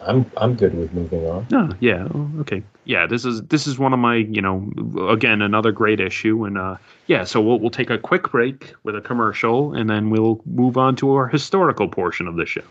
I'm 0.01 0.29
I'm 0.37 0.55
good 0.55 0.73
with 0.75 0.93
moving 0.93 1.25
on. 1.25 1.47
No, 1.51 1.69
yeah, 1.79 2.07
oh, 2.13 2.29
okay, 2.39 2.63
yeah. 2.85 3.05
This 3.05 3.25
is 3.25 3.41
this 3.43 3.67
is 3.67 3.77
one 3.77 3.91
of 3.91 3.99
my, 3.99 4.15
you 4.15 4.41
know, 4.41 4.71
again 5.09 5.41
another 5.41 5.71
great 5.71 5.99
issue, 5.99 6.45
and 6.45 6.57
uh, 6.57 6.77
yeah. 7.07 7.25
So 7.25 7.41
we'll 7.41 7.59
we'll 7.59 7.69
take 7.69 7.89
a 7.89 7.97
quick 7.97 8.31
break 8.31 8.73
with 8.83 8.95
a 8.95 9.01
commercial, 9.01 9.73
and 9.73 9.89
then 9.89 10.09
we'll 10.09 10.41
move 10.45 10.77
on 10.77 10.95
to 10.97 11.11
our 11.11 11.27
historical 11.27 11.89
portion 11.89 12.27
of 12.27 12.37
the 12.37 12.45
show. 12.45 12.63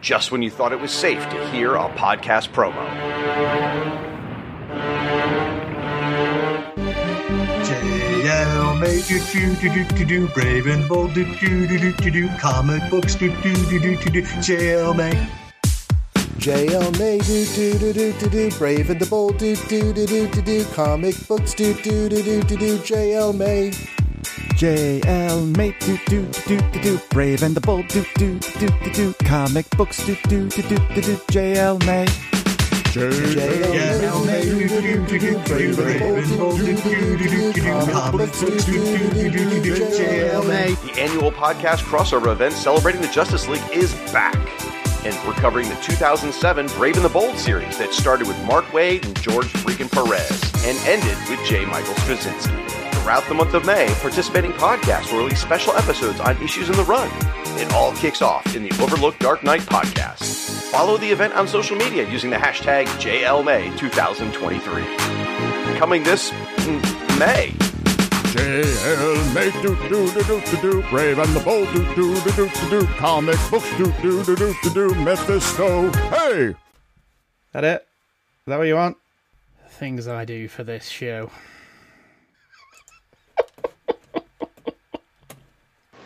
Just 0.00 0.32
when 0.32 0.42
you 0.42 0.50
thought 0.50 0.72
it 0.72 0.80
was 0.80 0.90
safe 0.90 1.28
to 1.28 1.50
hear 1.50 1.74
a 1.74 1.88
podcast 1.90 2.50
promo. 2.52 2.82
JL 7.62 8.80
May 8.80 9.02
do 9.02 9.20
do 9.32 9.54
do 9.56 9.84
do 9.84 9.96
do 9.96 10.04
do 10.04 10.28
Brave 10.28 10.66
and 10.66 10.88
bold 10.88 11.12
do 11.12 11.24
do 11.36 11.66
do 11.68 11.78
do 11.78 11.92
do 11.92 12.10
do 12.10 12.28
Comic 12.38 12.88
books 12.90 13.14
do 13.14 13.30
do 13.42 13.54
do 13.66 13.78
do 13.78 13.96
do 13.96 14.10
do 14.10 14.22
JL 14.22 14.96
May 14.96 15.28
JL 16.42 16.98
May 16.98 17.18
do 17.18 17.46
do 17.54 17.78
do 17.78 17.92
do 17.92 18.12
do 18.18 18.28
do 18.28 18.58
Brave 18.58 18.90
and 18.90 19.00
the 19.00 19.06
Bold 19.06 19.38
do 19.38 19.54
do 19.54 19.92
do 19.92 20.04
do 20.04 20.26
do 20.26 20.42
do 20.42 20.64
Comic 20.74 21.14
books 21.28 21.54
do 21.54 21.72
do 21.72 22.08
do 22.08 22.20
do 22.20 22.42
do 22.42 22.56
do 22.56 22.78
JL 22.78 23.32
May 23.32 23.70
JL 24.58 25.56
May 25.56 25.70
do 25.78 25.96
do 26.08 26.26
do 26.48 26.56
do 26.56 26.82
do 26.82 27.00
Brave 27.10 27.44
and 27.44 27.54
the 27.54 27.60
Bold 27.60 27.86
do 27.86 28.04
do 28.16 28.40
do 28.58 28.68
do 28.68 28.92
do 28.92 29.14
Comic 29.24 29.70
books 29.76 30.04
do 30.04 30.16
do 30.28 30.48
do 30.48 30.62
do 30.62 30.78
do 30.78 31.00
do 31.00 31.16
JL 31.30 31.78
May 31.86 32.06
JL 32.90 34.26
May 34.26 34.42
do 34.42 34.68
do 34.68 35.06
do 35.06 35.18
do 35.20 35.38
Brave 35.46 35.78
and 35.78 36.38
bold 36.38 36.58
do 36.58 36.74
do 36.74 37.18
do 37.18 37.28
do 37.28 37.52
do 37.52 37.62
Comic 37.62 38.18
books 38.18 38.40
do 38.40 38.50
do 38.50 38.98
do 38.98 39.30
do 39.30 39.30
do 39.30 39.62
do 39.62 39.74
JL 39.94 40.48
May 40.48 40.74
The 40.74 41.00
annual 41.00 41.30
podcast 41.30 41.84
crossover 41.84 42.32
event 42.32 42.54
celebrating 42.54 43.00
the 43.00 43.06
Justice 43.06 43.46
League 43.46 43.62
is 43.72 43.94
back. 44.10 44.81
And 45.04 45.16
we're 45.26 45.34
covering 45.34 45.68
the 45.68 45.74
2007 45.76 46.66
Brave 46.78 46.96
and 46.96 47.04
the 47.04 47.08
Bold 47.08 47.36
series 47.36 47.76
that 47.78 47.92
started 47.92 48.28
with 48.28 48.40
Mark 48.44 48.64
Waid 48.66 49.04
and 49.04 49.20
George 49.20 49.52
freaking 49.52 49.90
Perez 49.90 50.30
and 50.64 50.78
ended 50.86 51.18
with 51.28 51.44
J. 51.46 51.64
Michael 51.64 51.94
Straczynski. 51.94 52.70
Throughout 52.94 53.26
the 53.28 53.34
month 53.34 53.54
of 53.54 53.66
May, 53.66 53.88
participating 54.00 54.52
podcasts 54.52 55.10
will 55.10 55.24
release 55.24 55.42
special 55.42 55.72
episodes 55.72 56.20
on 56.20 56.40
issues 56.40 56.68
in 56.68 56.76
the 56.76 56.84
run. 56.84 57.10
It 57.58 57.72
all 57.72 57.92
kicks 57.96 58.22
off 58.22 58.54
in 58.54 58.62
the 58.62 58.70
Overlook 58.80 59.18
Dark 59.18 59.42
Knight 59.42 59.62
podcast. 59.62 60.22
Follow 60.70 60.96
the 60.96 61.10
event 61.10 61.34
on 61.34 61.48
social 61.48 61.76
media 61.76 62.08
using 62.08 62.30
the 62.30 62.36
hashtag 62.36 62.86
JLMay2023. 62.86 65.78
Coming 65.78 66.04
this 66.04 66.30
mm, 66.30 67.18
May. 67.18 67.52
JL 68.32 69.34
May 69.34 69.50
do 69.60 69.76
do 69.90 70.10
do 70.10 70.22
do 70.24 70.40
do 70.40 70.62
do 70.62 70.82
Brave 70.88 71.18
and 71.18 71.36
the 71.36 71.40
Bold 71.40 71.70
do 71.74 71.84
do 71.94 72.18
do 72.22 72.30
do 72.32 72.48
do 72.48 72.70
do 72.70 72.86
Comic 72.94 73.38
books 73.50 73.68
do 73.76 73.92
do 74.00 74.24
do 74.24 74.34
do 74.34 74.54
do 74.62 74.70
do 74.70 74.94
Mephisto 74.94 75.92
Hey 76.08 76.54
That 77.52 77.64
it? 77.64 77.82
Is 77.82 78.46
that 78.46 78.56
what 78.56 78.66
you 78.68 78.76
want? 78.76 78.96
Things 79.68 80.08
I 80.08 80.24
do 80.24 80.48
for 80.48 80.64
this 80.64 80.88
show. 80.88 81.30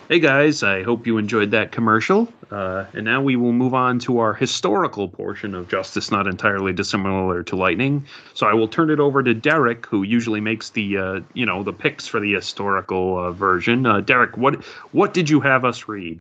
Hey 0.09 0.21
guys, 0.21 0.63
I 0.63 0.85
hope 0.85 1.05
you 1.05 1.19
enjoyed 1.19 1.51
that 1.51 1.73
commercial. 1.73 2.33
Uh, 2.53 2.85
and 2.93 3.05
now 3.05 3.21
we 3.21 3.35
will 3.35 3.53
move 3.53 3.75
on 3.75 3.99
to 4.01 4.21
our 4.21 4.35
historical 4.35 5.09
portion 5.09 5.53
of 5.53 5.67
Justice 5.67 6.13
Not 6.13 6.29
Entirely 6.29 6.73
Dissimilar 6.73 7.43
to 7.43 7.57
Lightning. 7.57 8.07
So 8.33 8.47
I 8.47 8.55
will 8.55 8.69
turn 8.69 8.89
it 8.91 9.01
over 9.01 9.25
to 9.25 9.35
Derek, 9.35 9.85
who 9.85 10.05
usually 10.05 10.41
makes 10.41 10.71
the 10.71 10.97
uh, 10.97 11.21
you 11.35 11.45
know 11.45 11.65
the 11.65 11.73
picks 11.73 12.07
for 12.07 12.21
the 12.21 12.35
historical 12.35 13.19
uh, 13.19 13.33
version. 13.33 13.85
Uh, 13.85 14.01
Derek, 14.01 14.37
what 14.37 14.63
what 14.93 15.13
did 15.13 15.29
you 15.29 15.41
have 15.41 15.65
us 15.65 15.89
read? 15.89 16.21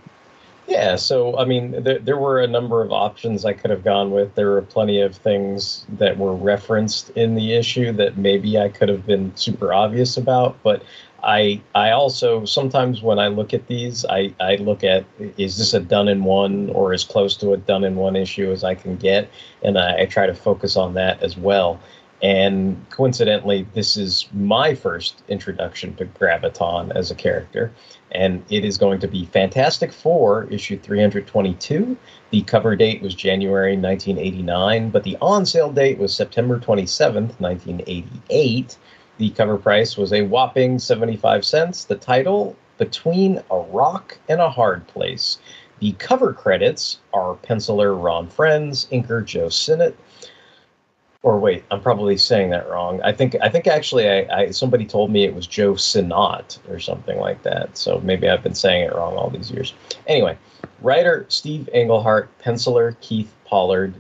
Yeah, 0.68 0.96
so 0.96 1.38
I 1.38 1.46
mean, 1.46 1.84
there, 1.84 2.00
there 2.00 2.18
were 2.18 2.42
a 2.42 2.48
number 2.48 2.82
of 2.82 2.92
options 2.92 3.46
I 3.46 3.54
could 3.54 3.70
have 3.70 3.84
gone 3.84 4.10
with. 4.10 4.34
There 4.34 4.50
were 4.50 4.64
plenty 4.64 5.00
of 5.00 5.16
things 5.16 5.86
that 6.00 6.18
were 6.18 6.34
referenced 6.34 7.12
in 7.12 7.36
the 7.36 7.54
issue 7.54 7.92
that 7.92 8.18
maybe 8.18 8.58
I 8.58 8.70
could 8.70 8.90
have 8.90 9.06
been 9.06 9.36
super 9.36 9.74
obvious 9.74 10.18
about, 10.18 10.58
but 10.64 10.82
I 11.26 11.62
I 11.74 11.92
also 11.92 12.46
sometimes 12.46 13.02
when 13.02 13.18
I 13.20 13.28
look 13.28 13.54
at 13.54 13.68
these, 13.68 14.06
I 14.06 14.34
I 14.40 14.56
look 14.58 14.84
at 14.84 15.06
is 15.38 15.58
this 15.58 15.74
a 15.74 15.80
done 15.80 16.08
in 16.08 16.24
one 16.24 16.70
or 16.70 16.94
as 16.94 17.04
close 17.04 17.36
to 17.38 17.54
a 17.54 17.58
done 17.58 17.84
in 17.84 17.96
one 17.96 18.16
issue 18.16 18.52
as 18.52 18.64
I 18.64 18.76
can 18.76 18.96
get, 18.96 19.30
and 19.64 19.78
I, 19.78 20.02
I 20.02 20.06
try 20.06 20.28
to 20.28 20.36
focus 20.36 20.78
on 20.78 20.94
that 20.94 21.22
as 21.24 21.36
well. 21.36 21.80
And 22.22 22.90
coincidentally, 22.92 23.68
this 23.74 23.98
is 23.98 24.28
my 24.34 24.74
first 24.74 25.22
introduction 25.28 25.96
to 25.96 26.06
Graviton 26.06 26.96
as 26.96 27.12
a 27.12 27.16
character, 27.16 27.72
and 28.12 28.44
it 28.50 28.64
is 28.64 28.78
going 28.78 29.00
to 29.00 29.08
be 29.08 29.26
Fantastic 29.26 29.92
Four 29.92 30.46
issue 30.46 30.80
322. 30.80 31.98
The 32.30 32.42
cover 32.44 32.76
date 32.76 33.02
was 33.02 33.16
January 33.16 33.76
1989, 33.76 34.92
but 34.92 35.04
the 35.04 35.18
on 35.22 35.46
sale 35.46 35.72
date 35.72 35.98
was 35.98 36.16
September 36.16 36.60
27th, 36.60 37.40
1988. 37.40 38.78
The 39.18 39.30
cover 39.30 39.57
price 39.57 39.97
was 39.97 40.11
a 40.11 40.24
whopping 40.24 40.78
75 40.78 41.45
cents. 41.45 41.86
The 41.86 41.95
title, 41.95 42.55
Between 42.78 43.41
a 43.49 43.59
Rock 43.59 44.18
and 44.28 44.41
a 44.41 44.49
Hard 44.49 44.86
Place. 44.88 45.38
The 45.80 45.93
cover 45.93 46.34
credits 46.34 46.99
are 47.13 47.36
penciler 47.36 48.01
Ron 48.01 48.28
Frenz, 48.28 48.88
inker 48.91 49.24
Joe 49.24 49.49
Sinnott. 49.49 49.97
Or 51.24 51.39
wait, 51.39 51.63
I'm 51.72 51.82
probably 51.82 52.18
saying 52.18 52.51
that 52.51 52.70
wrong. 52.70 53.01
I 53.01 53.11
think 53.11 53.36
I 53.41 53.49
think 53.49 53.66
actually 53.68 54.07
I, 54.07 54.41
I 54.41 54.51
somebody 54.51 54.86
told 54.86 55.09
me 55.09 55.24
it 55.24 55.34
was 55.34 55.47
Joe 55.47 55.76
Sinnott 55.76 56.59
or 56.70 56.80
something 56.80 57.18
like 57.20 57.41
that. 57.43 57.78
So 57.78 57.99
maybe 58.01 58.30
I've 58.30 58.43
been 58.43 58.53
saying 58.53 58.84
it 58.84 58.93
wrong 58.93 59.16
all 59.16 59.30
these 59.32 59.49
years. 59.49 59.74
Anyway, 60.07 60.38
writer 60.82 61.26
Steve 61.30 61.68
Englehart, 61.74 62.30
penciler 62.39 62.95
Keith 63.01 63.34
Pollard, 63.43 63.95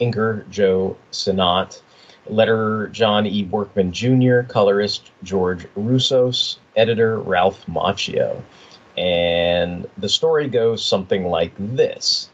inker 0.00 0.48
Joe 0.48 0.96
Sinnott, 1.10 1.81
letterer 2.30 2.90
John 2.92 3.26
E. 3.26 3.44
Workman 3.44 3.92
Jr., 3.92 4.40
colorist 4.42 5.10
George 5.22 5.66
Roussos, 5.74 6.58
editor 6.76 7.18
Ralph 7.18 7.64
Macchio. 7.66 8.42
And 8.96 9.88
the 9.98 10.08
story 10.08 10.48
goes 10.48 10.84
something 10.84 11.26
like 11.26 11.52
this 11.58 12.30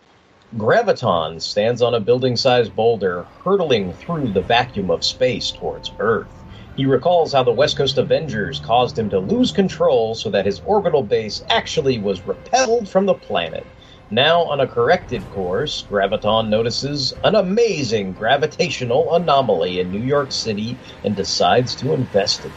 Graviton 0.56 1.42
stands 1.42 1.82
on 1.82 1.94
a 1.94 2.00
building 2.00 2.34
sized 2.34 2.74
boulder, 2.74 3.26
hurtling 3.44 3.92
through 3.92 4.32
the 4.32 4.40
vacuum 4.40 4.90
of 4.90 5.04
space 5.04 5.50
towards 5.50 5.92
Earth. 5.98 6.26
He 6.74 6.86
recalls 6.86 7.32
how 7.32 7.42
the 7.42 7.52
West 7.52 7.76
Coast 7.76 7.98
Avengers 7.98 8.60
caused 8.60 8.98
him 8.98 9.10
to 9.10 9.18
lose 9.18 9.52
control 9.52 10.14
so 10.14 10.30
that 10.30 10.46
his 10.46 10.60
orbital 10.64 11.02
base 11.02 11.44
actually 11.50 11.98
was 11.98 12.26
repelled 12.26 12.88
from 12.88 13.04
the 13.04 13.14
planet. 13.14 13.66
Now 14.10 14.44
on 14.44 14.60
a 14.60 14.66
corrected 14.66 15.22
course, 15.32 15.84
Graviton 15.90 16.48
notices 16.48 17.12
an 17.24 17.34
amazing 17.34 18.14
gravitational 18.14 19.14
anomaly 19.14 19.80
in 19.80 19.92
New 19.92 20.00
York 20.00 20.32
City 20.32 20.78
and 21.04 21.14
decides 21.14 21.74
to 21.76 21.92
investigate. 21.92 22.52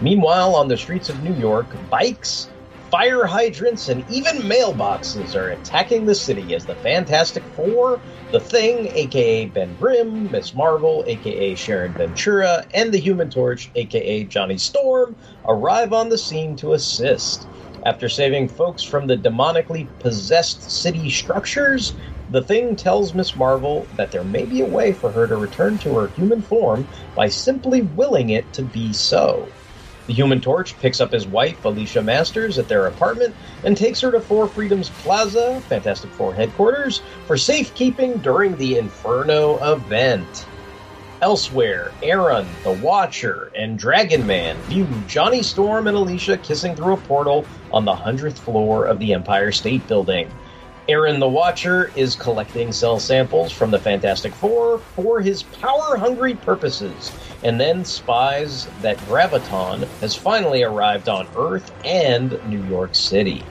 Meanwhile, 0.00 0.54
on 0.54 0.68
the 0.68 0.78
streets 0.78 1.10
of 1.10 1.22
New 1.22 1.34
York, 1.34 1.66
bikes, 1.90 2.48
fire 2.90 3.26
hydrants, 3.26 3.88
and 3.88 4.02
even 4.10 4.38
mailboxes 4.38 5.34
are 5.34 5.50
attacking 5.50 6.06
the 6.06 6.14
city 6.14 6.54
as 6.54 6.64
the 6.64 6.74
Fantastic 6.76 7.42
Four, 7.54 8.00
The 8.30 8.40
Thing, 8.40 8.88
aka 8.94 9.46
Ben 9.46 9.76
Grimm, 9.76 10.30
Miss 10.30 10.54
Marvel, 10.54 11.04
aka 11.06 11.54
Sharon 11.54 11.92
Ventura, 11.92 12.64
and 12.72 12.92
the 12.92 12.98
Human 12.98 13.28
Torch, 13.28 13.70
aka 13.74 14.24
Johnny 14.24 14.56
Storm, 14.56 15.16
arrive 15.46 15.92
on 15.92 16.08
the 16.08 16.18
scene 16.18 16.56
to 16.56 16.72
assist. 16.72 17.46
After 17.84 18.08
saving 18.08 18.46
folks 18.46 18.84
from 18.84 19.08
the 19.08 19.16
demonically 19.16 19.88
possessed 19.98 20.70
city 20.70 21.10
structures, 21.10 21.96
the 22.28 22.42
Thing 22.42 22.76
tells 22.76 23.12
Miss 23.12 23.34
Marvel 23.34 23.88
that 23.96 24.12
there 24.12 24.22
may 24.22 24.44
be 24.44 24.60
a 24.60 24.66
way 24.66 24.92
for 24.92 25.10
her 25.10 25.26
to 25.26 25.36
return 25.36 25.78
to 25.78 25.96
her 25.96 26.08
human 26.14 26.42
form 26.42 26.88
by 27.16 27.26
simply 27.26 27.82
willing 27.82 28.30
it 28.30 28.52
to 28.52 28.62
be 28.62 28.92
so. 28.92 29.48
The 30.06 30.14
Human 30.14 30.40
Torch 30.40 30.78
picks 30.78 31.00
up 31.00 31.12
his 31.12 31.26
wife, 31.26 31.64
Alicia 31.64 32.02
Masters, 32.02 32.56
at 32.56 32.68
their 32.68 32.86
apartment 32.86 33.34
and 33.64 33.76
takes 33.76 34.00
her 34.02 34.12
to 34.12 34.20
Four 34.20 34.48
Freedoms 34.48 34.90
Plaza, 34.90 35.62
Fantastic 35.68 36.12
Four 36.12 36.34
headquarters, 36.34 37.02
for 37.26 37.36
safekeeping 37.36 38.18
during 38.18 38.56
the 38.56 38.78
Inferno 38.78 39.58
event. 39.62 40.51
Elsewhere, 41.22 41.92
Aron, 42.02 42.48
the 42.64 42.72
Watcher, 42.72 43.52
and 43.54 43.78
Dragon 43.78 44.26
Man 44.26 44.56
view 44.62 44.88
Johnny 45.06 45.40
Storm 45.40 45.86
and 45.86 45.96
Alicia 45.96 46.36
kissing 46.38 46.74
through 46.74 46.94
a 46.94 46.96
portal 46.96 47.46
on 47.72 47.84
the 47.84 47.94
100th 47.94 48.38
floor 48.38 48.86
of 48.86 48.98
the 48.98 49.12
Empire 49.12 49.52
State 49.52 49.86
Building. 49.86 50.28
Aron 50.88 51.20
the 51.20 51.28
Watcher 51.28 51.92
is 51.94 52.16
collecting 52.16 52.72
cell 52.72 52.98
samples 52.98 53.52
from 53.52 53.70
the 53.70 53.78
Fantastic 53.78 54.34
Four 54.34 54.78
for 54.78 55.20
his 55.20 55.44
power 55.44 55.96
hungry 55.96 56.34
purposes, 56.34 57.12
and 57.44 57.60
then 57.60 57.84
spies 57.84 58.66
that 58.80 58.98
Graviton 59.06 59.86
has 60.00 60.16
finally 60.16 60.64
arrived 60.64 61.08
on 61.08 61.28
Earth 61.36 61.72
and 61.84 62.32
New 62.50 62.64
York 62.64 62.96
City. 62.96 63.44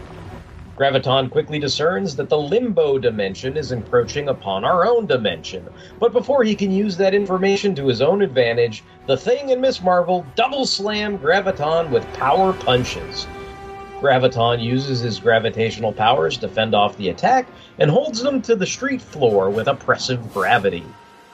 Graviton 0.82 1.30
quickly 1.30 1.60
discerns 1.60 2.16
that 2.16 2.28
the 2.28 2.40
limbo 2.40 2.98
dimension 2.98 3.56
is 3.56 3.72
encroaching 3.72 4.30
upon 4.30 4.66
our 4.66 4.84
own 4.84 5.06
dimension, 5.06 5.70
but 6.00 6.12
before 6.12 6.44
he 6.44 6.56
can 6.56 6.72
use 6.72 6.98
that 6.98 7.14
information 7.14 7.76
to 7.76 7.86
his 7.86 8.02
own 8.02 8.24
advantage, 8.24 8.84
the 9.06 9.16
Thing 9.16 9.52
and 9.52 9.62
Miss 9.62 9.80
Marvel 9.84 10.26
double 10.34 10.66
slam 10.66 11.20
Graviton 11.20 11.92
with 11.92 12.12
power 12.14 12.52
punches. 12.52 13.28
Graviton 14.00 14.60
uses 14.60 15.02
his 15.02 15.20
gravitational 15.20 15.94
powers 15.94 16.36
to 16.38 16.48
fend 16.48 16.74
off 16.74 16.98
the 16.98 17.10
attack 17.10 17.46
and 17.78 17.92
holds 17.92 18.24
them 18.24 18.42
to 18.42 18.56
the 18.56 18.66
street 18.66 19.04
floor 19.04 19.52
with 19.52 19.68
oppressive 19.68 20.34
gravity. 20.34 20.84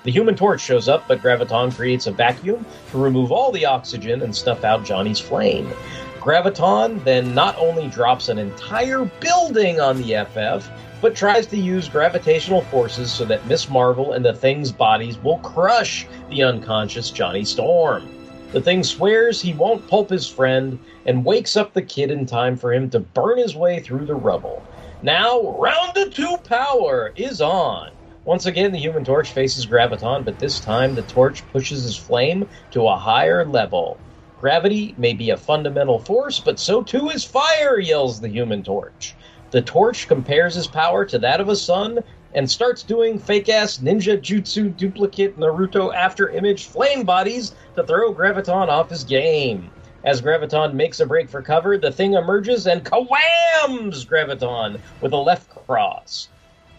The 0.04 0.12
Human 0.12 0.36
Torch 0.36 0.60
shows 0.60 0.90
up, 0.90 1.08
but 1.08 1.22
Graviton 1.22 1.74
creates 1.74 2.08
a 2.08 2.12
vacuum 2.12 2.66
to 2.92 2.98
remove 2.98 3.32
all 3.32 3.54
the 3.54 3.66
oxygen 3.66 4.24
and 4.24 4.36
snuff 4.36 4.66
out 4.66 4.84
Johnny's 4.84 5.22
flame. 5.22 5.72
Graviton 6.20 7.04
then 7.04 7.34
not 7.34 7.58
only 7.58 7.88
drops 7.88 8.30
an 8.30 8.38
entire 8.38 9.06
building 9.20 9.80
on 9.80 10.02
the 10.02 10.26
FF, 10.26 10.70
but 11.02 11.16
tries 11.16 11.46
to 11.48 11.58
use 11.58 11.88
gravitational 11.88 12.62
forces 12.62 13.12
so 13.12 13.26
that 13.26 13.46
Miss 13.48 13.70
Marvel 13.70 14.14
and 14.14 14.26
the 14.26 14.34
Thing's 14.34 14.72
bodies 14.72 15.18
will 15.20 15.38
crush 15.40 16.08
the 16.30 16.44
unconscious 16.44 17.12
Johnny 17.12 17.46
Storm. 17.46 18.08
The 18.52 18.62
Thing 18.62 18.84
swears 18.84 19.42
he 19.42 19.54
won't 19.54 19.88
pulp 19.88 20.10
his 20.10 20.28
friend 20.28 20.80
and 21.06 21.26
wakes 21.26 21.58
up 21.58 21.74
the 21.74 21.82
kid 21.82 22.12
in 22.12 22.26
time 22.26 22.56
for 22.56 22.74
him 22.74 22.90
to 22.92 23.00
burn 23.00 23.38
his 23.38 23.56
way 23.56 23.80
through 23.80 24.06
the 24.06 24.16
rubble. 24.16 24.64
Now, 25.02 25.56
round 25.60 25.98
of 25.98 26.14
two 26.14 26.38
power 26.38 27.12
is 27.16 27.42
on. 27.42 27.92
Once 28.26 28.46
again, 28.46 28.72
the 28.72 28.80
Human 28.80 29.06
Torch 29.06 29.32
faces 29.32 29.66
Graviton, 29.66 30.26
but 30.26 30.40
this 30.40 30.60
time 30.60 30.96
the 30.96 31.04
torch 31.04 31.44
pushes 31.52 31.84
his 31.84 31.96
flame 31.96 32.48
to 32.72 32.88
a 32.88 32.96
higher 32.96 33.46
level. 33.46 33.98
Gravity 34.40 34.94
may 34.98 35.14
be 35.14 35.32
a 35.32 35.38
fundamental 35.38 35.98
force, 35.98 36.40
but 36.40 36.60
so 36.60 36.84
too 36.84 37.10
is 37.10 37.24
fire, 37.24 37.80
yells 37.80 38.22
the 38.22 38.28
Human 38.28 38.62
Torch. 38.62 39.16
The 39.50 39.64
torch 39.64 40.08
compares 40.08 40.54
his 40.54 40.68
power 40.68 41.06
to 41.06 41.18
that 41.20 41.42
of 41.42 41.50
a 41.50 41.56
sun 41.56 42.04
and 42.36 42.50
starts 42.50 42.84
doing 42.84 43.18
fake 43.18 43.50
ass 43.50 43.80
ninja 43.80 44.16
jutsu 44.20 44.76
duplicate 44.78 45.40
Naruto 45.40 45.92
after 45.96 46.30
image 46.30 46.68
flame 46.68 47.04
bodies 47.04 47.56
to 47.76 47.84
throw 47.84 48.14
Graviton 48.14 48.68
off 48.68 48.92
his 48.92 49.04
game. 49.04 49.72
As 50.04 50.22
Graviton 50.22 50.74
makes 50.74 51.00
a 51.00 51.06
break 51.08 51.30
for 51.30 51.42
cover, 51.42 51.78
the 51.78 51.92
thing 51.92 52.14
emerges 52.14 52.68
and 52.68 52.86
kawams 52.86 54.06
Graviton 54.06 54.80
with 55.02 55.14
a 55.14 55.18
left 55.18 55.50
cross. 55.50 56.30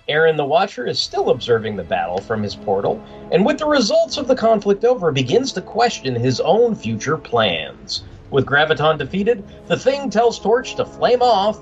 Aron 0.09 0.37
the 0.37 0.45
Watcher 0.45 0.87
is 0.87 0.99
still 0.99 1.29
observing 1.29 1.77
the 1.77 1.85
battle 1.85 2.19
from 2.19 2.43
his 2.43 2.55
portal, 2.55 3.03
and 3.31 3.45
with 3.45 3.59
the 3.59 3.67
results 3.67 4.17
of 4.17 4.27
the 4.27 4.35
conflict 4.35 4.85
over, 4.87 5.13
begins 5.13 5.53
to 5.53 5.61
question 5.61 6.15
his 6.15 6.41
own 6.41 6.75
future 6.75 7.19
plans. 7.19 8.05
With 8.31 8.47
Graviton 8.47 8.97
defeated, 8.97 9.45
the 9.67 9.77
Thing 9.77 10.09
tells 10.09 10.39
Torch 10.39 10.77
to 10.77 10.87
flame 10.87 11.21
off, 11.21 11.59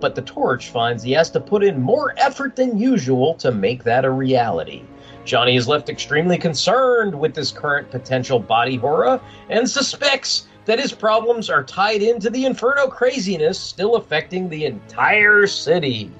but 0.00 0.16
the 0.16 0.22
Torch 0.22 0.70
finds 0.70 1.02
he 1.02 1.12
has 1.12 1.30
to 1.30 1.40
put 1.40 1.62
in 1.62 1.80
more 1.80 2.12
effort 2.16 2.56
than 2.56 2.76
usual 2.76 3.34
to 3.34 3.52
make 3.52 3.84
that 3.84 4.04
a 4.04 4.10
reality. 4.10 4.82
Johnny 5.24 5.54
is 5.54 5.68
left 5.68 5.88
extremely 5.88 6.38
concerned 6.38 7.14
with 7.14 7.34
this 7.34 7.52
current 7.52 7.90
potential 7.90 8.40
body 8.40 8.76
horror 8.76 9.20
and 9.48 9.68
suspects 9.68 10.48
that 10.64 10.80
his 10.80 10.92
problems 10.92 11.48
are 11.48 11.62
tied 11.62 12.02
into 12.02 12.30
the 12.30 12.46
Inferno 12.46 12.88
craziness 12.88 13.58
still 13.58 13.94
affecting 13.94 14.48
the 14.48 14.64
entire 14.64 15.46
city. 15.46 16.10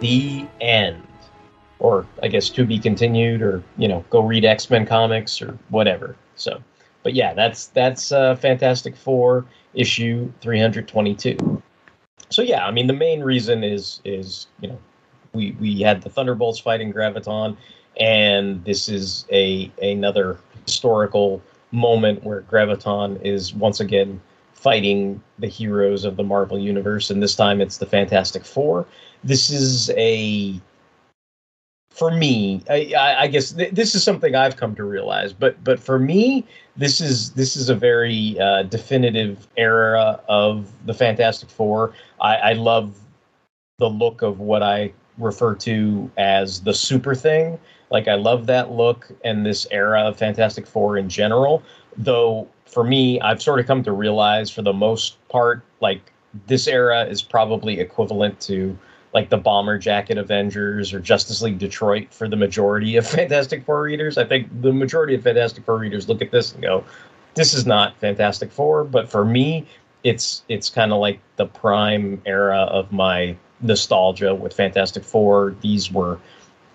The 0.00 0.46
end. 0.60 1.02
Or 1.78 2.06
I 2.22 2.28
guess 2.28 2.48
to 2.50 2.64
be 2.64 2.78
continued, 2.78 3.42
or 3.42 3.62
you 3.76 3.88
know, 3.88 4.04
go 4.08 4.20
read 4.20 4.44
X 4.44 4.70
Men 4.70 4.86
comics 4.86 5.42
or 5.42 5.58
whatever. 5.68 6.16
So, 6.36 6.62
but 7.02 7.14
yeah, 7.14 7.34
that's 7.34 7.66
that's 7.66 8.12
uh, 8.12 8.36
Fantastic 8.36 8.96
Four 8.96 9.44
issue 9.74 10.32
three 10.40 10.60
hundred 10.60 10.88
twenty 10.88 11.14
two. 11.14 11.62
So 12.30 12.42
yeah, 12.42 12.66
I 12.66 12.70
mean 12.70 12.86
the 12.86 12.94
main 12.94 13.22
reason 13.22 13.62
is 13.62 14.00
is 14.04 14.46
you 14.60 14.68
know 14.68 14.78
we 15.34 15.52
we 15.60 15.80
had 15.80 16.00
the 16.02 16.08
Thunderbolts 16.08 16.58
fighting 16.58 16.92
Graviton, 16.92 17.56
and 17.98 18.64
this 18.64 18.88
is 18.88 19.26
a 19.30 19.70
another 19.82 20.38
historical 20.64 21.42
moment 21.72 22.22
where 22.24 22.42
Graviton 22.42 23.20
is 23.22 23.52
once 23.52 23.80
again 23.80 24.20
fighting 24.54 25.20
the 25.38 25.48
heroes 25.48 26.04
of 26.04 26.16
the 26.16 26.22
Marvel 26.22 26.58
Universe, 26.58 27.10
and 27.10 27.22
this 27.22 27.34
time 27.34 27.60
it's 27.60 27.76
the 27.76 27.86
Fantastic 27.86 28.44
Four. 28.44 28.86
This 29.24 29.50
is 29.50 29.90
a 29.90 30.60
for 31.94 32.10
me, 32.10 32.60
I, 32.68 33.14
I, 33.20 33.26
guess 33.28 33.52
th- 33.52 33.70
this 33.72 33.94
is 33.94 34.02
something 34.02 34.34
I've 34.34 34.56
come 34.56 34.74
to 34.74 34.82
realize. 34.82 35.32
But 35.32 35.62
but 35.62 35.78
for 35.78 35.96
me, 35.96 36.44
this 36.76 37.00
is 37.00 37.30
this 37.32 37.56
is 37.56 37.68
a 37.68 37.74
very 37.74 38.38
uh, 38.40 38.64
definitive 38.64 39.46
era 39.56 40.20
of 40.28 40.72
the 40.86 40.92
Fantastic 40.92 41.48
Four. 41.48 41.92
I, 42.20 42.36
I 42.36 42.52
love 42.54 42.98
the 43.78 43.88
look 43.88 44.22
of 44.22 44.40
what 44.40 44.62
I 44.62 44.92
refer 45.18 45.54
to 45.54 46.10
as 46.16 46.60
the 46.62 46.74
super 46.74 47.14
thing. 47.14 47.60
Like 47.90 48.08
I 48.08 48.14
love 48.14 48.46
that 48.46 48.72
look 48.72 49.12
and 49.24 49.46
this 49.46 49.64
era 49.70 50.02
of 50.02 50.18
Fantastic 50.18 50.66
Four 50.66 50.98
in 50.98 51.08
general. 51.08 51.62
Though 51.96 52.48
for 52.66 52.82
me, 52.82 53.20
I've 53.20 53.40
sort 53.40 53.60
of 53.60 53.66
come 53.66 53.84
to 53.84 53.92
realize 53.92 54.50
for 54.50 54.62
the 54.62 54.72
most 54.72 55.16
part, 55.28 55.62
like 55.80 56.12
this 56.48 56.66
era 56.66 57.04
is 57.04 57.22
probably 57.22 57.78
equivalent 57.78 58.40
to 58.40 58.76
like 59.14 59.30
the 59.30 59.36
Bomber 59.36 59.78
Jacket 59.78 60.18
Avengers 60.18 60.92
or 60.92 60.98
Justice 60.98 61.40
League 61.40 61.58
Detroit 61.58 62.12
for 62.12 62.28
the 62.28 62.36
majority 62.36 62.96
of 62.96 63.06
Fantastic 63.08 63.64
Four 63.64 63.82
readers. 63.82 64.18
I 64.18 64.24
think 64.24 64.48
the 64.60 64.72
majority 64.72 65.14
of 65.14 65.22
Fantastic 65.22 65.64
Four 65.64 65.78
readers 65.78 66.08
look 66.08 66.20
at 66.20 66.32
this 66.32 66.52
and 66.52 66.62
go, 66.62 66.84
"This 67.34 67.54
is 67.54 67.64
not 67.64 67.96
Fantastic 67.98 68.50
Four." 68.50 68.84
But 68.84 69.08
for 69.08 69.24
me, 69.24 69.66
it's 70.02 70.42
it's 70.48 70.68
kind 70.68 70.92
of 70.92 70.98
like 70.98 71.20
the 71.36 71.46
prime 71.46 72.20
era 72.26 72.62
of 72.62 72.92
my 72.92 73.36
nostalgia 73.60 74.34
with 74.34 74.52
Fantastic 74.52 75.04
Four. 75.04 75.54
These 75.60 75.92
were 75.92 76.18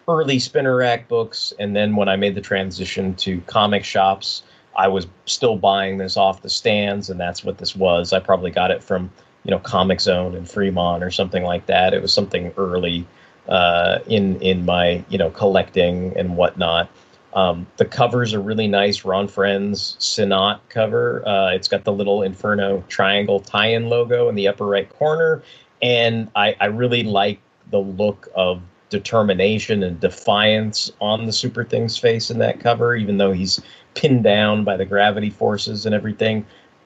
early 0.07 0.39
spinner 0.39 0.77
rack 0.77 1.07
books, 1.07 1.53
and 1.59 1.75
then 1.75 1.95
when 1.95 2.09
I 2.09 2.15
made 2.15 2.33
the 2.35 2.41
transition 2.41 3.13
to 3.15 3.41
comic 3.41 3.83
shops, 3.83 4.43
I 4.75 4.87
was 4.87 5.07
still 5.25 5.57
buying 5.57 5.97
this 5.97 6.15
off 6.17 6.41
the 6.41 6.49
stands, 6.49 7.09
and 7.09 7.19
that's 7.19 7.43
what 7.43 7.57
this 7.57 7.75
was. 7.75 8.13
I 8.13 8.19
probably 8.19 8.49
got 8.49 8.71
it 8.71 8.81
from 8.81 9.11
you 9.43 9.51
know 9.51 9.59
Comic 9.59 10.01
Zone 10.01 10.35
and 10.35 10.49
Fremont 10.49 11.03
or 11.03 11.11
something 11.11 11.43
like 11.43 11.65
that. 11.67 11.93
It 11.93 12.01
was 12.01 12.13
something 12.13 12.53
early 12.57 13.05
uh, 13.47 13.99
in 14.07 14.39
in 14.41 14.65
my 14.65 15.03
you 15.09 15.17
know 15.17 15.29
collecting 15.31 16.15
and 16.17 16.37
whatnot. 16.37 16.89
Um, 17.33 17.67
the 17.77 17.85
covers 17.85 18.33
are 18.33 18.41
really 18.41 18.67
nice. 18.67 19.05
Ron 19.05 19.27
Frenz 19.27 19.95
Sinnott 19.99 20.61
cover. 20.69 21.27
Uh, 21.27 21.51
it's 21.51 21.67
got 21.67 21.83
the 21.83 21.91
little 21.91 22.23
Inferno 22.23 22.83
triangle 22.87 23.39
tie-in 23.39 23.87
logo 23.87 24.29
in 24.29 24.35
the 24.35 24.47
upper 24.47 24.65
right 24.65 24.89
corner, 24.89 25.43
and 25.81 26.29
I, 26.35 26.55
I 26.59 26.65
really 26.65 27.03
like 27.03 27.39
the 27.69 27.79
look 27.79 28.29
of 28.35 28.61
determination 28.89 29.83
and 29.83 29.99
defiance 29.99 30.91
on 30.99 31.27
the 31.27 31.31
Super 31.31 31.63
Thing's 31.63 31.97
face 31.97 32.31
in 32.31 32.39
that 32.39 32.59
cover, 32.59 32.95
even 32.95 33.17
though 33.17 33.31
he's 33.31 33.61
pinned 33.93 34.23
down 34.23 34.63
by 34.63 34.75
the 34.75 34.85
gravity 34.85 35.29
forces 35.29 35.85
and 35.85 35.93
everything. 35.93 36.45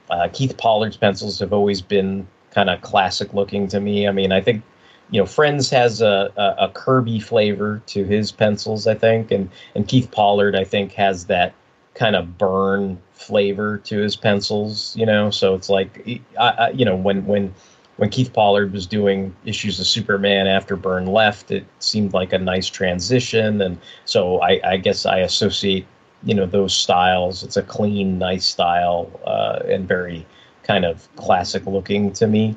Uh, 0.09 0.27
Keith 0.33 0.57
Pollard's 0.57 0.97
pencils 0.97 1.39
have 1.39 1.53
always 1.53 1.81
been 1.81 2.27
kind 2.53 2.69
of 2.69 2.81
classic 2.81 3.33
looking 3.33 3.67
to 3.69 3.79
me. 3.79 4.07
I 4.07 4.11
mean, 4.11 4.31
I 4.31 4.41
think 4.41 4.63
you 5.11 5.19
know, 5.19 5.25
Frenz 5.25 5.69
has 5.69 6.01
a, 6.01 6.31
a, 6.37 6.65
a, 6.65 6.69
Kirby 6.69 7.19
flavor 7.19 7.81
to 7.87 8.03
his 8.03 8.31
pencils, 8.31 8.87
I 8.87 8.95
think, 8.95 9.31
and 9.31 9.49
and 9.75 9.87
Keith 9.87 10.09
Pollard, 10.11 10.55
I 10.55 10.63
think, 10.63 10.93
has 10.93 11.25
that 11.25 11.53
kind 11.93 12.15
of 12.15 12.37
Byrne 12.37 12.99
flavor 13.11 13.77
to 13.79 13.99
his 13.99 14.15
pencils. 14.15 14.95
You 14.95 15.05
know, 15.05 15.29
so 15.29 15.53
it's 15.55 15.69
like, 15.69 16.07
I, 16.39 16.47
I, 16.49 16.69
you 16.71 16.85
know, 16.85 16.95
when 16.95 17.25
when 17.25 17.53
when 17.97 18.09
Keith 18.09 18.33
Pollard 18.33 18.71
was 18.73 18.87
doing 18.87 19.35
issues 19.45 19.79
of 19.79 19.85
Superman 19.85 20.47
after 20.47 20.75
Byrne 20.75 21.05
left, 21.05 21.51
it 21.51 21.65
seemed 21.79 22.13
like 22.13 22.33
a 22.33 22.39
nice 22.39 22.67
transition, 22.67 23.61
and 23.61 23.77
so 24.05 24.41
I, 24.41 24.59
I 24.63 24.77
guess 24.77 25.05
I 25.05 25.19
associate 25.19 25.85
you 26.23 26.33
know 26.33 26.45
those 26.45 26.73
styles. 26.73 27.43
It's 27.43 27.57
a 27.57 27.63
clean, 27.63 28.17
nice 28.17 28.45
style, 28.45 29.11
uh, 29.25 29.59
and 29.67 29.87
very 29.87 30.25
kind 30.63 30.85
of 30.85 31.07
classic 31.15 31.65
looking 31.65 32.11
to 32.13 32.27
me. 32.27 32.55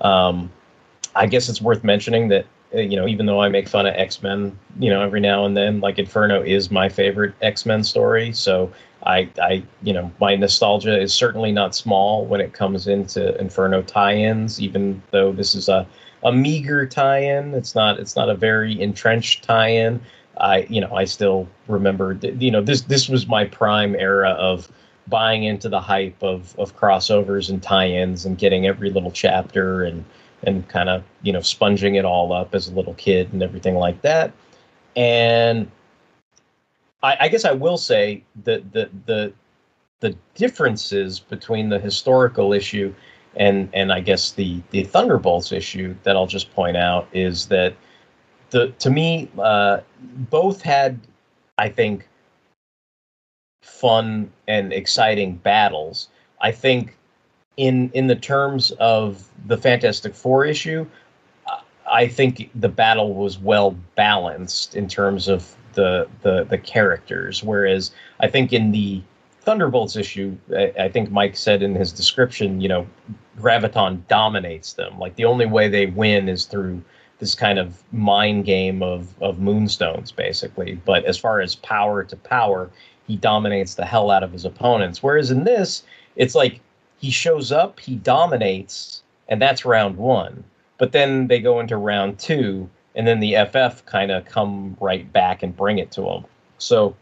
Um, 0.00 0.50
I 1.14 1.26
guess 1.26 1.48
it's 1.48 1.60
worth 1.60 1.84
mentioning 1.84 2.28
that 2.28 2.46
uh, 2.74 2.78
you 2.78 2.96
know 2.96 3.06
even 3.06 3.26
though 3.26 3.40
I 3.40 3.48
make 3.48 3.68
fun 3.68 3.86
of 3.86 3.94
X 3.94 4.22
Men, 4.22 4.56
you 4.78 4.90
know 4.90 5.02
every 5.02 5.20
now 5.20 5.44
and 5.44 5.56
then, 5.56 5.80
like 5.80 5.98
Inferno 5.98 6.42
is 6.42 6.70
my 6.70 6.88
favorite 6.88 7.34
X 7.42 7.66
Men 7.66 7.84
story. 7.84 8.32
So 8.32 8.72
I, 9.04 9.28
I, 9.40 9.62
you 9.82 9.92
know, 9.92 10.10
my 10.20 10.36
nostalgia 10.36 10.98
is 11.00 11.14
certainly 11.14 11.52
not 11.52 11.74
small 11.74 12.26
when 12.26 12.40
it 12.40 12.52
comes 12.52 12.86
into 12.86 13.38
Inferno 13.40 13.82
tie-ins. 13.82 14.60
Even 14.60 15.02
though 15.10 15.32
this 15.32 15.54
is 15.54 15.68
a 15.68 15.86
a 16.22 16.32
meager 16.32 16.86
tie-in, 16.86 17.54
it's 17.54 17.74
not 17.74 17.98
it's 17.98 18.16
not 18.16 18.28
a 18.28 18.34
very 18.34 18.80
entrenched 18.80 19.44
tie-in. 19.44 20.00
I, 20.38 20.60
you 20.70 20.80
know, 20.80 20.94
I 20.94 21.04
still 21.04 21.48
remember, 21.66 22.18
you 22.22 22.50
know, 22.50 22.62
this 22.62 22.82
this 22.82 23.08
was 23.08 23.26
my 23.26 23.44
prime 23.44 23.94
era 23.96 24.30
of 24.30 24.70
buying 25.10 25.44
into 25.44 25.68
the 25.68 25.80
hype 25.80 26.22
of 26.22 26.58
of 26.58 26.76
crossovers 26.76 27.50
and 27.50 27.62
tie-ins 27.62 28.24
and 28.24 28.38
getting 28.38 28.66
every 28.66 28.90
little 28.90 29.10
chapter 29.10 29.82
and 29.82 30.04
and 30.44 30.66
kind 30.68 30.88
of 30.88 31.04
you 31.22 31.32
know 31.32 31.40
sponging 31.40 31.96
it 31.96 32.04
all 32.04 32.32
up 32.32 32.54
as 32.54 32.68
a 32.68 32.72
little 32.72 32.94
kid 32.94 33.32
and 33.32 33.42
everything 33.42 33.74
like 33.74 34.00
that. 34.02 34.32
And 34.96 35.70
I, 37.02 37.16
I 37.20 37.28
guess 37.28 37.44
I 37.44 37.52
will 37.52 37.78
say 37.78 38.24
that 38.44 38.72
the 38.72 38.88
the 39.06 39.32
the 40.00 40.16
differences 40.34 41.20
between 41.20 41.68
the 41.68 41.78
historical 41.78 42.52
issue 42.52 42.94
and 43.36 43.68
and 43.72 43.92
I 43.92 44.00
guess 44.00 44.32
the 44.32 44.62
the 44.70 44.84
Thunderbolts 44.84 45.52
issue 45.52 45.94
that 46.02 46.16
I'll 46.16 46.26
just 46.26 46.52
point 46.54 46.76
out 46.76 47.08
is 47.12 47.46
that 47.46 47.74
the 48.50 48.68
to 48.78 48.90
me 48.90 49.30
uh, 49.38 49.80
both 50.30 50.62
had 50.62 50.98
I 51.58 51.68
think 51.68 52.08
fun 53.62 54.30
and 54.48 54.72
exciting 54.72 55.36
battles. 55.36 56.08
I 56.40 56.52
think 56.52 56.96
in 57.56 57.90
in 57.94 58.06
the 58.06 58.16
terms 58.16 58.70
of 58.72 59.28
the 59.46 59.58
Fantastic 59.58 60.14
Four 60.14 60.44
issue, 60.44 60.86
I 61.90 62.06
think 62.06 62.50
the 62.54 62.68
battle 62.68 63.14
was 63.14 63.38
well 63.38 63.76
balanced 63.96 64.74
in 64.74 64.88
terms 64.88 65.28
of 65.28 65.54
the 65.74 66.08
the 66.22 66.44
the 66.44 66.58
characters. 66.58 67.42
Whereas 67.42 67.92
I 68.20 68.28
think 68.28 68.52
in 68.52 68.72
the 68.72 69.02
Thunderbolts 69.42 69.96
issue, 69.96 70.36
I, 70.54 70.72
I 70.78 70.88
think 70.88 71.10
Mike 71.10 71.36
said 71.36 71.62
in 71.62 71.74
his 71.74 71.92
description, 71.92 72.60
you 72.60 72.68
know, 72.68 72.86
Graviton 73.38 74.06
dominates 74.06 74.74
them. 74.74 74.98
Like 74.98 75.16
the 75.16 75.24
only 75.24 75.46
way 75.46 75.68
they 75.68 75.86
win 75.86 76.28
is 76.28 76.44
through 76.44 76.82
this 77.18 77.34
kind 77.34 77.58
of 77.58 77.82
mind 77.92 78.44
game 78.44 78.82
of 78.82 79.14
of 79.20 79.38
moonstones, 79.38 80.12
basically. 80.12 80.80
But 80.84 81.04
as 81.04 81.18
far 81.18 81.40
as 81.40 81.56
power 81.56 82.04
to 82.04 82.16
power, 82.16 82.70
he 83.10 83.16
dominates 83.16 83.74
the 83.74 83.84
hell 83.84 84.08
out 84.12 84.22
of 84.22 84.30
his 84.30 84.44
opponents. 84.44 85.02
Whereas 85.02 85.32
in 85.32 85.42
this, 85.42 85.82
it's 86.14 86.36
like 86.36 86.60
he 86.98 87.10
shows 87.10 87.50
up, 87.50 87.80
he 87.80 87.96
dominates, 87.96 89.02
and 89.26 89.42
that's 89.42 89.64
round 89.64 89.96
one. 89.96 90.44
But 90.78 90.92
then 90.92 91.26
they 91.26 91.40
go 91.40 91.58
into 91.58 91.76
round 91.76 92.20
two, 92.20 92.70
and 92.94 93.08
then 93.08 93.18
the 93.18 93.34
FF 93.50 93.84
kind 93.84 94.12
of 94.12 94.26
come 94.26 94.76
right 94.80 95.12
back 95.12 95.42
and 95.42 95.56
bring 95.56 95.78
it 95.78 95.90
to 95.90 96.02
him. 96.08 96.24
So, 96.58 96.94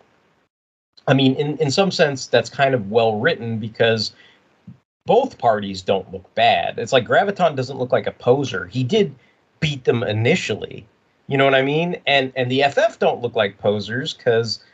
I 1.07 1.13
mean, 1.13 1.35
in, 1.35 1.59
in 1.59 1.71
some 1.71 1.91
sense, 1.91 2.27
that's 2.27 2.49
kind 2.49 2.75
of 2.75 2.91
well 2.91 3.21
written 3.21 3.59
because 3.59 4.13
both 5.05 5.37
parties 5.37 5.83
don't 5.83 6.11
look 6.11 6.35
bad. 6.35 6.79
It's 6.79 6.95
like 6.95 7.07
Graviton 7.07 7.55
doesn't 7.55 7.79
look 7.79 7.93
like 7.93 8.07
a 8.07 8.13
poser. 8.13 8.67
He 8.67 8.83
did 8.83 9.15
beat 9.61 9.85
them 9.85 10.03
initially. 10.03 10.87
You 11.27 11.37
know 11.37 11.45
what 11.45 11.55
I 11.55 11.61
mean? 11.61 12.01
And 12.07 12.33
and 12.35 12.51
the 12.51 12.63
FF 12.63 12.99
don't 12.99 13.21
look 13.21 13.37
like 13.37 13.59
posers 13.59 14.15
because 14.15 14.65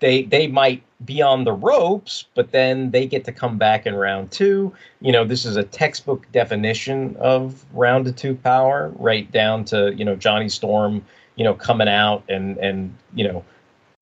they 0.00 0.22
they 0.24 0.46
might 0.46 0.82
be 1.04 1.22
on 1.22 1.44
the 1.44 1.52
ropes, 1.52 2.24
but 2.34 2.52
then 2.52 2.90
they 2.90 3.06
get 3.06 3.24
to 3.24 3.32
come 3.32 3.58
back 3.58 3.86
in 3.86 3.94
round 3.94 4.30
two. 4.30 4.72
You 5.00 5.12
know, 5.12 5.24
this 5.24 5.44
is 5.44 5.56
a 5.56 5.62
textbook 5.62 6.30
definition 6.32 7.16
of 7.18 7.64
round 7.72 8.14
two 8.16 8.34
power, 8.34 8.92
right 8.96 9.30
down 9.30 9.64
to 9.66 9.94
you 9.94 10.04
know 10.04 10.16
Johnny 10.16 10.48
Storm, 10.48 11.04
you 11.36 11.44
know, 11.44 11.54
coming 11.54 11.88
out 11.88 12.24
and 12.28 12.56
and 12.58 12.94
you 13.14 13.26
know 13.26 13.44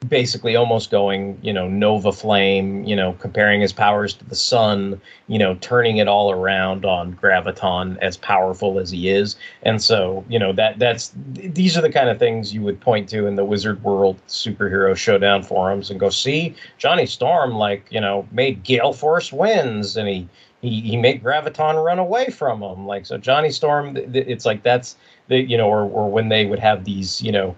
basically 0.09 0.57
almost 0.57 0.91
going, 0.91 1.39
you 1.43 1.53
know, 1.53 1.69
Nova 1.69 2.13
Flame, 2.13 2.85
you 2.85 2.95
know, 2.95 3.15
comparing 3.15 3.61
his 3.61 3.73
powers 3.73 4.15
to 4.15 4.25
the 4.25 4.35
sun, 4.35 5.01
you 5.29 5.39
know, 5.39 5.55
turning 5.57 5.97
it 5.99 6.09
all 6.09 6.31
around 6.31 6.85
on 6.85 7.15
Graviton 7.15 7.99
as 7.99 8.17
powerful 8.17 8.79
as 8.79 8.91
he 8.91 9.09
is. 9.09 9.37
And 9.63 9.83
so, 9.83 10.25
you 10.29 10.39
know, 10.39 10.53
that 10.53 10.79
that's 10.79 11.13
these 11.33 11.77
are 11.77 11.81
the 11.81 11.93
kind 11.93 12.09
of 12.09 12.19
things 12.19 12.55
you 12.55 12.63
would 12.63 12.81
point 12.81 13.09
to 13.11 13.27
in 13.27 13.37
the 13.37 13.45
Wizard 13.45 13.83
World 13.83 14.21
superhero 14.29 14.97
showdown 14.97 15.43
forums 15.43 15.91
and 15.91 15.99
go, 15.99 16.11
see, 16.11 16.55
Johnny 16.79 17.07
Storm 17.07 17.55
like, 17.55 17.87
you 17.91 18.01
know, 18.01 18.27
made 18.31 18.63
Gale 18.63 18.93
Force 18.93 19.33
wins 19.33 19.97
and 19.97 20.09
he 20.09 20.29
he, 20.61 20.81
he 20.81 20.97
made 20.97 21.23
Graviton 21.23 21.83
run 21.85 21.99
away 21.99 22.31
from 22.31 22.63
him. 22.63 22.87
Like 22.87 23.07
so 23.07 23.19
Johnny 23.19 23.51
Storm 23.51 23.97
it's 23.97 24.47
like 24.47 24.63
that's 24.63 24.97
the 25.29 25.39
you 25.41 25.57
know, 25.57 25.69
or 25.69 25.83
or 25.83 26.11
when 26.11 26.29
they 26.29 26.47
would 26.47 26.59
have 26.59 26.85
these, 26.85 27.23
you 27.23 27.33
know, 27.33 27.57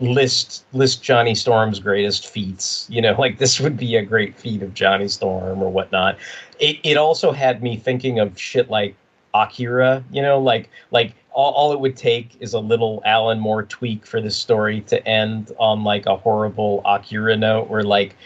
list 0.00 0.64
list 0.72 1.02
Johnny 1.02 1.34
Storm's 1.34 1.80
greatest 1.80 2.28
feats. 2.28 2.86
You 2.90 3.02
know, 3.02 3.14
like 3.18 3.38
this 3.38 3.60
would 3.60 3.76
be 3.76 3.96
a 3.96 4.02
great 4.02 4.36
feat 4.36 4.62
of 4.62 4.74
Johnny 4.74 5.08
Storm 5.08 5.62
or 5.62 5.70
whatnot. 5.70 6.18
It 6.58 6.78
it 6.82 6.96
also 6.96 7.32
had 7.32 7.62
me 7.62 7.76
thinking 7.76 8.18
of 8.18 8.38
shit 8.38 8.70
like 8.70 8.94
Akira. 9.34 10.04
You 10.10 10.22
know, 10.22 10.38
like 10.38 10.70
like 10.90 11.14
all, 11.32 11.52
all 11.52 11.72
it 11.72 11.80
would 11.80 11.96
take 11.96 12.36
is 12.40 12.54
a 12.54 12.60
little 12.60 13.02
Alan 13.04 13.40
Moore 13.40 13.64
tweak 13.64 14.06
for 14.06 14.20
this 14.20 14.36
story 14.36 14.80
to 14.82 15.06
end 15.06 15.52
on 15.58 15.84
like 15.84 16.06
a 16.06 16.16
horrible 16.16 16.80
Akira 16.84 17.36
note 17.36 17.68
where 17.68 17.82
like 17.82 18.16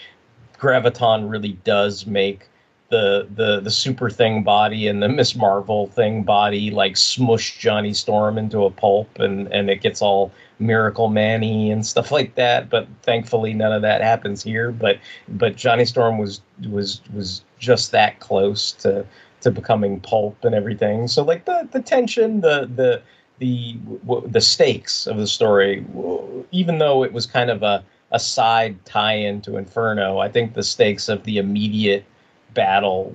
Graviton 0.59 1.31
really 1.31 1.53
does 1.65 2.07
make 2.07 2.47
the 2.91 3.29
the 3.35 3.61
the 3.61 3.71
super 3.71 4.09
thing 4.09 4.43
body 4.43 4.89
and 4.89 5.03
the 5.03 5.09
Miss 5.09 5.37
Marvel 5.37 5.89
thing 5.89 6.23
body 6.23 6.71
like 6.71 6.97
smush 6.97 7.59
Johnny 7.59 7.93
Storm 7.93 8.39
into 8.39 8.65
a 8.65 8.71
pulp 8.71 9.19
and 9.19 9.47
and 9.53 9.69
it 9.71 9.83
gets 9.83 10.01
all 10.01 10.33
Miracle 10.59 11.09
Manny 11.09 11.71
and 11.71 11.87
stuff 11.87 12.11
like 12.11 12.35
that. 12.35 12.69
But 12.69 12.89
thankfully, 13.03 13.55
none 13.55 13.73
of 13.73 13.83
that 13.83 14.01
happens 14.01 14.43
here. 14.43 14.73
But 14.73 14.99
but 15.29 15.57
Johnny 15.57 15.85
Storm 15.85 16.19
was 16.19 16.41
was 16.71 17.01
was 17.15 17.45
just 17.59 17.93
that 17.93 18.21
close 18.21 18.73
to 18.73 19.05
to 19.41 19.51
becoming 19.51 20.01
pulp 20.01 20.45
and 20.45 20.55
everything. 20.55 21.09
So 21.09 21.23
like 21.23 21.45
the 21.45 21.69
the 21.71 21.81
tension, 21.81 22.41
the 22.41 22.71
the 22.75 23.03
the 23.39 23.75
w- 24.07 24.29
the 24.29 24.41
stakes 24.41 25.07
of 25.07 25.17
the 25.17 25.27
story, 25.27 25.81
w- 25.81 26.45
even 26.51 26.79
though 26.79 27.05
it 27.05 27.13
was 27.13 27.27
kind 27.27 27.51
of 27.51 27.63
a 27.63 27.85
a 28.11 28.19
side 28.19 28.83
tie-in 28.87 29.43
to 29.43 29.59
Inferno, 29.59 30.19
I 30.19 30.31
think 30.31 30.55
the 30.55 30.63
stakes 30.63 31.11
of 31.11 31.25
the 31.25 31.37
immediate 31.37 32.05
battle 32.55 33.15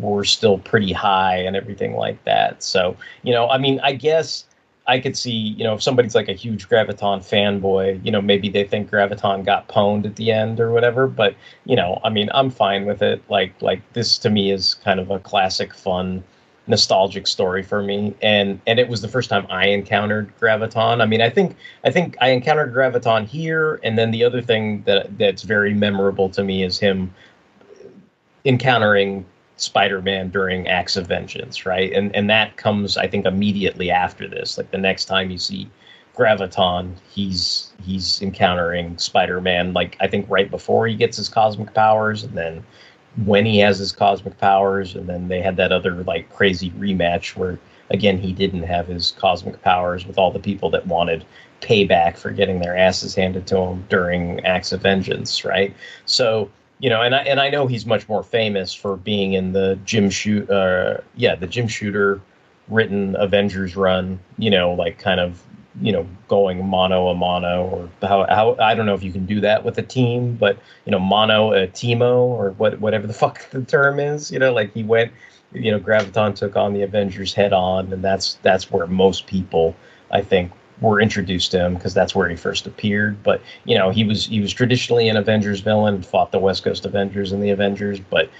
were 0.00 0.24
still 0.24 0.58
pretty 0.58 0.92
high 0.92 1.36
and 1.36 1.54
everything 1.54 1.96
like 1.96 2.22
that. 2.24 2.62
So 2.62 2.96
you 3.22 3.32
know, 3.32 3.48
I 3.48 3.58
mean, 3.58 3.78
I 3.82 3.92
guess 3.92 4.44
I 4.88 5.00
could 5.00 5.16
see, 5.16 5.30
you 5.30 5.64
know, 5.64 5.74
if 5.74 5.82
somebody's 5.82 6.14
like 6.14 6.28
a 6.28 6.32
huge 6.32 6.68
Graviton 6.68 7.18
fanboy, 7.18 8.04
you 8.04 8.12
know, 8.12 8.20
maybe 8.20 8.48
they 8.48 8.64
think 8.64 8.90
Graviton 8.90 9.44
got 9.44 9.68
pwned 9.68 10.06
at 10.06 10.16
the 10.16 10.30
end 10.30 10.60
or 10.60 10.70
whatever. 10.70 11.06
But 11.06 11.34
you 11.64 11.76
know, 11.76 12.00
I 12.04 12.10
mean, 12.10 12.30
I'm 12.32 12.50
fine 12.50 12.86
with 12.86 13.02
it. 13.02 13.22
Like, 13.28 13.60
like 13.60 13.80
this 13.92 14.18
to 14.18 14.30
me 14.30 14.52
is 14.52 14.74
kind 14.74 15.00
of 15.00 15.10
a 15.10 15.18
classic, 15.18 15.74
fun, 15.74 16.22
nostalgic 16.66 17.26
story 17.26 17.62
for 17.62 17.82
me. 17.82 18.14
And 18.22 18.60
and 18.66 18.78
it 18.78 18.88
was 18.88 19.02
the 19.02 19.08
first 19.08 19.30
time 19.30 19.46
I 19.50 19.68
encountered 19.68 20.32
Graviton. 20.40 21.00
I 21.00 21.06
mean, 21.06 21.20
I 21.20 21.30
think 21.30 21.56
I 21.84 21.90
think 21.90 22.16
I 22.20 22.30
encountered 22.30 22.74
Graviton 22.74 23.26
here, 23.26 23.80
and 23.82 23.98
then 23.98 24.10
the 24.10 24.24
other 24.24 24.42
thing 24.42 24.82
that 24.82 25.18
that's 25.18 25.42
very 25.42 25.74
memorable 25.74 26.28
to 26.30 26.42
me 26.44 26.62
is 26.62 26.78
him 26.78 27.12
encountering 28.44 29.26
Spider-Man 29.56 30.30
during 30.30 30.68
Acts 30.68 30.96
of 30.96 31.06
Vengeance, 31.06 31.64
right? 31.66 31.92
And 31.92 32.14
and 32.14 32.28
that 32.30 32.56
comes, 32.56 32.96
I 32.96 33.06
think, 33.08 33.26
immediately 33.26 33.90
after 33.90 34.28
this. 34.28 34.58
Like 34.58 34.70
the 34.70 34.78
next 34.78 35.06
time 35.06 35.30
you 35.30 35.38
see 35.38 35.70
Graviton, 36.16 36.92
he's 37.10 37.72
he's 37.82 38.20
encountering 38.22 38.98
Spider-Man. 38.98 39.72
Like 39.72 39.96
I 40.00 40.08
think 40.08 40.26
right 40.28 40.50
before 40.50 40.86
he 40.86 40.94
gets 40.94 41.16
his 41.16 41.28
cosmic 41.28 41.72
powers, 41.74 42.22
and 42.22 42.36
then 42.36 42.64
when 43.24 43.46
he 43.46 43.58
has 43.58 43.78
his 43.78 43.92
cosmic 43.92 44.38
powers, 44.38 44.94
and 44.94 45.08
then 45.08 45.28
they 45.28 45.40
had 45.40 45.56
that 45.56 45.72
other 45.72 46.04
like 46.04 46.32
crazy 46.34 46.70
rematch 46.72 47.36
where 47.36 47.58
again 47.90 48.18
he 48.18 48.32
didn't 48.32 48.64
have 48.64 48.86
his 48.86 49.12
cosmic 49.12 49.62
powers 49.62 50.06
with 50.06 50.18
all 50.18 50.30
the 50.30 50.38
people 50.38 50.70
that 50.70 50.86
wanted 50.86 51.24
payback 51.62 52.18
for 52.18 52.30
getting 52.30 52.60
their 52.60 52.76
asses 52.76 53.14
handed 53.14 53.46
to 53.46 53.56
him 53.56 53.84
during 53.88 54.44
Acts 54.44 54.72
of 54.72 54.82
Vengeance, 54.82 55.44
right? 55.44 55.74
So 56.04 56.50
you 56.78 56.90
know, 56.90 57.02
and 57.02 57.14
I 57.14 57.18
and 57.22 57.40
I 57.40 57.48
know 57.48 57.66
he's 57.66 57.86
much 57.86 58.08
more 58.08 58.22
famous 58.22 58.74
for 58.74 58.96
being 58.96 59.32
in 59.32 59.52
the 59.52 59.78
Jim 59.84 60.10
shoot, 60.10 60.48
uh, 60.50 60.98
yeah, 61.14 61.34
the 61.34 61.46
Jim 61.46 61.68
Shooter 61.68 62.20
written 62.68 63.16
Avengers 63.16 63.76
run. 63.76 64.20
You 64.38 64.50
know, 64.50 64.72
like 64.72 64.98
kind 64.98 65.20
of 65.20 65.42
you 65.80 65.92
know 65.92 66.06
going 66.28 66.64
mono 66.66 67.08
a 67.08 67.14
mono 67.14 67.64
or 67.66 67.88
how 68.06 68.26
how 68.28 68.56
I 68.58 68.74
don't 68.74 68.86
know 68.86 68.94
if 68.94 69.02
you 69.02 69.12
can 69.12 69.26
do 69.26 69.40
that 69.40 69.64
with 69.64 69.78
a 69.78 69.82
team, 69.82 70.36
but 70.36 70.58
you 70.84 70.92
know 70.92 70.98
mono 70.98 71.52
a 71.52 71.66
teamo 71.66 72.16
or 72.16 72.50
what 72.52 72.78
whatever 72.80 73.06
the 73.06 73.14
fuck 73.24 73.48
the 73.50 73.62
term 73.62 73.98
is. 73.98 74.30
You 74.30 74.38
know, 74.38 74.52
like 74.52 74.74
he 74.74 74.82
went, 74.82 75.12
you 75.52 75.70
know, 75.70 75.80
Graviton 75.80 76.34
took 76.34 76.56
on 76.56 76.74
the 76.74 76.82
Avengers 76.82 77.32
head 77.32 77.54
on, 77.54 77.92
and 77.92 78.04
that's 78.04 78.34
that's 78.42 78.70
where 78.70 78.86
most 78.86 79.26
people 79.26 79.74
I 80.10 80.20
think 80.20 80.52
were 80.80 81.00
introduced 81.00 81.50
to 81.52 81.58
him 81.58 81.74
because 81.74 81.94
that's 81.94 82.14
where 82.14 82.28
he 82.28 82.36
first 82.36 82.66
appeared. 82.66 83.22
But 83.22 83.40
you 83.64 83.76
know, 83.76 83.90
he 83.90 84.04
was 84.04 84.26
he 84.26 84.40
was 84.40 84.52
traditionally 84.52 85.08
an 85.08 85.16
Avengers 85.16 85.60
villain, 85.60 86.02
fought 86.02 86.32
the 86.32 86.38
West 86.38 86.64
Coast 86.64 86.84
Avengers 86.84 87.32
and 87.32 87.42
the 87.42 87.50
Avengers. 87.50 88.00
But 88.00 88.30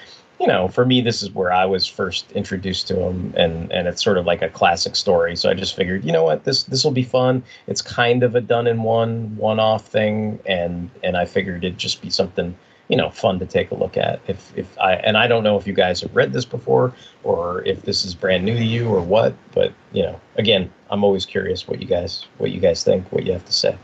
you 0.41 0.47
know, 0.47 0.69
for 0.69 0.85
me, 0.85 1.01
this 1.01 1.23
is 1.23 1.31
where 1.31 1.51
I 1.51 1.65
was 1.65 1.87
first 1.87 2.31
introduced 2.33 2.89
to 2.89 3.01
him, 3.01 3.33
and 3.37 3.73
and 3.73 3.89
it's 3.89 4.03
sort 4.03 4.19
of 4.19 4.27
like 4.27 4.43
a 4.43 4.51
classic 4.51 4.95
story. 4.97 5.35
So 5.35 5.49
I 5.49 5.55
just 5.55 5.75
figured, 5.75 6.05
you 6.05 6.13
know 6.13 6.25
what, 6.25 6.45
this 6.45 6.65
this 6.65 6.85
will 6.85 6.91
be 6.91 7.05
fun. 7.05 7.43
It's 7.67 7.81
kind 7.81 8.23
of 8.23 8.35
a 8.35 8.41
done 8.41 8.67
in 8.67 8.83
one 8.83 9.35
one 9.37 9.59
off 9.59 9.87
thing, 9.87 10.39
and 10.47 10.91
and 11.03 11.17
I 11.17 11.25
figured 11.25 11.65
it'd 11.65 11.79
just 11.79 12.03
be 12.03 12.11
something 12.11 12.57
you 12.89 12.97
know 12.97 13.11
fun 13.11 13.39
to 13.39 13.47
take 13.47 13.71
a 13.71 13.75
look 13.75 13.97
at. 13.97 14.21
If 14.27 14.57
if 14.57 14.79
i 14.79 14.95
and 14.95 15.17
i 15.17 15.27
don't 15.27 15.45
know 15.45 15.57
if 15.57 15.67
you 15.67 15.73
guys 15.73 16.01
have 16.01 16.15
read 16.15 16.33
this 16.33 16.45
before 16.45 16.93
or 17.25 17.63
if 17.65 17.83
this 17.83 18.05
is 18.05 18.15
brand 18.15 18.45
new 18.45 18.57
to 18.57 18.65
you 18.65 18.89
or 18.89 19.01
what 19.01 19.35
but 19.53 19.73
you 19.93 20.03
know 20.03 20.21
again 20.37 20.71
i'm 20.91 21.05
always 21.05 21.27
curious 21.27 21.67
what 21.67 21.81
you 21.81 21.87
guys 21.87 22.27
what 22.39 22.51
you 22.51 22.61
guys 22.61 22.85
think 22.85 23.11
what 23.13 23.25
you 23.25 23.33
have 23.33 23.45
to 23.45 23.53
say. 23.53 23.77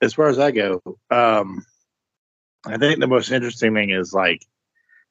As 0.00 0.14
far 0.14 0.28
as 0.28 0.38
i 0.38 0.50
go 0.50 0.80
um 1.10 1.64
i 2.66 2.76
think 2.76 3.00
the 3.00 3.06
most 3.06 3.30
interesting 3.30 3.74
thing 3.74 3.90
is 3.90 4.12
like 4.12 4.44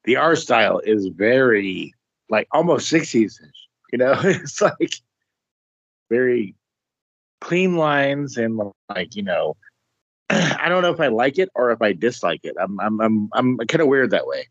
the 0.03 0.15
art 0.15 0.37
style 0.37 0.79
is 0.79 1.07
very 1.07 1.93
like 2.29 2.47
almost 2.51 2.91
60s 2.91 3.39
you 3.91 3.97
know? 3.97 4.13
It's 4.23 4.61
like 4.61 4.95
very 6.09 6.55
clean 7.39 7.75
lines 7.75 8.37
and 8.37 8.59
like 8.89 9.15
you 9.15 9.23
know 9.23 9.55
I 10.31 10.69
don't 10.69 10.81
know 10.81 10.91
if 10.91 10.99
I 10.99 11.07
like 11.07 11.37
it 11.37 11.49
or 11.55 11.71
if 11.71 11.81
I 11.81 11.93
dislike 11.93 12.41
it. 12.43 12.55
I'm 12.59 12.79
I'm 12.79 13.01
I'm 13.01 13.29
I'm 13.33 13.57
kind 13.57 13.81
of 13.81 13.87
weird 13.87 14.11
that 14.11 14.27
way 14.27 14.47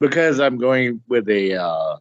because 0.00 0.40
I'm 0.40 0.58
going 0.58 1.00
with 1.08 1.28
a 1.28 1.54
uh, 1.54 1.96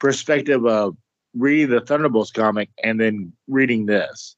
perspective 0.00 0.66
of 0.66 0.96
reading 1.34 1.70
the 1.70 1.80
Thunderbolts 1.80 2.32
comic 2.32 2.70
and 2.82 3.00
then 3.00 3.32
reading 3.46 3.86
this, 3.86 4.36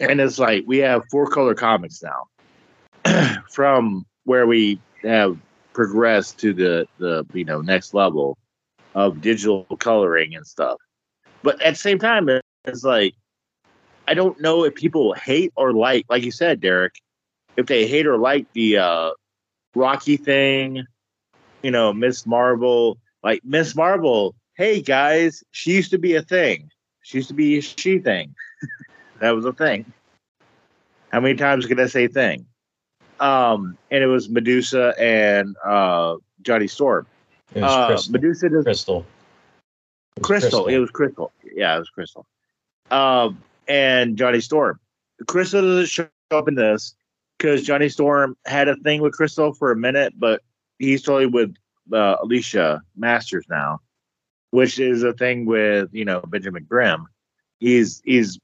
and 0.00 0.20
it's 0.20 0.38
like 0.38 0.64
we 0.66 0.78
have 0.78 1.02
four 1.10 1.28
color 1.28 1.54
comics 1.54 2.02
now 2.02 3.34
from 3.50 4.06
where 4.24 4.46
we 4.46 4.80
have 5.02 5.36
progressed 5.74 6.38
to 6.40 6.54
the 6.54 6.88
the 6.98 7.26
you 7.34 7.44
know 7.44 7.60
next 7.60 7.92
level 7.92 8.38
of 8.94 9.20
digital 9.20 9.64
coloring 9.78 10.34
and 10.34 10.46
stuff. 10.46 10.78
But 11.42 11.60
at 11.60 11.74
the 11.74 11.78
same 11.78 11.98
time, 11.98 12.28
it's 12.64 12.84
like 12.84 13.14
I 14.08 14.14
don't 14.14 14.40
know 14.40 14.64
if 14.64 14.74
people 14.74 15.12
hate 15.12 15.52
or 15.54 15.74
like, 15.74 16.06
like 16.08 16.22
you 16.22 16.30
said, 16.30 16.62
Derek, 16.62 16.94
if 17.58 17.66
they 17.66 17.86
hate 17.86 18.06
or 18.06 18.16
like 18.16 18.50
the 18.54 18.78
uh, 18.78 19.10
Rocky 19.74 20.16
thing, 20.16 20.86
you 21.62 21.70
know, 21.70 21.92
Miss 21.92 22.24
Marvel, 22.24 22.96
like 23.22 23.42
Miss 23.44 23.76
Marvel. 23.76 24.34
Hey 24.54 24.80
guys, 24.80 25.44
she 25.50 25.72
used 25.72 25.90
to 25.90 25.98
be 25.98 26.14
a 26.14 26.22
thing. 26.22 26.70
She 27.02 27.18
used 27.18 27.28
to 27.28 27.34
be 27.34 27.58
a 27.58 27.60
she 27.60 27.98
thing. 27.98 28.34
that 29.20 29.32
was 29.32 29.44
a 29.44 29.52
thing. 29.52 29.84
How 31.10 31.20
many 31.20 31.34
times 31.34 31.66
can 31.66 31.78
I 31.78 31.86
say 31.86 32.08
thing? 32.08 32.46
Um, 33.20 33.76
and 33.90 34.02
it 34.02 34.06
was 34.06 34.30
Medusa 34.30 34.94
and 34.98 35.54
uh, 35.62 36.16
Johnny 36.40 36.66
Storm. 36.66 37.06
It 37.54 37.60
was 37.60 37.70
uh, 37.70 37.86
Crystal. 37.88 38.12
Medusa 38.12 38.48
does 38.48 38.64
crystal 38.64 39.06
Crystal. 40.22 40.62
Crystal. 40.62 40.66
It 40.66 40.78
was 40.78 40.90
Crystal. 40.90 41.30
Yeah, 41.54 41.76
it 41.76 41.78
was 41.78 41.90
Crystal. 41.90 42.24
Um, 42.90 43.42
and 43.68 44.16
Johnny 44.16 44.40
Storm. 44.40 44.80
Crystal 45.26 45.62
doesn't 45.62 45.86
show 45.86 46.08
up 46.30 46.48
in 46.48 46.54
this 46.54 46.94
because 47.38 47.62
Johnny 47.62 47.88
Storm 47.88 48.36
had 48.46 48.68
a 48.68 48.76
thing 48.76 49.02
with 49.02 49.12
Crystal 49.12 49.52
for 49.52 49.70
a 49.70 49.76
minute, 49.76 50.14
but 50.16 50.42
he's 50.78 51.02
totally 51.02 51.26
with 51.26 51.54
uh, 51.92 52.16
Alicia 52.22 52.82
Masters 52.96 53.46
now, 53.48 53.80
which 54.50 54.78
is 54.78 55.02
a 55.02 55.12
thing 55.12 55.46
with 55.46 55.88
you 55.92 56.04
know 56.04 56.20
Benjamin 56.20 56.64
Grimm. 56.68 57.06
He's 57.58 58.00
he's 58.04 58.38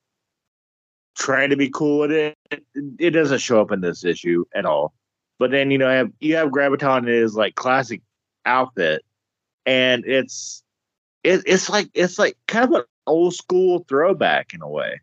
trying 1.17 1.51
to 1.51 1.57
be 1.57 1.71
cool 1.71 2.01
with 2.01 2.13
it. 2.13 2.37
It 2.99 3.11
doesn't 3.11 3.39
show 3.39 3.61
up 3.61 3.73
in 3.73 3.81
this 3.81 4.05
issue 4.05 4.45
at 4.55 4.67
all. 4.67 4.95
But 5.39 5.51
then 5.51 5.71
you 5.71 5.79
know 5.79 5.89
have 5.89 6.11
you 6.21 6.37
have 6.37 6.51
Graviton 6.51 6.99
in 6.99 7.09
his 7.09 7.35
like 7.35 7.55
classic 7.55 8.03
outfit, 8.45 9.03
and 9.67 10.05
it's 10.07 10.63
it, 11.23 11.43
it's 11.47 11.69
like 11.69 11.89
it's 11.95 12.19
like 12.19 12.37
kind 12.47 12.65
of 12.65 12.81
an 12.81 12.85
old 13.07 13.35
school 13.35 13.85
throwback 13.89 14.55
in 14.55 14.63
a 14.63 14.69
way. 14.69 15.01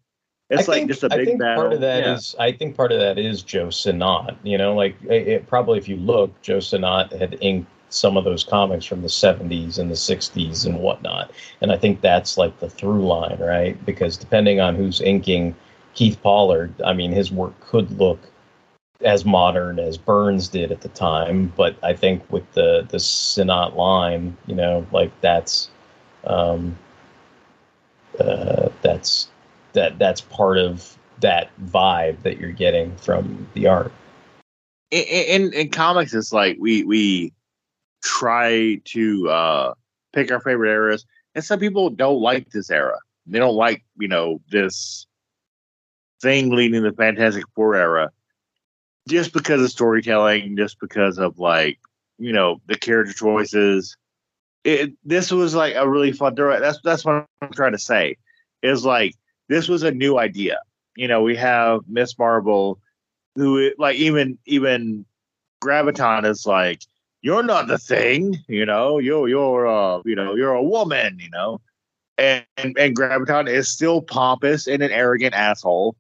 It's 0.52 0.68
I 0.70 0.74
like 0.74 0.80
think, 0.82 0.90
just 0.90 1.04
a 1.04 1.10
I 1.12 1.18
big 1.18 1.26
think 1.28 1.40
battle. 1.40 1.64
part 1.64 1.74
of 1.74 1.82
that 1.82 2.06
is 2.06 2.36
Yeah. 2.38 2.46
I 2.46 2.52
think 2.54 2.78
part 2.78 2.92
of 2.92 3.00
that 3.00 3.18
is 3.18 3.42
Joe 3.44 3.70
Sinnott. 3.72 4.36
You 4.44 4.58
know, 4.58 4.76
like 4.76 4.96
it, 5.04 5.48
probably 5.48 5.80
if 5.80 5.88
you 5.90 5.98
look, 5.98 6.40
Joe 6.42 6.60
Sinnott 6.60 7.12
had 7.14 7.38
inked 7.42 7.70
some 7.90 8.18
of 8.18 8.24
those 8.26 8.44
comics 8.44 8.86
from 8.86 9.02
the 9.02 9.10
70s 9.10 9.80
and 9.80 9.92
the 9.92 9.96
60s 9.96 10.66
and 10.66 10.80
whatnot. 10.80 11.32
And 11.62 11.72
I 11.72 11.78
think 11.78 12.02
that's 12.02 12.38
like 12.38 12.60
the 12.60 12.70
through 12.70 13.06
line, 13.06 13.38
right? 13.40 13.84
Because 13.86 14.18
depending 14.18 14.62
on 14.62 14.76
who's 14.76 15.02
inking 15.02 15.56
Keith 15.94 16.22
Pollard, 16.22 16.74
I 16.86 16.94
mean, 16.94 17.12
his 17.12 17.32
work 17.32 17.60
could 17.62 17.92
look 18.00 18.20
as 19.04 19.26
modern 19.26 19.80
as 19.80 19.98
Byrne's 19.98 20.48
did 20.48 20.72
at 20.72 20.82
the 20.82 20.90
time. 20.90 21.52
But 21.58 21.76
I 21.84 21.94
think 21.94 22.24
with 22.32 22.50
the 22.54 22.86
the 22.90 23.00
Sinnott 23.00 23.76
line, 23.76 24.38
you 24.48 24.56
know, 24.56 24.86
like 24.92 25.12
that's 25.22 25.70
um, 26.26 26.78
uh, 28.20 28.70
that's 28.82 29.31
that 29.74 30.00
that's 30.00 30.22
part 30.22 30.58
of 30.58 30.98
that 31.20 31.50
vibe 31.66 32.22
that 32.24 32.40
you're 32.40 32.52
getting 32.52 32.96
from 32.98 33.48
the 33.54 33.68
art. 33.68 33.92
in, 34.90 35.04
in 35.04 35.54
in 35.54 35.70
comics 35.70 36.14
it's 36.14 36.34
like 36.34 36.58
we 36.60 36.84
we 36.84 37.34
try 38.04 38.80
to 38.86 39.30
uh 39.30 39.74
pick 40.14 40.32
our 40.32 40.42
favorite 40.42 40.72
eras 40.72 41.06
and 41.36 41.44
some 41.44 41.60
people 41.60 41.90
don't 41.90 42.20
like 42.20 42.50
this 42.50 42.70
era 42.70 42.98
they 43.28 43.40
don't 43.40 43.56
like 43.56 43.84
you 43.98 44.08
know 44.08 44.42
this 44.50 45.06
thing 46.22 46.50
leading 46.52 46.84
the 46.84 46.92
fantastic 46.92 47.44
four 47.56 47.76
era 47.76 48.12
just 49.08 49.34
because 49.34 49.62
of 49.62 49.70
storytelling 49.70 50.56
just 50.58 50.80
because 50.80 51.18
of 51.18 51.40
like 51.40 51.80
you 52.18 52.34
know 52.34 52.62
the 52.68 52.76
character 52.76 53.14
choices 53.14 53.96
it 54.64 54.92
this 55.04 55.32
was 55.32 55.56
like 55.56 55.74
a 55.76 55.90
really 55.90 56.12
fun 56.12 56.36
that's 56.36 56.80
that's 56.84 57.04
what 57.04 57.26
i'm 57.42 57.52
trying 57.54 57.72
to 57.72 57.80
say 57.80 58.16
is 58.62 58.86
like 58.86 59.16
this 59.52 59.68
was 59.68 59.84
a 59.84 59.92
new 59.92 60.18
idea. 60.18 60.60
You 60.96 61.08
know, 61.08 61.22
we 61.22 61.36
have 61.36 61.82
Miss 61.88 62.18
Marvel, 62.18 62.80
who 63.36 63.72
like 63.78 63.98
even 63.98 64.38
even 64.46 65.06
Graviton 65.62 66.26
is 66.26 66.46
like, 66.46 66.82
you're 67.22 67.44
not 67.44 67.68
the 67.68 67.78
thing, 67.78 68.38
you 68.48 68.66
know, 68.66 68.98
you're 68.98 69.28
you're 69.28 69.68
uh 69.68 70.02
you 70.06 70.16
know 70.16 70.36
you're 70.36 70.54
a 70.54 70.64
woman, 70.64 71.20
you 71.20 71.30
know, 71.30 71.60
and 72.18 72.46
and, 72.58 72.78
and 72.78 72.96
Graviton 72.96 73.50
is 73.50 73.70
still 73.70 74.02
pompous 74.02 74.68
and 74.68 74.82
an 74.82 74.92
arrogant 74.92 75.34
asshole 75.34 75.96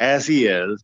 as 0.00 0.26
he 0.26 0.46
is, 0.46 0.82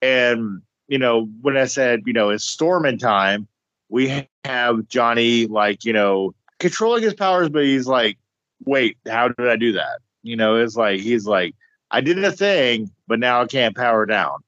and 0.00 0.62
you 0.88 0.98
know 0.98 1.28
when 1.42 1.56
I 1.56 1.66
said 1.66 2.02
you 2.06 2.12
know 2.12 2.30
it's 2.30 2.44
Stormin 2.44 2.98
time, 2.98 3.48
we 3.88 4.26
have 4.44 4.88
Johnny 4.88 5.46
like 5.46 5.84
you 5.84 5.92
know 5.92 6.32
controlling 6.60 7.02
his 7.02 7.14
powers, 7.14 7.48
but 7.48 7.64
he's 7.64 7.88
like, 7.88 8.18
wait, 8.64 8.98
how 9.08 9.28
did 9.28 9.48
I 9.48 9.56
do 9.56 9.72
that? 9.72 9.98
You 10.26 10.36
know, 10.36 10.56
it's 10.56 10.76
like 10.76 11.00
he's 11.00 11.26
like, 11.26 11.54
I 11.90 12.00
did 12.00 12.22
a 12.24 12.32
thing, 12.32 12.90
but 13.06 13.20
now 13.20 13.42
I 13.42 13.46
can't 13.46 13.76
power 13.76 14.06
down. 14.06 14.38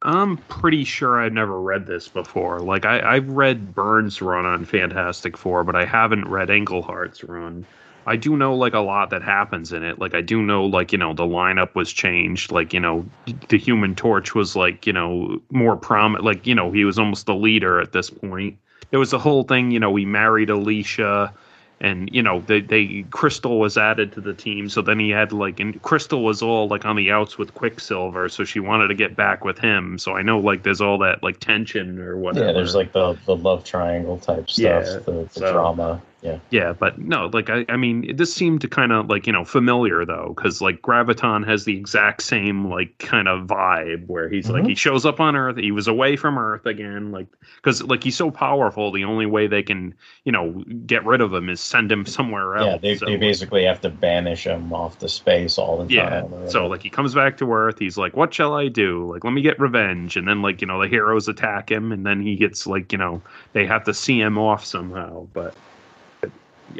I'm 0.00 0.36
pretty 0.36 0.84
sure 0.84 1.20
I've 1.20 1.32
never 1.32 1.60
read 1.60 1.86
this 1.86 2.08
before. 2.08 2.60
Like 2.60 2.84
I, 2.84 3.16
I've 3.16 3.28
read 3.28 3.74
Byrne's 3.74 4.22
run 4.22 4.46
on 4.46 4.64
Fantastic 4.64 5.36
Four, 5.36 5.64
but 5.64 5.76
I 5.76 5.84
haven't 5.84 6.28
read 6.28 6.48
Englehart's 6.48 7.22
run. 7.24 7.66
I 8.06 8.16
do 8.16 8.36
know 8.36 8.54
like 8.54 8.74
a 8.74 8.80
lot 8.80 9.10
that 9.10 9.22
happens 9.22 9.72
in 9.72 9.82
it. 9.82 9.98
Like 9.98 10.14
I 10.14 10.20
do 10.20 10.42
know 10.42 10.64
like 10.64 10.92
you 10.92 10.98
know 10.98 11.12
the 11.12 11.24
lineup 11.24 11.74
was 11.74 11.92
changed. 11.92 12.50
Like 12.50 12.72
you 12.72 12.80
know 12.80 13.04
the 13.48 13.58
Human 13.58 13.94
Torch 13.94 14.34
was 14.34 14.56
like 14.56 14.86
you 14.86 14.92
know 14.92 15.40
more 15.50 15.76
prominent. 15.76 16.24
Like 16.24 16.46
you 16.46 16.54
know 16.54 16.70
he 16.70 16.84
was 16.84 16.98
almost 16.98 17.26
the 17.26 17.34
leader 17.34 17.80
at 17.80 17.92
this 17.92 18.08
point. 18.10 18.58
There 18.90 19.00
was 19.00 19.10
the 19.10 19.18
whole 19.18 19.44
thing. 19.44 19.70
You 19.70 19.80
know 19.80 19.90
we 19.90 20.04
married 20.04 20.50
Alicia 20.50 21.32
and 21.80 22.08
you 22.12 22.22
know 22.22 22.40
they, 22.42 22.60
they 22.60 23.04
crystal 23.10 23.58
was 23.58 23.76
added 23.76 24.12
to 24.12 24.20
the 24.20 24.32
team 24.32 24.68
so 24.68 24.80
then 24.80 24.98
he 24.98 25.10
had 25.10 25.32
like 25.32 25.58
and 25.58 25.80
crystal 25.82 26.22
was 26.22 26.40
all 26.42 26.68
like 26.68 26.84
on 26.84 26.94
the 26.96 27.10
outs 27.10 27.36
with 27.36 27.52
quicksilver 27.54 28.28
so 28.28 28.44
she 28.44 28.60
wanted 28.60 28.88
to 28.88 28.94
get 28.94 29.16
back 29.16 29.44
with 29.44 29.58
him 29.58 29.98
so 29.98 30.14
i 30.16 30.22
know 30.22 30.38
like 30.38 30.62
there's 30.62 30.80
all 30.80 30.98
that 30.98 31.22
like 31.22 31.38
tension 31.40 31.98
or 32.00 32.16
whatever 32.16 32.46
Yeah, 32.46 32.52
there's 32.52 32.74
like 32.76 32.92
the 32.92 33.18
the 33.26 33.34
love 33.36 33.64
triangle 33.64 34.18
type 34.18 34.48
stuff, 34.48 34.56
Yeah, 34.56 34.82
the, 35.04 35.12
the 35.24 35.28
so- 35.30 35.52
drama. 35.52 36.00
Yeah. 36.24 36.38
yeah 36.50 36.72
but 36.72 36.98
no 36.98 37.28
like 37.34 37.50
i, 37.50 37.66
I 37.68 37.76
mean 37.76 38.16
this 38.16 38.32
seemed 38.32 38.62
to 38.62 38.68
kind 38.68 38.92
of 38.92 39.10
like 39.10 39.26
you 39.26 39.32
know 39.32 39.44
familiar 39.44 40.06
though 40.06 40.32
because 40.34 40.62
like 40.62 40.80
graviton 40.80 41.46
has 41.46 41.66
the 41.66 41.76
exact 41.76 42.22
same 42.22 42.70
like 42.70 42.96
kind 42.98 43.28
of 43.28 43.46
vibe 43.46 44.06
where 44.06 44.30
he's 44.30 44.48
like 44.48 44.64
Mhm. 44.64 44.68
he 44.70 44.74
shows 44.74 45.04
up 45.04 45.20
on 45.20 45.36
earth 45.36 45.58
he 45.58 45.70
was 45.70 45.86
away 45.86 46.16
from 46.16 46.38
earth 46.38 46.64
again 46.64 47.12
like 47.12 47.26
because 47.56 47.82
like 47.82 48.02
he's 48.02 48.16
so 48.16 48.30
powerful 48.30 48.90
the 48.90 49.04
only 49.04 49.26
way 49.26 49.46
they 49.46 49.62
can 49.62 49.92
you 50.24 50.32
know 50.32 50.52
get 50.86 51.04
rid 51.04 51.20
of 51.20 51.32
him 51.34 51.50
is 51.50 51.60
send 51.60 51.92
him 51.92 52.06
somewhere 52.06 52.56
else 52.56 52.66
Yeah, 52.70 52.78
they, 52.78 52.96
So, 52.96 53.04
they 53.04 53.16
basically 53.16 53.64
have 53.64 53.82
to 53.82 53.90
banish 53.90 54.46
him 54.46 54.72
off 54.72 54.98
the 55.00 55.08
space 55.10 55.58
all 55.58 55.76
the 55.84 55.94
time. 55.94 56.32
Yeah. 56.32 56.48
So 56.48 56.66
like 56.66 56.82
he 56.82 56.88
comes 56.88 57.14
back 57.14 57.36
to 57.38 57.52
Earth, 57.52 57.78
he's 57.78 57.98
like, 57.98 58.16
"What 58.16 58.32
shall 58.32 58.54
I 58.54 58.68
do? 58.68 59.10
Like, 59.12 59.24
let 59.24 59.32
me 59.32 59.42
get 59.42 59.60
revenge." 59.60 60.16
And 60.16 60.26
then 60.26 60.40
like 60.40 60.60
you 60.62 60.66
know 60.66 60.80
the 60.80 60.88
heroes 60.88 61.28
attack 61.28 61.70
him, 61.70 61.92
and 61.92 62.06
then 62.06 62.20
he 62.22 62.36
gets 62.36 62.66
like 62.66 62.92
you 62.92 62.98
know 62.98 63.20
they 63.52 63.66
have 63.66 63.84
to 63.84 63.92
see 63.94 64.20
him 64.20 64.38
off 64.38 64.64
somehow. 64.64 65.26
But 65.32 65.54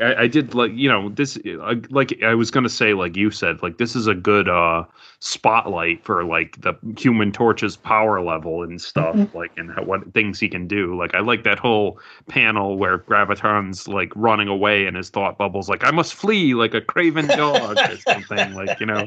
I, 0.02 0.14
I 0.22 0.26
did 0.26 0.54
like 0.54 0.72
you 0.74 0.88
know 0.88 1.08
this 1.10 1.38
I, 1.46 1.80
like 1.90 2.22
I 2.22 2.34
was 2.34 2.50
gonna 2.50 2.68
say 2.68 2.94
like 2.94 3.16
you 3.16 3.30
said 3.30 3.62
like 3.62 3.78
this 3.78 3.94
is 3.94 4.06
a 4.06 4.14
good 4.14 4.48
uh 4.48 4.84
spotlight 5.20 6.04
for 6.04 6.24
like 6.24 6.60
the 6.60 6.74
Human 6.98 7.32
Torch's 7.32 7.76
power 7.76 8.20
level 8.20 8.62
and 8.62 8.80
stuff 8.80 9.14
Mhm. 9.16 9.32
like 9.34 9.52
and 9.56 9.70
how, 9.72 9.82
what 9.84 10.12
things 10.12 10.38
he 10.40 10.48
can 10.48 10.66
do. 10.66 10.96
Like 10.98 11.14
I 11.14 11.20
like 11.20 11.44
that 11.44 11.58
whole 11.58 11.98
panel 12.28 12.76
where 12.76 12.98
Graviton's 12.98 13.88
like 13.88 14.12
running 14.14 14.48
away 14.48 14.86
and 14.86 14.96
his 14.96 15.10
thought 15.10 15.38
bubbles 15.38 15.68
like 15.68 15.84
I 15.84 15.90
must 15.90 16.14
flee 16.14 16.54
like 16.54 16.74
a 16.74 16.80
craven 16.80 17.26
dog 17.28 17.78
or 17.78 17.96
something 17.98 18.54
like 18.54 18.78
you 18.80 18.86
know 18.86 19.06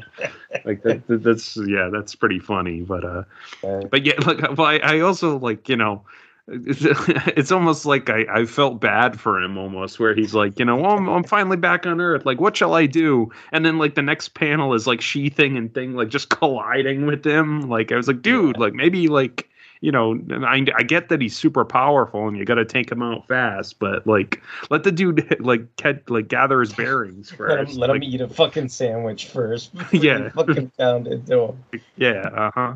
like 0.64 0.82
that, 0.82 1.06
that- 1.08 1.22
that's 1.22 1.56
yeah 1.66 1.88
that's 1.92 2.14
pretty 2.14 2.38
funny 2.38 2.80
but 2.80 3.04
uh 3.04 3.22
but 3.90 4.04
yeah 4.04 4.14
like 4.26 4.40
well, 4.56 4.66
I, 4.66 4.78
I 4.78 5.00
also 5.00 5.38
like 5.38 5.68
you 5.68 5.76
know 5.76 6.02
it's, 6.66 7.52
almost 7.52 7.84
like 7.84 8.08
I, 8.08 8.24
I 8.32 8.44
felt 8.46 8.80
bad 8.80 9.20
for 9.20 9.38
him 9.38 9.58
almost 9.58 10.00
where 10.00 10.14
he's 10.14 10.32
like 10.32 10.58
you 10.58 10.64
know 10.64 10.76
well, 10.76 10.92
I'm, 10.92 11.06
I'm 11.06 11.24
finally 11.24 11.58
back 11.58 11.84
on 11.86 12.00
earth 12.00 12.24
like 12.24 12.40
what 12.40 12.56
shall 12.56 12.74
i 12.74 12.86
do 12.86 13.30
and 13.52 13.66
then 13.66 13.76
like 13.76 13.96
the 13.96 14.02
next 14.02 14.30
panel 14.30 14.72
is 14.72 14.86
like 14.86 15.02
she 15.02 15.28
thing 15.28 15.58
and 15.58 15.72
thing 15.74 15.94
like 15.94 16.08
just 16.08 16.30
colliding 16.30 17.04
with 17.04 17.24
him 17.24 17.68
like 17.68 17.92
i 17.92 17.96
was 17.96 18.08
like 18.08 18.22
dude 18.22 18.56
like 18.56 18.72
maybe 18.72 19.08
like 19.08 19.48
you 19.80 19.92
know 19.92 20.18
I, 20.44 20.64
I 20.74 20.82
get 20.82 21.10
that 21.10 21.20
he's 21.20 21.36
super 21.36 21.64
powerful 21.64 22.26
and 22.26 22.36
you 22.36 22.44
got 22.44 22.54
to 22.54 22.64
take 22.64 22.90
him 22.90 23.02
out 23.02 23.28
fast 23.28 23.78
but 23.78 24.06
like 24.06 24.42
let 24.70 24.84
the 24.84 24.92
dude 24.92 25.36
like 25.40 25.76
get 25.76 26.08
like 26.10 26.28
gather 26.28 26.60
his 26.60 26.72
bearings 26.72 27.30
Let 27.38 27.58
him, 27.58 27.66
first 27.66 27.78
let 27.78 27.90
him 27.90 28.02
eat 28.02 28.20
a 28.20 28.28
fucking 28.28 28.70
sandwich 28.70 29.26
first. 29.26 29.70
Yeah. 29.92 30.30
fucking 30.30 30.72
pound 30.78 31.06
into 31.06 31.40
him. 31.40 31.64
Yeah, 31.96 32.28
uh 32.34 32.50
huh. 32.54 32.74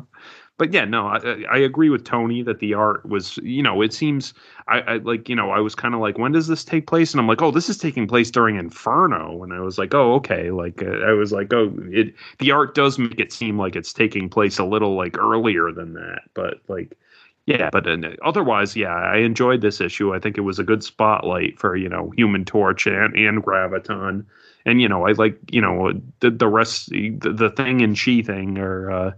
But 0.63 0.71
yeah, 0.71 0.85
no, 0.85 1.07
I, 1.07 1.43
I 1.51 1.57
agree 1.57 1.89
with 1.89 2.05
Tony 2.05 2.41
that 2.43 2.59
the 2.59 2.73
art 2.73 3.05
was, 3.05 3.35
you 3.39 3.61
know, 3.61 3.81
it 3.81 3.93
seems, 3.93 4.33
I, 4.69 4.79
I 4.79 4.95
like, 4.99 5.27
you 5.27 5.35
know, 5.35 5.51
I 5.51 5.59
was 5.59 5.75
kind 5.75 5.93
of 5.93 5.99
like, 5.99 6.17
when 6.17 6.31
does 6.31 6.47
this 6.47 6.63
take 6.63 6.87
place? 6.87 7.11
And 7.11 7.19
I'm 7.19 7.27
like, 7.27 7.41
oh, 7.41 7.51
this 7.51 7.67
is 7.67 7.77
taking 7.77 8.07
place 8.07 8.31
during 8.31 8.55
Inferno, 8.55 9.43
and 9.43 9.51
I 9.51 9.59
was 9.59 9.77
like, 9.77 9.93
oh, 9.93 10.13
okay, 10.13 10.51
like, 10.51 10.81
uh, 10.81 10.99
I 11.05 11.11
was 11.11 11.33
like, 11.33 11.51
oh, 11.51 11.75
it, 11.91 12.15
the 12.39 12.51
art 12.51 12.75
does 12.75 12.97
make 12.97 13.19
it 13.19 13.33
seem 13.33 13.57
like 13.57 13.75
it's 13.75 13.91
taking 13.91 14.29
place 14.29 14.57
a 14.57 14.63
little 14.63 14.95
like 14.95 15.17
earlier 15.17 15.69
than 15.73 15.95
that, 15.95 16.21
but 16.33 16.61
like, 16.69 16.97
yeah, 17.45 17.69
but 17.69 17.85
uh, 17.85 17.97
otherwise, 18.23 18.73
yeah, 18.73 18.95
I 18.95 19.17
enjoyed 19.17 19.59
this 19.59 19.81
issue. 19.81 20.15
I 20.15 20.19
think 20.19 20.37
it 20.37 20.41
was 20.47 20.59
a 20.59 20.63
good 20.63 20.81
spotlight 20.81 21.59
for 21.59 21.75
you 21.75 21.89
know 21.89 22.13
Human 22.15 22.45
Torch 22.45 22.87
and 22.87 23.13
and 23.17 23.43
Graviton, 23.43 24.23
and 24.65 24.81
you 24.81 24.87
know 24.87 25.05
I 25.05 25.11
like 25.11 25.37
you 25.51 25.59
know 25.59 25.91
the 26.21 26.29
the 26.29 26.47
rest 26.47 26.87
the, 26.91 27.35
the 27.35 27.49
thing 27.49 27.81
and 27.81 27.97
she 27.97 28.23
thing 28.23 28.57
are 28.59 28.89
uh, 28.91 29.11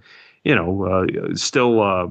you 0.46 0.56
know 0.56 0.86
uh, 0.86 1.36
still 1.36 1.82
uh, 1.82 2.08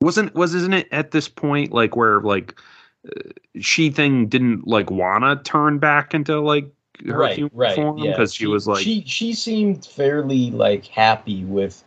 wasn't 0.00 0.34
was 0.34 0.54
isn't 0.54 0.72
it 0.72 0.88
at 0.92 1.10
this 1.10 1.28
point 1.28 1.72
like 1.72 1.96
where 1.96 2.20
like 2.20 2.58
uh, 3.06 3.30
she 3.60 3.90
thing 3.90 4.26
didn't 4.28 4.66
like 4.66 4.90
wanna 4.90 5.40
turn 5.42 5.78
back 5.78 6.14
into 6.14 6.40
like 6.40 6.72
her 7.06 7.18
right, 7.18 7.36
human 7.36 7.52
right. 7.54 7.74
form 7.74 7.98
yeah. 7.98 8.12
because 8.12 8.32
she, 8.32 8.46
was 8.46 8.66
like 8.66 8.82
she 8.82 9.02
she 9.06 9.34
seemed 9.34 9.84
fairly 9.84 10.50
like 10.52 10.86
happy 10.86 11.44
with 11.44 11.84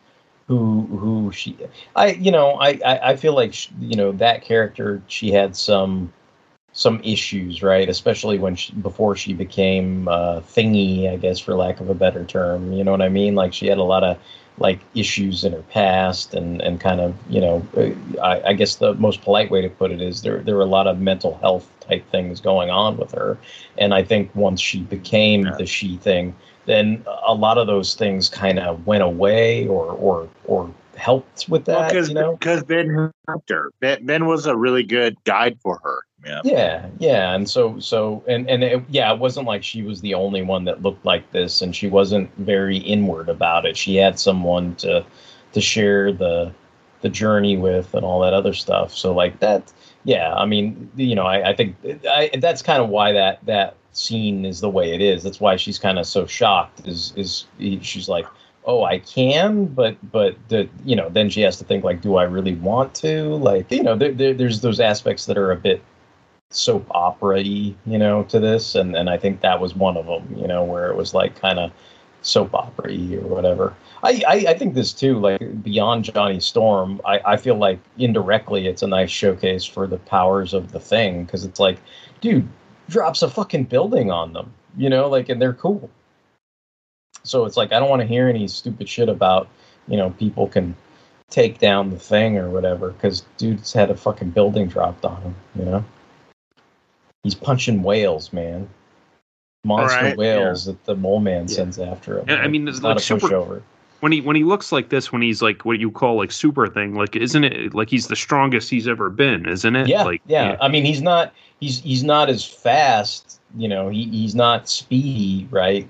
who 0.48 0.86
who 0.88 1.32
she 1.32 1.58
I 1.96 2.12
you 2.12 2.32
know 2.32 2.52
I 2.60 2.80
I, 2.86 3.10
I 3.12 3.16
feel 3.16 3.34
like 3.34 3.54
sh 3.54 3.70
you 3.80 3.96
know 3.96 4.12
that 4.14 4.42
character 4.44 5.02
she 5.08 5.32
had 5.32 5.56
some 5.56 6.12
some 6.74 7.00
issues 7.04 7.62
right? 7.62 7.88
Especially 7.88 8.38
when 8.38 8.56
she 8.56 8.74
before 8.74 9.16
she 9.16 9.34
became 9.34 10.08
uh 10.08 10.42
thingy 10.42 11.10
I 11.12 11.18
guess 11.18 11.40
for 11.40 11.56
lack 11.56 11.80
of 11.80 11.90
a 11.90 11.96
better 11.96 12.26
term. 12.26 12.74
You 12.74 12.84
know 12.84 12.92
what 12.92 13.02
I 13.02 13.10
mean? 13.10 13.36
Like 13.36 13.54
she 13.54 13.68
had 13.68 13.78
a 13.78 13.84
lot 13.84 14.04
of 14.04 14.18
like 14.60 14.80
issues 14.94 15.44
in 15.44 15.54
her 15.54 15.64
past 15.64 16.34
and 16.34 16.62
and 16.62 16.80
kind 16.80 17.02
of 17.02 17.16
you 17.30 17.42
know 17.42 17.66
uh, 17.78 18.22
I, 18.22 18.50
I 18.50 18.54
guess 18.54 18.76
the 18.76 18.94
most 18.96 19.22
polite 19.22 19.50
way 19.50 19.62
to 19.62 19.70
put 19.70 19.92
it 19.92 20.02
is 20.02 20.22
there 20.22 20.40
there 20.40 20.56
were 20.56 20.62
a 20.62 20.66
lot 20.66 20.88
of 20.88 21.00
mental 21.00 21.38
health 21.38 21.70
type 21.80 22.08
things 22.12 22.42
going 22.42 22.70
on 22.70 22.98
with 22.98 23.12
her. 23.12 23.38
And 23.78 23.94
I 23.94 24.04
think 24.04 24.34
once 24.36 24.62
she 24.62 24.82
became 24.82 25.44
the 25.44 25.66
she 25.66 25.98
thing 25.98 26.36
then 26.66 27.04
a 27.26 27.34
lot 27.34 27.58
of 27.58 27.68
those 27.68 27.94
things 27.94 28.30
kind 28.30 28.60
of 28.60 28.86
went 28.88 29.04
away 29.04 29.68
or 29.68 29.92
or 29.92 30.30
or 30.46 30.74
helped 30.96 31.50
with 31.50 31.66
that 31.66 31.90
because 31.90 32.10
you 32.10 32.16
know? 32.16 32.36
because 32.38 32.64
Ben 32.64 33.12
helped 33.28 33.50
her. 33.50 33.72
Ben, 33.80 34.06
ben 34.06 34.26
was 34.26 34.46
a 34.46 34.56
really 34.56 34.84
good 34.84 35.22
guide 35.24 35.58
for 35.62 35.80
her. 35.84 36.00
Yeah. 36.26 36.42
yeah 37.00 37.34
and 37.34 37.50
so 37.50 37.80
so 37.80 38.24
and 38.28 38.50
and 38.50 38.64
it, 38.64 38.84
yeah 38.90 39.12
it 39.14 39.20
wasn't 39.20 39.46
like 39.46 39.64
she 39.64 39.82
was 39.82 40.02
the 40.02 40.14
only 40.14 40.42
one 40.42 40.64
that 40.66 40.82
looked 40.82 41.06
like 41.06 41.30
this 41.32 41.62
and 41.62 41.76
she 41.76 41.88
wasn't 41.88 42.34
very 42.38 42.78
inward 42.78 43.30
about 43.30 43.66
it. 43.66 43.76
She 43.76 43.96
had 43.96 44.20
someone 44.20 44.76
to 44.76 45.06
to 45.54 45.62
share 45.62 46.12
the 46.12 46.54
the 47.02 47.10
journey 47.10 47.58
with 47.58 47.94
and 47.94 48.06
all 48.06 48.22
that 48.22 48.34
other 48.34 48.54
stuff. 48.54 48.94
So 48.96 49.14
like 49.14 49.40
that 49.40 49.72
yeah 50.06 50.34
i 50.34 50.46
mean 50.46 50.90
you 50.96 51.16
know 51.16 51.26
i, 51.26 51.50
I 51.50 51.56
think 51.56 51.76
I, 52.10 52.30
that's 52.40 52.62
kind 52.62 52.84
of 52.84 52.90
why 52.90 53.14
that 53.14 53.40
that 53.46 53.76
scene 53.94 54.44
is 54.46 54.60
the 54.60 54.70
way 54.70 54.94
it 54.94 55.02
is. 55.02 55.24
That's 55.24 55.40
why 55.40 55.56
she's 55.56 55.80
kind 55.80 56.00
of 56.00 56.06
so 56.06 56.26
shocked 56.26 56.88
is 56.88 57.14
is 57.16 57.46
she's 57.82 58.10
like 58.10 58.26
oh 58.66 58.84
i 58.84 58.98
can 59.00 59.66
but 59.66 59.96
but 60.12 60.36
the 60.50 60.68
you 60.86 60.96
know 60.96 61.10
then 61.10 61.30
she 61.30 61.42
has 61.42 61.58
to 61.58 61.64
think 61.66 61.84
like 61.84 62.02
do 62.02 62.16
i 62.16 62.24
really 62.24 62.56
want 62.56 62.94
to? 62.96 63.36
Like 63.36 63.72
you 63.72 63.84
know 63.84 63.96
there, 63.96 64.12
there, 64.12 64.34
there's 64.34 64.62
those 64.62 64.80
aspects 64.80 65.26
that 65.28 65.38
are 65.38 65.52
a 65.52 65.56
bit 65.56 65.82
soap 66.54 66.86
opera 66.92 67.42
you 67.42 67.76
know, 67.86 68.24
to 68.24 68.40
this, 68.40 68.76
and 68.76 68.96
and 68.96 69.10
I 69.10 69.18
think 69.18 69.42
that 69.42 69.60
was 69.60 69.76
one 69.76 69.98
of 69.98 70.06
them, 70.06 70.36
you 70.38 70.48
know, 70.48 70.64
where 70.64 70.90
it 70.90 70.96
was 70.96 71.14
like 71.14 71.40
kind 71.40 71.60
of 71.60 71.72
soap 72.22 72.54
opera 72.54 72.94
or 72.94 73.28
whatever. 73.28 73.76
I, 74.04 74.24
I 74.28 74.36
I 74.50 74.54
think 74.58 74.74
this 74.74 74.94
too, 74.94 75.20
like 75.20 75.64
beyond 75.64 76.06
Johnny 76.06 76.40
Storm, 76.40 77.02
I 77.06 77.20
I 77.26 77.38
feel 77.38 77.56
like 77.56 77.80
indirectly 77.98 78.68
it's 78.68 78.84
a 78.84 78.88
nice 78.88 79.12
showcase 79.12 79.66
for 79.66 79.88
the 79.88 79.98
powers 79.98 80.54
of 80.54 80.72
the 80.72 80.80
thing 80.80 81.26
because 81.26 81.44
it's 81.46 81.60
like, 81.60 81.80
dude, 82.22 82.48
drops 82.90 83.22
a 83.22 83.30
fucking 83.30 83.66
building 83.66 84.12
on 84.12 84.34
them, 84.34 84.54
you 84.78 84.90
know, 84.90 85.10
like 85.10 85.30
and 85.30 85.42
they're 85.42 85.54
cool. 85.54 85.90
So 87.24 87.46
it's 87.46 87.58
like 87.58 87.72
I 87.74 87.80
don't 87.80 87.90
want 87.90 88.02
to 88.02 88.08
hear 88.08 88.30
any 88.30 88.48
stupid 88.48 88.88
shit 88.88 89.10
about, 89.10 89.48
you 89.88 89.98
know, 89.98 90.12
people 90.12 90.48
can 90.48 90.76
take 91.30 91.58
down 91.58 91.90
the 91.90 92.00
thing 92.00 92.38
or 92.38 92.50
whatever 92.50 92.92
because 92.92 93.26
dude's 93.38 93.74
had 93.74 93.90
a 93.90 93.98
fucking 93.98 94.30
building 94.32 94.68
dropped 94.68 95.04
on 95.04 95.22
him, 95.22 95.36
you 95.56 95.66
know. 95.66 95.84
He's 97.24 97.36
punching 97.36 97.84
whales, 97.84 98.34
man. 98.34 98.70
Monster 99.66 100.04
Right, 100.04 100.18
whales 100.18 100.66
that 100.66 100.84
the 100.84 100.96
mole 100.96 101.22
man 101.22 101.48
sends 101.48 101.80
after 101.80 102.20
him. 102.20 102.26
And, 102.28 102.42
I 102.42 102.48
mean, 102.48 102.68
it's 102.68 102.82
not 102.82 102.90
like 102.90 102.98
a 102.98 103.02
super. 103.02 103.28
pushover. 103.30 103.62
when 104.02 104.12
he 104.12 104.20
when 104.20 104.36
he 104.36 104.44
looks 104.44 104.74
like 104.74 104.90
this, 104.90 105.14
when 105.14 105.22
he's 105.22 105.42
like 105.42 105.64
what 105.64 105.80
you 105.80 105.90
call 105.90 106.18
like 106.18 106.34
super 106.34 106.68
thing, 106.68 106.96
like 106.96 107.16
isn't 107.16 107.46
it 107.46 107.74
like 107.74 107.90
he's 107.90 108.08
the 108.08 108.18
strongest 108.18 108.70
he's 108.70 108.86
ever 108.90 109.10
been, 109.10 109.48
isn't 109.48 109.76
it? 109.78 109.88
Yeah, 109.88 110.04
like 110.04 110.22
yeah. 110.28 110.58
I 110.60 110.68
mean, 110.68 110.84
he's 110.84 111.02
not 111.02 111.34
he's 111.62 111.80
he's 111.80 112.04
not 112.04 112.30
as 112.30 112.44
fast. 112.44 113.40
You 113.56 113.70
know, 113.70 113.88
he, 113.88 114.04
he's 114.10 114.36
not 114.36 114.68
speedy, 114.68 115.48
right? 115.50 115.90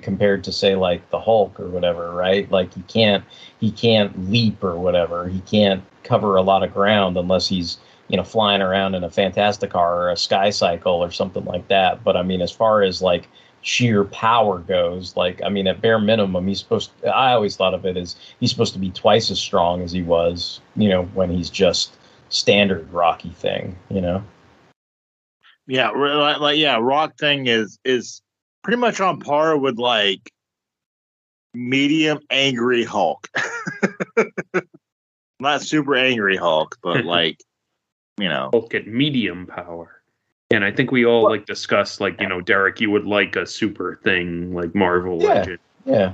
Compared 0.00 0.42
to 0.42 0.50
say 0.52 0.74
like 0.74 1.08
the 1.10 1.20
Hulk 1.20 1.60
or 1.60 1.68
whatever, 1.68 2.12
right? 2.12 2.50
Like 2.50 2.74
he 2.74 2.82
can't 2.82 3.22
he 3.60 3.70
can't 3.70 4.28
leap 4.28 4.64
or 4.64 4.76
whatever. 4.76 5.28
He 5.28 5.38
can't 5.42 5.84
cover 6.02 6.34
a 6.34 6.42
lot 6.42 6.64
of 6.64 6.74
ground 6.74 7.16
unless 7.16 7.46
he's 7.46 7.78
you 8.12 8.18
know 8.18 8.24
flying 8.24 8.60
around 8.60 8.94
in 8.94 9.02
a 9.02 9.10
fantastic 9.10 9.70
car 9.70 10.02
or 10.02 10.10
a 10.10 10.16
sky 10.16 10.50
cycle 10.50 11.02
or 11.02 11.10
something 11.10 11.46
like 11.46 11.66
that. 11.68 12.04
But 12.04 12.14
I 12.14 12.22
mean, 12.22 12.42
as 12.42 12.52
far 12.52 12.82
as 12.82 13.00
like 13.00 13.26
sheer 13.62 14.04
power 14.04 14.58
goes, 14.58 15.16
like 15.16 15.40
I 15.42 15.48
mean, 15.48 15.66
at 15.66 15.80
bare 15.80 15.98
minimum, 15.98 16.46
he's 16.46 16.60
supposed. 16.60 16.90
I 17.04 17.32
always 17.32 17.56
thought 17.56 17.72
of 17.72 17.86
it 17.86 17.96
as 17.96 18.16
he's 18.38 18.50
supposed 18.50 18.74
to 18.74 18.78
be 18.78 18.90
twice 18.90 19.30
as 19.30 19.40
strong 19.40 19.82
as 19.82 19.92
he 19.92 20.02
was, 20.02 20.60
you 20.76 20.90
know, 20.90 21.04
when 21.14 21.30
he's 21.30 21.48
just 21.48 21.96
standard 22.28 22.92
Rocky 22.92 23.30
thing, 23.30 23.76
you 23.88 24.02
know. 24.02 24.22
Yeah, 25.66 25.90
like, 25.90 26.38
like 26.38 26.58
yeah, 26.58 26.76
Rock 26.78 27.16
thing 27.18 27.46
is 27.46 27.78
is 27.82 28.20
pretty 28.62 28.76
much 28.76 29.00
on 29.00 29.20
par 29.20 29.56
with 29.56 29.78
like 29.78 30.30
medium 31.54 32.18
angry 32.28 32.84
Hulk. 32.84 33.26
Not 35.40 35.62
super 35.62 35.96
angry 35.96 36.36
Hulk, 36.36 36.76
but 36.82 37.04
like 37.06 37.38
you 38.18 38.28
know, 38.28 38.50
Hulk 38.52 38.74
at 38.74 38.86
medium 38.86 39.46
power. 39.46 40.02
And 40.50 40.64
I 40.64 40.70
think 40.70 40.92
we 40.92 41.06
all 41.06 41.24
like 41.24 41.46
discussed 41.46 42.00
like 42.00 42.20
you 42.20 42.28
know 42.28 42.40
Derek, 42.40 42.80
you 42.80 42.90
would 42.90 43.06
like 43.06 43.36
a 43.36 43.46
super 43.46 43.98
thing 44.04 44.54
like 44.54 44.74
Marvel 44.74 45.18
Yeah. 45.22 45.28
Legend. 45.28 45.58
Yeah, 45.84 46.12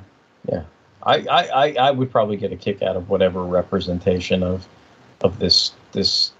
yeah. 0.48 0.62
I, 1.02 1.16
I, 1.26 1.42
I, 1.46 1.72
I 1.74 1.90
would 1.90 2.10
probably 2.10 2.36
get 2.36 2.52
a 2.52 2.56
kick 2.56 2.82
out 2.82 2.96
of 2.96 3.08
whatever 3.08 3.44
representation 3.44 4.42
of 4.42 4.66
of 5.22 5.38
this 5.38 5.72
this 5.92 6.32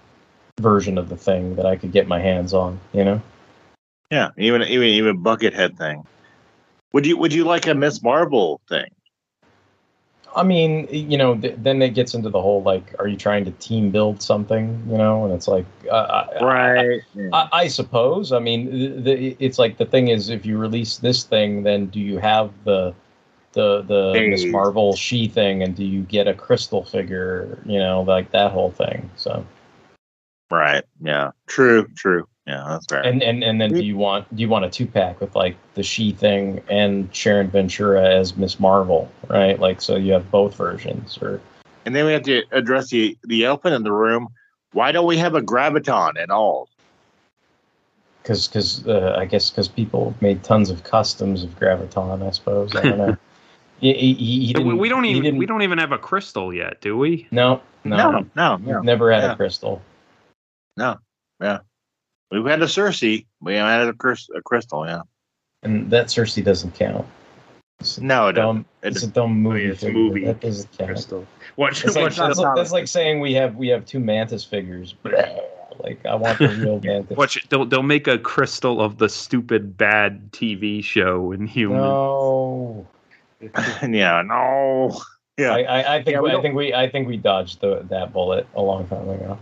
version 0.61 0.97
of 0.97 1.09
the 1.09 1.17
thing 1.17 1.55
that 1.55 1.65
I 1.65 1.75
could 1.75 1.91
get 1.91 2.07
my 2.07 2.19
hands 2.19 2.53
on. 2.53 2.79
You 2.93 3.03
know. 3.03 3.21
yeah, 4.11 4.29
even 4.37 4.61
even 4.63 4.87
even 4.87 5.23
Buckethead 5.23 5.77
thing. 5.77 6.03
Would 6.93 7.05
you 7.05 7.17
would 7.17 7.33
you 7.33 7.43
like 7.43 7.67
a 7.67 7.75
Miss 7.75 8.01
Marvel 8.01 8.61
thing? 8.69 8.89
I 10.35 10.43
mean, 10.43 10.87
you 10.91 11.17
know, 11.17 11.35
th- 11.35 11.55
then 11.57 11.81
it 11.81 11.95
gets 11.95 12.13
into 12.13 12.29
the 12.29 12.41
whole 12.41 12.61
like, 12.63 12.93
are 12.99 13.07
you 13.07 13.17
trying 13.17 13.45
to 13.45 13.51
team 13.51 13.89
build 13.89 14.21
something? 14.21 14.83
You 14.89 14.97
know, 14.97 15.25
and 15.25 15.33
it's 15.33 15.47
like, 15.47 15.65
uh, 15.89 16.25
I- 16.39 16.43
Right. 16.43 17.01
I, 17.33 17.49
I 17.51 17.67
suppose. 17.67 18.31
I 18.31 18.39
mean, 18.39 18.69
the, 18.71 19.01
the, 19.01 19.37
it's 19.39 19.57
like 19.59 19.77
the 19.77 19.85
thing 19.85 20.09
is, 20.09 20.29
if 20.29 20.45
you 20.45 20.57
release 20.57 20.97
this 20.97 21.23
thing, 21.23 21.63
then 21.63 21.87
do 21.87 21.99
you 21.99 22.17
have 22.19 22.51
the 22.63 22.93
the 23.53 23.81
the 23.81 24.27
Miss 24.29 24.45
Marvel 24.45 24.95
she 24.95 25.27
thing, 25.27 25.63
and 25.63 25.75
do 25.75 25.83
you 25.83 26.01
get 26.03 26.27
a 26.27 26.33
crystal 26.33 26.83
figure? 26.83 27.57
You 27.65 27.79
know, 27.79 28.01
like 28.03 28.31
that 28.31 28.51
whole 28.51 28.71
thing. 28.71 29.09
So, 29.15 29.45
Right. 30.51 30.83
Yeah. 31.01 31.31
True. 31.47 31.87
True. 31.95 32.27
Yeah, 32.49 32.63
that's 32.67 32.87
fair. 32.87 33.01
and 33.05 33.21
and 33.21 33.43
and 33.43 33.61
then 33.61 33.69
do 33.69 33.83
you 33.83 33.95
want 33.95 34.35
do 34.35 34.41
you 34.41 34.49
want 34.49 34.65
a 34.65 34.69
two 34.71 34.87
pack 34.87 35.21
with 35.21 35.35
like 35.35 35.55
the 35.75 35.83
she 35.83 36.11
thing 36.11 36.63
and 36.67 37.13
Sharon 37.15 37.47
Ventura 37.47 38.03
as 38.09 38.35
Miss 38.37 38.59
Marvel, 38.59 39.07
right? 39.27 39.59
Like, 39.59 39.81
so 39.81 39.95
you 39.95 40.13
have 40.13 40.31
both 40.31 40.55
versions, 40.55 41.19
or 41.21 41.39
And 41.85 41.95
then 41.95 42.07
we 42.07 42.11
have 42.13 42.23
to 42.23 42.41
address 42.51 42.89
the 42.89 43.15
the 43.25 43.45
elephant 43.45 43.75
in 43.75 43.83
the 43.83 43.91
room. 43.91 44.29
Why 44.73 44.91
don't 44.91 45.05
we 45.05 45.17
have 45.17 45.35
a 45.35 45.41
graviton 45.41 46.17
at 46.17 46.31
all? 46.31 46.69
because 48.23 48.47
because 48.47 48.87
uh, 48.87 49.15
I 49.17 49.25
guess 49.25 49.51
because 49.51 49.67
people 49.67 50.15
made 50.19 50.43
tons 50.43 50.71
of 50.71 50.83
customs 50.83 51.43
of 51.43 51.51
Graviton. 51.59 52.25
I 52.27 52.31
suppose 52.31 52.75
I 52.75 52.81
don't 52.81 52.97
know. 52.97 53.17
He, 53.81 53.93
he, 53.93 54.13
he 54.13 54.53
we, 54.61 54.89
don't 54.89 55.05
even 55.05 55.23
didn't- 55.23 55.37
we 55.37 55.45
don't 55.45 55.61
even 55.61 55.77
have 55.77 55.93
a 55.93 55.97
crystal 55.97 56.53
yet, 56.53 56.81
do 56.81 56.97
we? 56.97 57.29
No, 57.31 57.61
no, 57.85 57.95
No, 58.11 58.25
no, 58.35 58.57
no. 58.57 58.81
never 58.81 59.09
had 59.09 59.23
Yeah. 59.23 59.31
a 59.31 59.35
crystal. 59.37 59.81
No. 60.75 60.97
Yeah. 61.39 61.59
We've 62.31 62.45
had 62.45 62.61
a 62.61 62.65
Cersei. 62.65 63.25
We 63.41 63.55
haven't 63.55 63.71
had 63.79 63.87
a, 63.89 63.93
crys- 63.93 64.29
a 64.35 64.41
crystal. 64.41 64.85
Yeah. 64.85 65.01
and 65.63 65.89
that 65.91 66.07
Cersei 66.07 66.43
doesn't 66.43 66.75
count. 66.75 67.05
It's 67.79 67.99
No, 67.99 68.27
it 68.27 68.33
dumb, 68.33 68.65
doesn't. 68.83 68.97
it's 68.97 69.03
a 69.05 69.07
dumb 69.07 69.31
oh, 69.31 69.49
movie. 69.51 69.65
it's 69.65 69.83
a 69.83 69.91
movie. 69.91 70.25
That 70.25 70.41
doesn't 70.41 70.69
count. 70.77 70.89
Crystal. 70.91 71.25
Watch, 71.55 71.83
It's 71.85 71.95
like, 71.95 72.03
watch, 72.03 72.17
that's, 72.17 72.35
the, 72.37 72.41
like, 72.43 72.55
that's 72.55 72.71
like 72.71 72.87
saying 72.87 73.19
we 73.21 73.33
have 73.33 73.55
we 73.55 73.67
have 73.69 73.85
two 73.85 73.99
Mantis 73.99 74.43
figures. 74.43 74.95
Like 75.81 76.05
I 76.05 76.13
want 76.15 76.37
the 76.39 76.49
real 76.49 76.77
Mantis. 76.83 77.15
watch. 77.15 77.47
They'll 77.47 77.65
they'll 77.65 77.83
make 77.83 78.05
a 78.05 78.17
crystal 78.19 78.81
of 78.81 78.97
the 78.97 79.07
stupid 79.07 79.77
bad 79.77 80.29
TV 80.33 80.83
show 80.83 81.31
Inhuman. 81.31 81.77
No. 81.77 82.85
yeah. 83.87 84.21
No. 84.25 84.99
Yeah. 85.37 85.53
I, 85.55 85.61
I, 85.61 85.95
I 85.95 86.03
think 86.03 86.15
Yeah, 86.15 86.19
we 86.19 86.29
I 86.29 86.33
don't- 86.33 86.41
think 86.41 86.55
we 86.55 86.73
I 86.73 86.89
think 86.89 87.07
we 87.07 87.15
dodged 87.15 87.61
the, 87.61 87.85
that 87.89 88.11
bullet 88.11 88.45
a 88.55 88.61
long 88.61 88.87
time 88.89 89.07
ago. 89.07 89.39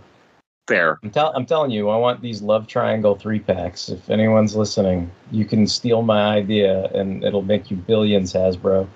I'm, 1.02 1.10
tell, 1.10 1.32
I'm 1.36 1.46
telling 1.46 1.72
you, 1.72 1.90
I 1.90 1.98
want 1.98 2.22
these 2.22 2.42
love 2.42 2.68
triangle 2.68 3.16
three 3.16 3.40
packs. 3.40 3.90
If 3.90 4.10
anyone's 4.10 4.56
listening, 4.56 5.10
you 5.32 5.46
can 5.46 5.66
steal 5.66 6.02
my 6.02 6.22
idea 6.22 6.86
and 6.94 7.24
it'll 7.24 7.42
make 7.42 7.72
you 7.72 7.78
billions, 7.78 8.34
Hasbro. 8.34 8.88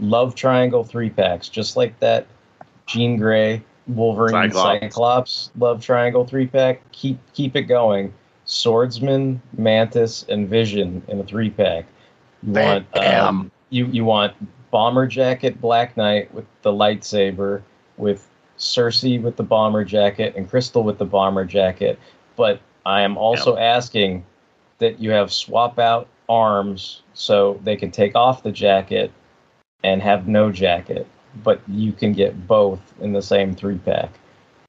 Love 0.00 0.34
triangle 0.34 0.82
three 0.82 1.10
packs, 1.10 1.48
just 1.48 1.76
like 1.76 1.98
that 2.00 2.26
Jean 2.86 3.16
Grey, 3.18 3.62
Wolverine, 3.86 4.32
Cyclops. 4.32 4.80
Cyclops, 4.80 5.50
love 5.58 5.84
triangle 5.84 6.26
three 6.26 6.46
pack. 6.46 6.82
Keep 6.92 7.18
keep 7.34 7.54
it 7.54 7.62
going. 7.62 8.12
Swordsman, 8.46 9.40
Mantis, 9.56 10.24
and 10.28 10.48
Vision 10.48 11.02
in 11.06 11.20
a 11.20 11.24
three 11.24 11.50
pack. 11.50 11.86
You 12.42 12.52
want 12.52 12.96
um, 12.96 13.50
you 13.68 13.86
you 13.86 14.04
want 14.04 14.34
bomber 14.70 15.06
jacket, 15.06 15.60
Black 15.60 15.96
Knight 15.96 16.32
with 16.32 16.46
the 16.62 16.72
lightsaber, 16.72 17.62
with 17.96 18.26
Cersei 18.60 19.20
with 19.20 19.36
the 19.36 19.42
bomber 19.42 19.84
jacket, 19.84 20.34
and 20.36 20.48
Crystal 20.48 20.82
with 20.82 20.98
the 20.98 21.04
bomber 21.04 21.44
jacket. 21.44 21.98
But 22.36 22.60
I 22.86 23.02
am 23.02 23.16
also 23.16 23.56
asking 23.56 24.24
that 24.78 25.00
you 25.00 25.10
have 25.10 25.32
swap 25.32 25.78
out 25.78 26.08
arms 26.28 27.02
so 27.12 27.60
they 27.64 27.76
can 27.76 27.90
take 27.90 28.14
off 28.14 28.42
the 28.42 28.52
jacket 28.52 29.12
and 29.82 30.00
have 30.02 30.28
no 30.28 30.52
jacket, 30.52 31.06
but 31.42 31.60
you 31.68 31.92
can 31.92 32.12
get 32.12 32.46
both 32.46 32.80
in 33.00 33.12
the 33.12 33.22
same 33.22 33.54
three 33.54 33.78
pack. 33.78 34.10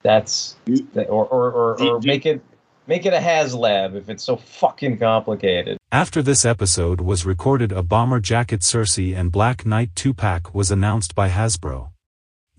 That's 0.04 0.56
or 0.96 1.26
or, 1.26 1.52
or, 1.52 1.82
or 1.82 2.00
make 2.02 2.26
it 2.26 2.42
make 2.88 3.06
it 3.06 3.14
a 3.14 3.20
HasLab 3.20 3.96
if 3.96 4.10
it's 4.10 4.24
so 4.24 4.36
fucking 4.36 4.98
complicated. 4.98 5.78
After 5.92 6.22
this 6.22 6.46
episode 6.46 7.02
was 7.02 7.26
recorded, 7.26 7.72
a 7.72 7.84
Bomber 7.84 8.20
Jacket 8.20 8.62
Cersei 8.62 9.16
and 9.16 9.32
Black 9.32 9.66
Knight 9.66 9.96
2 9.96 10.14
pack 10.14 10.56
was 10.56 10.72
announced 10.72 11.14
by 11.14 11.30
Hasbro. 11.30 11.90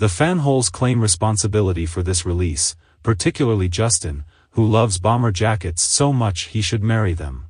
The 0.03 0.09
fanholes 0.09 0.73
claim 0.73 1.01
responsibility 1.01 1.87
for 1.87 2.03
this 2.03 2.27
release, 2.27 2.75
particularly 3.05 3.69
Justin, 3.69 4.25
who 4.51 4.67
loves 4.67 4.99
bomber 4.99 5.31
jackets 5.31 5.81
so 5.81 6.13
much 6.13 6.47
he 6.47 6.61
should 6.61 6.83
marry 6.83 7.13
them. 7.13 7.45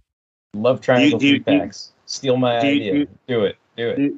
Love 0.52 0.82
triangle 0.82 1.18
Do 1.18 1.28
you- 1.28 1.42
three 1.42 1.60
do. 1.60 1.70
Steal 2.04 2.36
my 2.36 2.60
do 2.60 2.66
idea. 2.66 2.92
do 2.92 2.98
you- 2.98 3.08
do 3.26 3.44
it. 3.44 3.56
Do 3.74 3.88
it. 3.88 4.12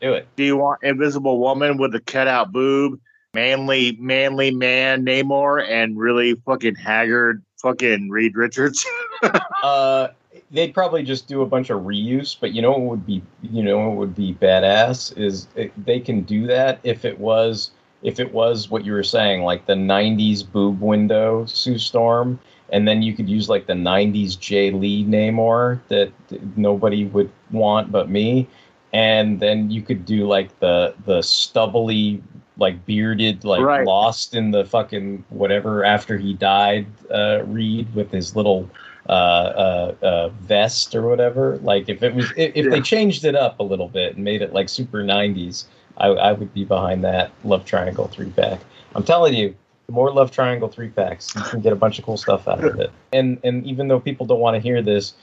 Do 0.00 0.12
it. 0.14 0.26
Do 0.34 0.42
you 0.42 0.56
want 0.56 0.82
Invisible 0.82 1.38
Woman 1.38 1.78
with 1.78 1.92
the 1.92 2.00
cutout 2.00 2.50
boob, 2.50 2.98
manly, 3.34 3.96
manly 4.00 4.50
man 4.50 5.06
Namor, 5.06 5.64
and 5.64 5.96
really 5.96 6.34
fucking 6.44 6.74
haggard 6.74 7.40
fucking 7.62 8.10
Reed 8.10 8.34
Richards? 8.34 8.84
uh, 9.62 10.08
they'd 10.50 10.74
probably 10.74 11.04
just 11.04 11.28
do 11.28 11.42
a 11.42 11.46
bunch 11.46 11.70
of 11.70 11.82
reuse, 11.82 12.36
but 12.38 12.52
you 12.52 12.62
know 12.62 12.72
what 12.72 12.80
would 12.80 13.06
be 13.06 13.22
you 13.42 13.62
know 13.62 13.78
what 13.78 13.96
would 13.96 14.16
be 14.16 14.34
badass 14.34 15.16
is 15.16 15.46
it, 15.54 15.72
they 15.84 16.00
can 16.00 16.22
do 16.22 16.48
that 16.48 16.80
if 16.82 17.04
it 17.04 17.16
was 17.18 17.70
if 18.06 18.20
it 18.20 18.32
was 18.32 18.70
what 18.70 18.84
you 18.86 18.92
were 18.92 19.02
saying 19.02 19.42
like 19.42 19.66
the 19.66 19.74
90s 19.74 20.42
boob 20.50 20.80
window 20.80 21.44
Sue 21.46 21.76
Storm 21.76 22.38
and 22.70 22.86
then 22.88 23.02
you 23.02 23.12
could 23.12 23.28
use 23.28 23.48
like 23.48 23.66
the 23.66 23.74
90s 23.74 24.36
Jae 24.38 24.72
Lee 24.80 25.04
Namor 25.04 25.80
that 25.88 26.10
nobody 26.56 27.04
would 27.06 27.30
want 27.50 27.90
but 27.92 28.08
me 28.08 28.46
and 28.92 29.40
then 29.40 29.70
you 29.70 29.82
could 29.82 30.06
do 30.06 30.26
like 30.26 30.58
the 30.60 30.94
the 31.04 31.20
stubbly 31.22 32.22
like 32.58 32.86
bearded 32.86 33.44
like 33.44 33.60
Right. 33.60 33.84
lost 33.84 34.34
in 34.34 34.52
the 34.52 34.64
fucking 34.64 35.24
whatever 35.28 35.84
after 35.84 36.16
he 36.16 36.32
died 36.32 36.86
uh 37.10 37.42
reed 37.44 37.92
with 37.94 38.10
his 38.12 38.36
little 38.36 38.70
uh 39.08 39.12
uh, 39.12 39.94
uh 40.02 40.28
vest 40.40 40.94
or 40.94 41.02
whatever 41.08 41.58
like 41.58 41.88
if 41.88 42.02
it 42.02 42.14
was 42.14 42.32
if, 42.36 42.52
if 42.54 42.70
they 42.70 42.80
changed 42.80 43.24
it 43.24 43.34
up 43.34 43.58
a 43.60 43.62
little 43.62 43.88
bit 43.88 44.14
and 44.14 44.24
made 44.24 44.42
it 44.42 44.52
like 44.52 44.68
super 44.68 45.02
90s 45.02 45.64
i 45.98 46.08
i 46.08 46.32
would 46.32 46.52
be 46.54 46.64
behind 46.64 47.04
that 47.04 47.30
love 47.44 47.64
triangle 47.64 48.08
three 48.08 48.30
pack. 48.30 48.60
I'm 48.94 49.04
telling 49.04 49.34
you 49.34 49.54
the 49.86 49.92
more 49.92 50.12
love 50.12 50.30
triangle 50.30 50.68
three 50.68 50.88
packs 50.88 51.34
you 51.34 51.42
can 51.42 51.60
get 51.60 51.72
a 51.72 51.76
bunch 51.76 51.98
of 51.98 52.04
cool 52.04 52.16
stuff 52.16 52.48
out 52.48 52.64
of 52.64 52.78
it. 52.80 52.90
And 53.12 53.38
and 53.44 53.64
even 53.64 53.88
though 53.88 54.00
people 54.00 54.26
don't 54.26 54.40
want 54.40 54.54
to 54.54 54.60
hear 54.60 54.82
this 54.82 55.14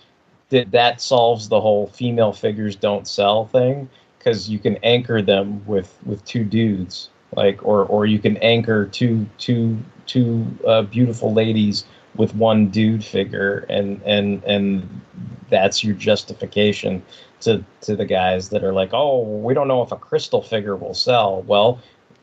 that 0.49 0.71
that 0.71 1.01
solves 1.01 1.49
the 1.49 1.59
whole 1.59 1.87
female 1.87 2.31
figures 2.31 2.75
don't 2.75 3.07
sell 3.07 3.45
thing 3.47 3.89
because 4.17 4.49
you 4.49 4.59
can 4.59 4.77
anchor 4.83 5.21
them 5.21 5.65
with 5.65 5.97
with 6.05 6.23
two 6.25 6.43
dudes. 6.43 7.09
Like 7.35 7.63
or 7.65 7.85
or 7.85 8.05
you 8.05 8.19
can 8.19 8.37
anchor 8.37 8.85
two 8.85 9.27
two 9.37 9.77
two 10.05 10.45
uh, 10.67 10.83
beautiful 10.83 11.33
ladies 11.33 11.85
with 12.15 12.35
one 12.35 12.67
dude 12.67 13.03
figure 13.03 13.65
and 13.69 14.01
and 14.03 14.43
and 14.43 15.01
that's 15.49 15.83
your 15.83 15.95
justification 15.95 17.03
to 17.41 17.63
to 17.81 17.95
the 17.95 18.05
guys 18.05 18.49
that 18.49 18.63
are 18.63 18.73
like, 18.73 18.89
oh, 18.93 19.21
we 19.21 19.53
don't 19.53 19.67
know 19.67 19.81
if 19.81 19.91
a 19.91 19.97
crystal 19.97 20.41
figure 20.41 20.75
will 20.75 20.93
sell. 20.93 21.43
Well, 21.43 21.79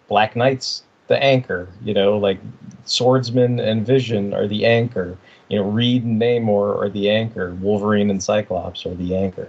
Black 0.08 0.34
Knight's 0.36 0.82
the 1.06 1.20
anchor, 1.22 1.68
you 1.82 1.92
know, 1.92 2.16
like 2.18 2.38
Swordsman 2.84 3.58
and 3.58 3.84
Vision 3.84 4.32
are 4.32 4.46
the 4.46 4.64
anchor. 4.64 5.16
You 5.48 5.58
know, 5.58 5.68
Reed 5.68 6.04
and 6.04 6.20
Namor 6.20 6.80
are 6.80 6.88
the 6.88 7.10
anchor. 7.10 7.54
Wolverine 7.60 8.10
and 8.10 8.22
Cyclops 8.22 8.86
are 8.86 8.94
the 8.94 9.16
anchor. 9.16 9.48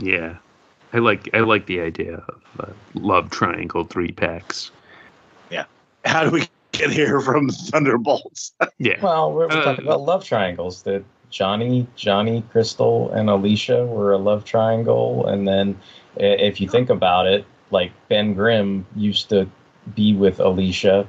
Yeah, 0.00 0.36
I 0.92 0.98
like 0.98 1.28
I 1.34 1.40
like 1.40 1.66
the 1.66 1.80
idea 1.80 2.16
of 2.16 2.42
uh, 2.60 2.72
love 2.94 3.30
triangle 3.30 3.84
three 3.84 4.12
packs. 4.12 4.70
Yeah. 5.50 5.64
How 6.04 6.24
do 6.24 6.30
we 6.30 6.48
get 6.78 6.90
hear 6.90 7.20
from 7.20 7.48
Thunderbolts? 7.50 8.52
Yeah. 8.78 9.00
Well, 9.02 9.32
we're, 9.32 9.48
we're 9.48 9.58
Uh, 9.58 9.64
talking 9.64 9.84
about 9.84 10.02
love 10.02 10.24
triangles. 10.24 10.82
That 10.84 11.04
Johnny, 11.30 11.86
Johnny, 11.96 12.42
Crystal, 12.50 13.10
and 13.12 13.28
Alicia 13.28 13.84
were 13.86 14.12
a 14.12 14.18
love 14.18 14.44
triangle, 14.44 15.26
and 15.26 15.46
then 15.46 15.78
if 16.16 16.60
you 16.60 16.68
think 16.68 16.88
about 16.90 17.26
it, 17.26 17.44
like 17.70 17.92
Ben 18.08 18.34
Grimm 18.34 18.86
used 18.96 19.28
to 19.30 19.48
be 19.94 20.14
with 20.14 20.38
Alicia. 20.40 21.06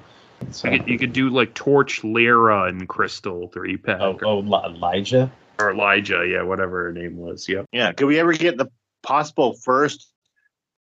So, 0.52 0.70
You 0.70 0.80
could, 0.80 0.90
you 0.90 0.98
could 1.00 1.14
do 1.14 1.30
like 1.30 1.54
Torch, 1.54 2.04
Lyra, 2.04 2.64
and 2.64 2.88
Crystal 2.88 3.50
three 3.50 3.78
pack. 3.78 4.02
oh, 4.02 4.18
oh, 4.24 4.40
Li- 4.40 4.78
Lyja. 4.80 5.30
or 5.60 5.74
Lyja, 5.74 6.30
yeah, 6.32 6.42
whatever 6.44 6.84
her 6.86 6.92
name 6.92 7.18
was. 7.18 7.48
Yep. 7.48 7.66
Yeah. 7.72 7.92
Could 7.94 8.08
we 8.08 8.20
ever 8.20 8.34
get 8.34 8.58
the 8.58 8.68
possible 9.04 9.54
first 9.64 10.12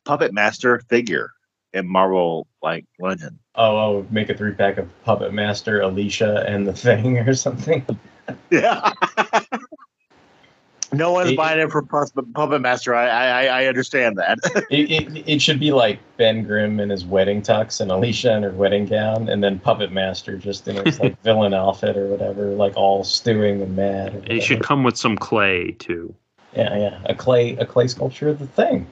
puppet 0.06 0.34
master 0.34 0.80
figure 0.90 1.32
in 1.74 1.88
Marvel 1.88 2.48
like 2.62 2.86
Legend? 3.00 3.40
Oh, 3.56 3.78
oh, 3.78 4.08
make 4.12 4.30
a 4.30 4.34
three 4.38 4.54
pack 4.54 4.78
of 4.78 4.88
Puppet 5.04 5.34
Master, 5.34 5.82
Alicia, 5.82 6.46
and 6.48 6.68
the 6.68 6.74
Thing, 6.74 7.18
or 7.20 7.34
something. 7.34 7.86
Yeah. 8.50 8.92
no 10.94 11.12
one's 11.12 11.32
It- 11.32 11.38
buying 11.38 11.60
it 11.60 11.72
for 11.72 11.82
Pus- 11.82 12.12
Puppet 12.34 12.62
Master. 12.62 12.94
I 12.96 13.08
I, 13.08 13.46
I 13.62 13.66
understand 13.66 14.18
that. 14.18 14.40
it, 14.70 14.92
it, 14.92 15.24
it 15.28 15.42
should 15.42 15.60
be 15.60 15.72
like 15.72 16.00
Ben 16.18 16.44
Grimm 16.44 16.80
in 16.80 16.90
his 16.90 17.06
wedding 17.06 17.42
tux 17.42 17.82
and 17.82 17.92
Alicia 17.92 18.36
in 18.36 18.44
her 18.44 18.52
wedding 18.52 18.86
gown, 18.86 19.30
and 19.30 19.44
then 19.44 19.60
Puppet 19.60 19.92
Master 19.92 20.38
just 20.38 20.68
in 20.68 20.86
his 20.86 21.00
like 21.00 21.22
villain 21.24 21.54
outfit 21.54 21.98
or 21.98 22.08
whatever, 22.08 22.48
like 22.52 22.76
all 22.76 23.04
stewing 23.04 23.62
and 23.62 23.76
mad. 23.76 24.24
It 24.30 24.42
should 24.44 24.64
come 24.64 24.84
with 24.84 24.98
some 24.98 25.18
clay 25.18 25.72
too. 25.80 26.14
Yeah, 26.56 26.78
yeah, 26.78 27.02
a 27.06 27.16
clay, 27.16 27.56
a 27.56 27.66
clay 27.66 27.88
sculpture 27.88 28.28
of 28.28 28.40
the 28.40 28.48
thing. 28.48 28.86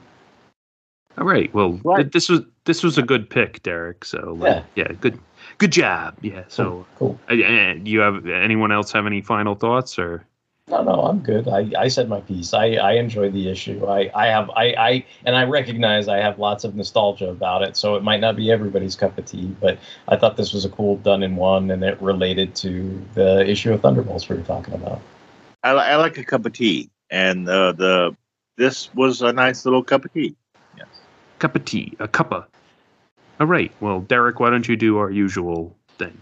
All 1.18 1.26
right. 1.26 1.52
Well, 1.52 1.78
th- 1.96 2.10
this 2.12 2.30
was 2.30 2.40
this 2.64 2.82
was 2.82 2.98
a 2.98 3.02
good 3.02 3.28
pick, 3.28 3.62
Derek. 3.62 4.04
So 4.04 4.36
like, 4.38 4.64
yeah, 4.74 4.92
good 5.00 5.18
good 5.58 5.72
job. 5.72 6.16
Yeah. 6.20 6.44
So 6.48 6.86
cool. 6.96 7.18
Uh, 7.28 7.34
uh, 7.34 7.74
do 7.74 7.90
you 7.90 8.00
have 8.00 8.26
anyone 8.26 8.72
else 8.72 8.92
have 8.92 9.06
any 9.06 9.20
final 9.20 9.54
thoughts 9.54 9.98
or? 9.98 10.24
No, 10.68 10.84
no, 10.84 11.00
I'm 11.02 11.18
good. 11.18 11.48
I, 11.48 11.68
I 11.76 11.88
said 11.88 12.08
my 12.08 12.20
piece. 12.20 12.54
I, 12.54 12.74
I 12.74 12.92
enjoy 12.92 13.28
the 13.28 13.50
issue. 13.50 13.84
I, 13.86 14.08
I 14.14 14.26
have 14.26 14.50
I, 14.50 14.66
I 14.78 15.04
and 15.24 15.34
I 15.34 15.42
recognize 15.42 16.06
I 16.06 16.18
have 16.18 16.38
lots 16.38 16.62
of 16.62 16.76
nostalgia 16.76 17.28
about 17.28 17.62
it, 17.62 17.76
so 17.76 17.96
it 17.96 18.04
might 18.04 18.20
not 18.20 18.36
be 18.36 18.52
everybody's 18.52 18.94
cup 18.94 19.18
of 19.18 19.24
tea, 19.26 19.56
but 19.60 19.78
I 20.06 20.16
thought 20.16 20.36
this 20.36 20.52
was 20.52 20.64
a 20.64 20.68
cool 20.68 20.96
done 20.98 21.24
in 21.24 21.34
one 21.34 21.72
and 21.72 21.82
it 21.82 22.00
related 22.00 22.54
to 22.56 23.04
the 23.14 23.44
issue 23.50 23.72
of 23.72 23.80
Thunderbolts 23.80 24.28
we 24.28 24.36
were 24.36 24.42
talking 24.42 24.74
about. 24.74 25.00
I, 25.64 25.70
I 25.70 25.96
like 25.96 26.16
a 26.18 26.24
cup 26.24 26.46
of 26.46 26.52
tea, 26.52 26.88
and 27.10 27.48
uh, 27.48 27.72
the 27.72 28.16
this 28.56 28.94
was 28.94 29.22
a 29.22 29.32
nice 29.32 29.64
little 29.64 29.82
cup 29.82 30.04
of 30.04 30.12
tea. 30.12 30.36
Cup 31.40 31.56
of 31.56 31.64
tea, 31.64 31.96
a 31.98 32.06
cuppa. 32.06 32.44
All 33.40 33.46
right. 33.46 33.72
Well, 33.80 34.00
Derek, 34.00 34.38
why 34.38 34.50
don't 34.50 34.68
you 34.68 34.76
do 34.76 34.98
our 34.98 35.10
usual 35.10 35.74
thing? 35.96 36.16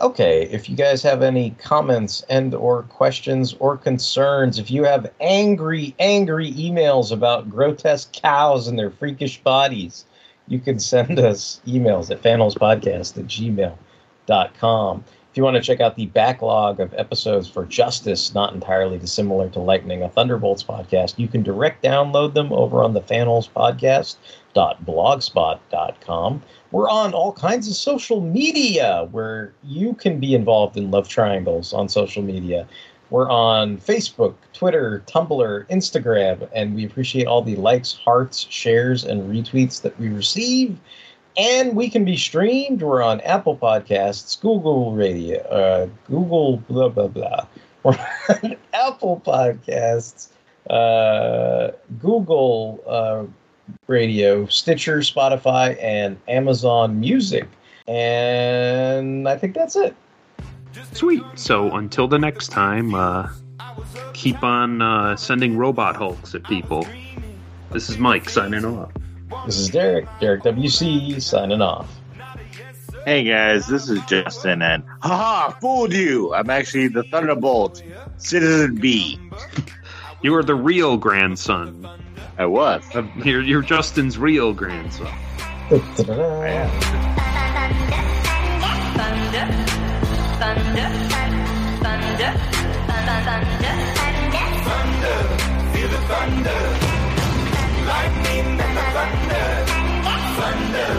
Okay, 0.00 0.48
if 0.50 0.68
you 0.68 0.76
guys 0.76 1.02
have 1.02 1.22
any 1.22 1.50
comments 1.58 2.24
and 2.28 2.54
or 2.54 2.82
questions 2.84 3.54
or 3.60 3.76
concerns, 3.76 4.58
if 4.58 4.70
you 4.70 4.82
have 4.84 5.12
angry, 5.20 5.94
angry 5.98 6.52
emails 6.52 7.12
about 7.12 7.50
grotesque 7.50 8.12
cows 8.12 8.66
and 8.66 8.78
their 8.78 8.90
freakish 8.90 9.40
bodies, 9.42 10.04
you 10.48 10.58
can 10.58 10.78
send 10.78 11.18
us 11.18 11.60
emails 11.66 12.10
at 12.10 12.22
fanholespodcast 12.22 13.18
at 13.18 13.26
gmail.com. 13.26 15.04
If 15.30 15.36
you 15.36 15.44
want 15.44 15.56
to 15.56 15.62
check 15.62 15.80
out 15.80 15.94
the 15.94 16.06
backlog 16.06 16.80
of 16.80 16.92
episodes 16.94 17.48
for 17.48 17.64
Justice, 17.66 18.34
not 18.34 18.52
entirely 18.52 18.98
dissimilar 18.98 19.48
to 19.50 19.60
Lightning, 19.60 20.02
a 20.02 20.08
Thunderbolts 20.08 20.64
podcast, 20.64 21.18
you 21.18 21.28
can 21.28 21.44
direct 21.44 21.84
download 21.84 22.34
them 22.34 22.52
over 22.52 22.82
on 22.82 22.94
the 22.94 23.00
Fanholes 23.00 23.48
Podcast 23.48 24.16
blogspot.com. 24.54 26.42
We're 26.72 26.88
on 26.88 27.14
all 27.14 27.32
kinds 27.32 27.68
of 27.68 27.74
social 27.74 28.20
media 28.20 29.08
where 29.10 29.52
you 29.64 29.94
can 29.94 30.20
be 30.20 30.34
involved 30.34 30.76
in 30.76 30.90
love 30.90 31.08
triangles 31.08 31.72
on 31.72 31.88
social 31.88 32.22
media. 32.22 32.66
We're 33.10 33.28
on 33.28 33.78
Facebook, 33.78 34.34
Twitter, 34.52 35.02
Tumblr, 35.06 35.68
Instagram, 35.68 36.48
and 36.54 36.76
we 36.76 36.84
appreciate 36.86 37.26
all 37.26 37.42
the 37.42 37.56
likes, 37.56 37.92
hearts, 37.92 38.46
shares, 38.48 39.04
and 39.04 39.28
retweets 39.28 39.82
that 39.82 39.98
we 39.98 40.08
receive. 40.08 40.78
And 41.36 41.74
we 41.74 41.90
can 41.90 42.04
be 42.04 42.16
streamed. 42.16 42.82
We're 42.82 43.02
on 43.02 43.20
Apple 43.22 43.56
Podcasts, 43.56 44.40
Google 44.40 44.92
Radio, 44.92 45.40
uh, 45.48 45.88
Google 46.06 46.58
blah 46.68 46.88
blah 46.88 47.08
blah. 47.08 47.46
We're 47.82 47.98
on 48.28 48.56
Apple 48.74 49.22
Podcasts, 49.24 50.28
uh, 50.68 51.70
Google 51.98 52.80
uh, 52.86 53.24
Radio, 53.86 54.46
Stitcher, 54.46 54.98
Spotify, 54.98 55.80
and 55.82 56.18
Amazon 56.28 57.00
Music. 57.00 57.46
And 57.88 59.28
I 59.28 59.36
think 59.36 59.54
that's 59.54 59.76
it. 59.76 59.94
Sweet. 60.92 61.22
So 61.34 61.74
until 61.76 62.06
the 62.06 62.18
next 62.18 62.48
time, 62.48 62.94
uh, 62.94 63.28
keep 64.12 64.42
on 64.42 64.82
uh, 64.82 65.16
sending 65.16 65.56
robot 65.56 65.96
hulks 65.96 66.34
at 66.34 66.44
people. 66.44 66.86
This 67.72 67.88
is 67.88 67.98
Mike 67.98 68.28
signing 68.28 68.64
off. 68.64 68.92
This 69.46 69.58
is 69.58 69.68
Derek, 69.68 70.06
Derek 70.20 70.42
WC, 70.42 71.20
signing 71.22 71.62
off. 71.62 71.88
Hey 73.04 73.24
guys, 73.24 73.66
this 73.66 73.88
is 73.88 74.04
Justin, 74.04 74.60
and 74.60 74.84
haha, 75.00 75.50
fooled 75.58 75.92
you! 75.92 76.34
I'm 76.34 76.50
actually 76.50 76.88
the 76.88 77.02
Thunderbolt, 77.04 77.82
Citizen 78.18 78.78
V. 78.78 79.18
You 80.22 80.34
are 80.34 80.42
the 80.42 80.54
real 80.54 80.98
grandson. 80.98 81.88
I 82.40 82.46
was. 82.46 82.82
You're, 83.22 83.42
you're 83.42 83.60
Justin's 83.60 84.16
real 84.16 84.54
grandson. 84.54 85.12
Thunder, 85.68 85.84
thunder, 86.00 86.24
thunder, 90.40 90.88
thunder, 91.84 92.32
thunder, 93.20 93.74
Feel 95.74 95.88
the 95.88 96.00
thunder. 96.08 96.60
Lightning 97.84 98.46
and 98.58 98.74
the 98.78 98.84
thunder. 98.96 99.48
Thunder. 100.40 100.90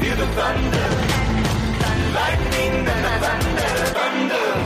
Feel 0.00 0.16
the 0.16 0.28
thunder. 0.32 0.88
Lightning 2.16 2.74
and 2.88 3.04
the 3.04 3.12
thunder. 3.20 3.70
Thunder. 3.92 4.65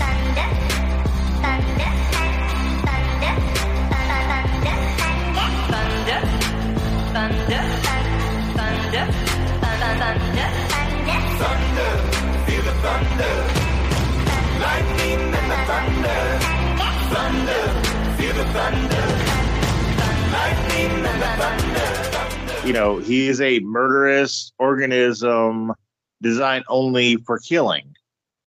You 22.65 22.73
know, 22.73 22.99
he 22.99 23.27
is 23.27 23.41
a 23.41 23.59
murderous 23.59 24.51
organism 24.59 25.73
designed 26.21 26.65
only 26.67 27.17
for 27.17 27.39
killing. 27.39 27.95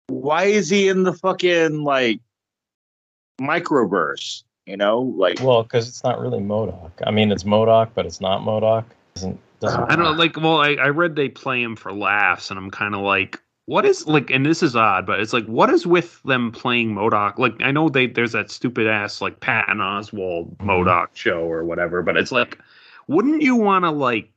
Why 0.07 0.45
is 0.45 0.69
he 0.69 0.87
in 0.87 1.03
the 1.03 1.13
fucking 1.13 1.83
like 1.83 2.19
microverse? 3.39 4.43
You 4.65 4.77
know, 4.77 5.01
like 5.01 5.39
Well, 5.41 5.63
because 5.63 5.87
it's 5.87 6.03
not 6.03 6.19
really 6.19 6.39
MODOK. 6.39 6.91
I 7.05 7.11
mean, 7.11 7.31
it's 7.31 7.43
MODOK, 7.43 7.89
but 7.93 8.05
it's 8.05 8.21
not 8.21 8.41
MODOK. 8.41 8.85
Doesn't 9.15 9.39
doesn't. 9.59 9.91
I 9.91 9.95
don't 9.95 10.05
know, 10.05 10.11
like, 10.11 10.37
well, 10.37 10.57
I, 10.57 10.73
I 10.75 10.87
read 10.89 11.15
they 11.15 11.29
play 11.29 11.61
him 11.61 11.75
for 11.75 11.93
laughs, 11.93 12.49
and 12.49 12.57
I'm 12.57 12.71
kind 12.71 12.95
of 12.95 13.01
like, 13.01 13.41
what 13.69 13.85
is 13.85 14.07
like 14.07 14.31
and 14.31 14.45
this 14.45 14.63
is 14.63 14.75
odd 14.75 15.05
but 15.05 15.19
it's 15.19 15.31
like 15.31 15.45
what 15.45 15.69
is 15.69 15.85
with 15.85 16.21
them 16.23 16.51
playing 16.51 16.93
MODOK? 16.93 17.37
Like 17.37 17.53
i 17.61 17.71
know 17.71 17.87
they 17.87 18.07
there's 18.07 18.31
that 18.31 18.49
stupid 18.49 18.87
ass 18.87 19.21
like 19.21 19.39
Patton 19.41 19.77
Oswalt 19.77 20.55
mm-hmm. 20.55 20.69
MODOK 20.69 21.09
show 21.13 21.41
or 21.41 21.63
whatever 21.63 22.01
but 22.01 22.17
it's 22.17 22.31
like 22.31 22.57
wouldn't 23.07 23.41
you 23.43 23.55
want 23.55 23.85
to 23.85 23.91
like 23.91 24.31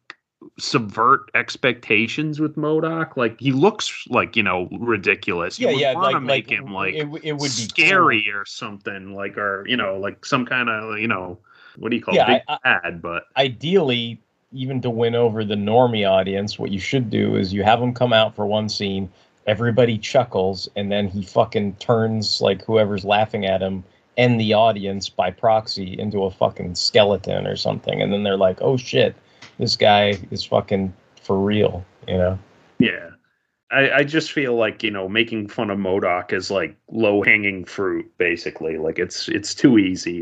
subvert 0.59 1.31
expectations 1.35 2.41
with 2.41 2.57
MODOK? 2.57 3.17
Like 3.17 3.39
he 3.41 3.53
looks 3.53 4.07
like 4.09 4.37
you 4.37 4.43
know 4.43 4.69
ridiculous. 4.73 5.59
Yeah, 5.59 5.71
would 5.71 5.81
yeah, 5.81 5.95
want 5.95 6.13
to 6.13 6.19
like- 6.19 6.23
make 6.23 6.51
like, 6.51 6.59
him 6.59 6.73
like 6.73 6.95
it, 6.95 7.09
it 7.23 7.33
would 7.33 7.43
be 7.43 7.49
scary 7.49 8.31
or 8.35 8.45
something 8.45 9.15
like 9.15 9.39
or 9.39 9.65
you 9.67 9.77
know 9.77 9.97
like 9.97 10.25
some 10.25 10.45
kind 10.45 10.69
of 10.69 10.99
you 10.99 11.09
know 11.09 11.39
what 11.77 11.91
do 11.91 11.97
you 11.97 12.03
call 12.03 12.15
Yeah, 12.15 12.31
it 12.31 12.43
big 12.49 12.59
I- 12.65 12.81
bad 12.81 13.03
but 13.03 13.25
ideally, 13.37 14.21
even 14.53 14.81
to 14.83 14.91
win 14.91 15.15
over 15.15 15.45
the 15.45 15.55
normie 15.55 16.09
audience, 16.09 16.59
what 16.59 16.71
you 16.71 16.79
should 16.79 17.11
do 17.11 17.37
is 17.37 17.53
you 17.53 17.63
have 17.63 17.81
him 17.81 17.95
come 17.95 18.13
out 18.13 18.35
for 18.35 18.47
one 18.47 18.69
scene, 18.69 19.11
everybody 19.47 19.99
chuckles, 19.99 20.69
and 20.77 20.91
then 20.91 21.09
he 21.09 21.23
fucking 21.23 21.75
turns 21.77 22.41
like 22.41 22.65
whoever's 22.65 23.05
laughing 23.05 23.47
at 23.47 23.61
him 23.61 23.85
and 24.17 24.39
the 24.39 24.53
audience 24.53 25.09
by 25.09 25.31
proxy 25.31 25.99
into 25.99 26.25
a 26.25 26.31
fucking 26.31 26.75
skeleton 26.75 27.47
or 27.47 27.57
something, 27.57 28.03
and 28.03 28.13
then 28.13 28.23
they're 28.23 28.37
like, 28.37 28.59
"Oh 28.61 28.77
shit, 28.77 29.15
this 29.59 29.77
guy 29.77 30.19
is 30.31 30.45
fucking 30.45 30.93
for 31.21 31.39
real," 31.39 31.85
you 32.07 32.19
know? 32.19 32.39
Yeah. 32.79 33.11
I, 33.71 33.91
I 33.91 34.05
just 34.05 34.33
feel 34.33 34.55
like, 34.55 34.83
you 34.83 34.91
know, 34.91 35.09
making 35.09 35.49
fun 35.49 35.71
of 35.71 35.79
MODOK 35.79 36.35
is 36.35 36.51
like 36.51 36.77
low 36.91 37.23
hanging 37.23 37.65
fruit, 37.65 38.07
basically. 38.19 38.77
Like 38.77 38.99
it's 38.99 39.29
it's 39.29 39.55
too 39.55 39.79
easy. 39.79 40.11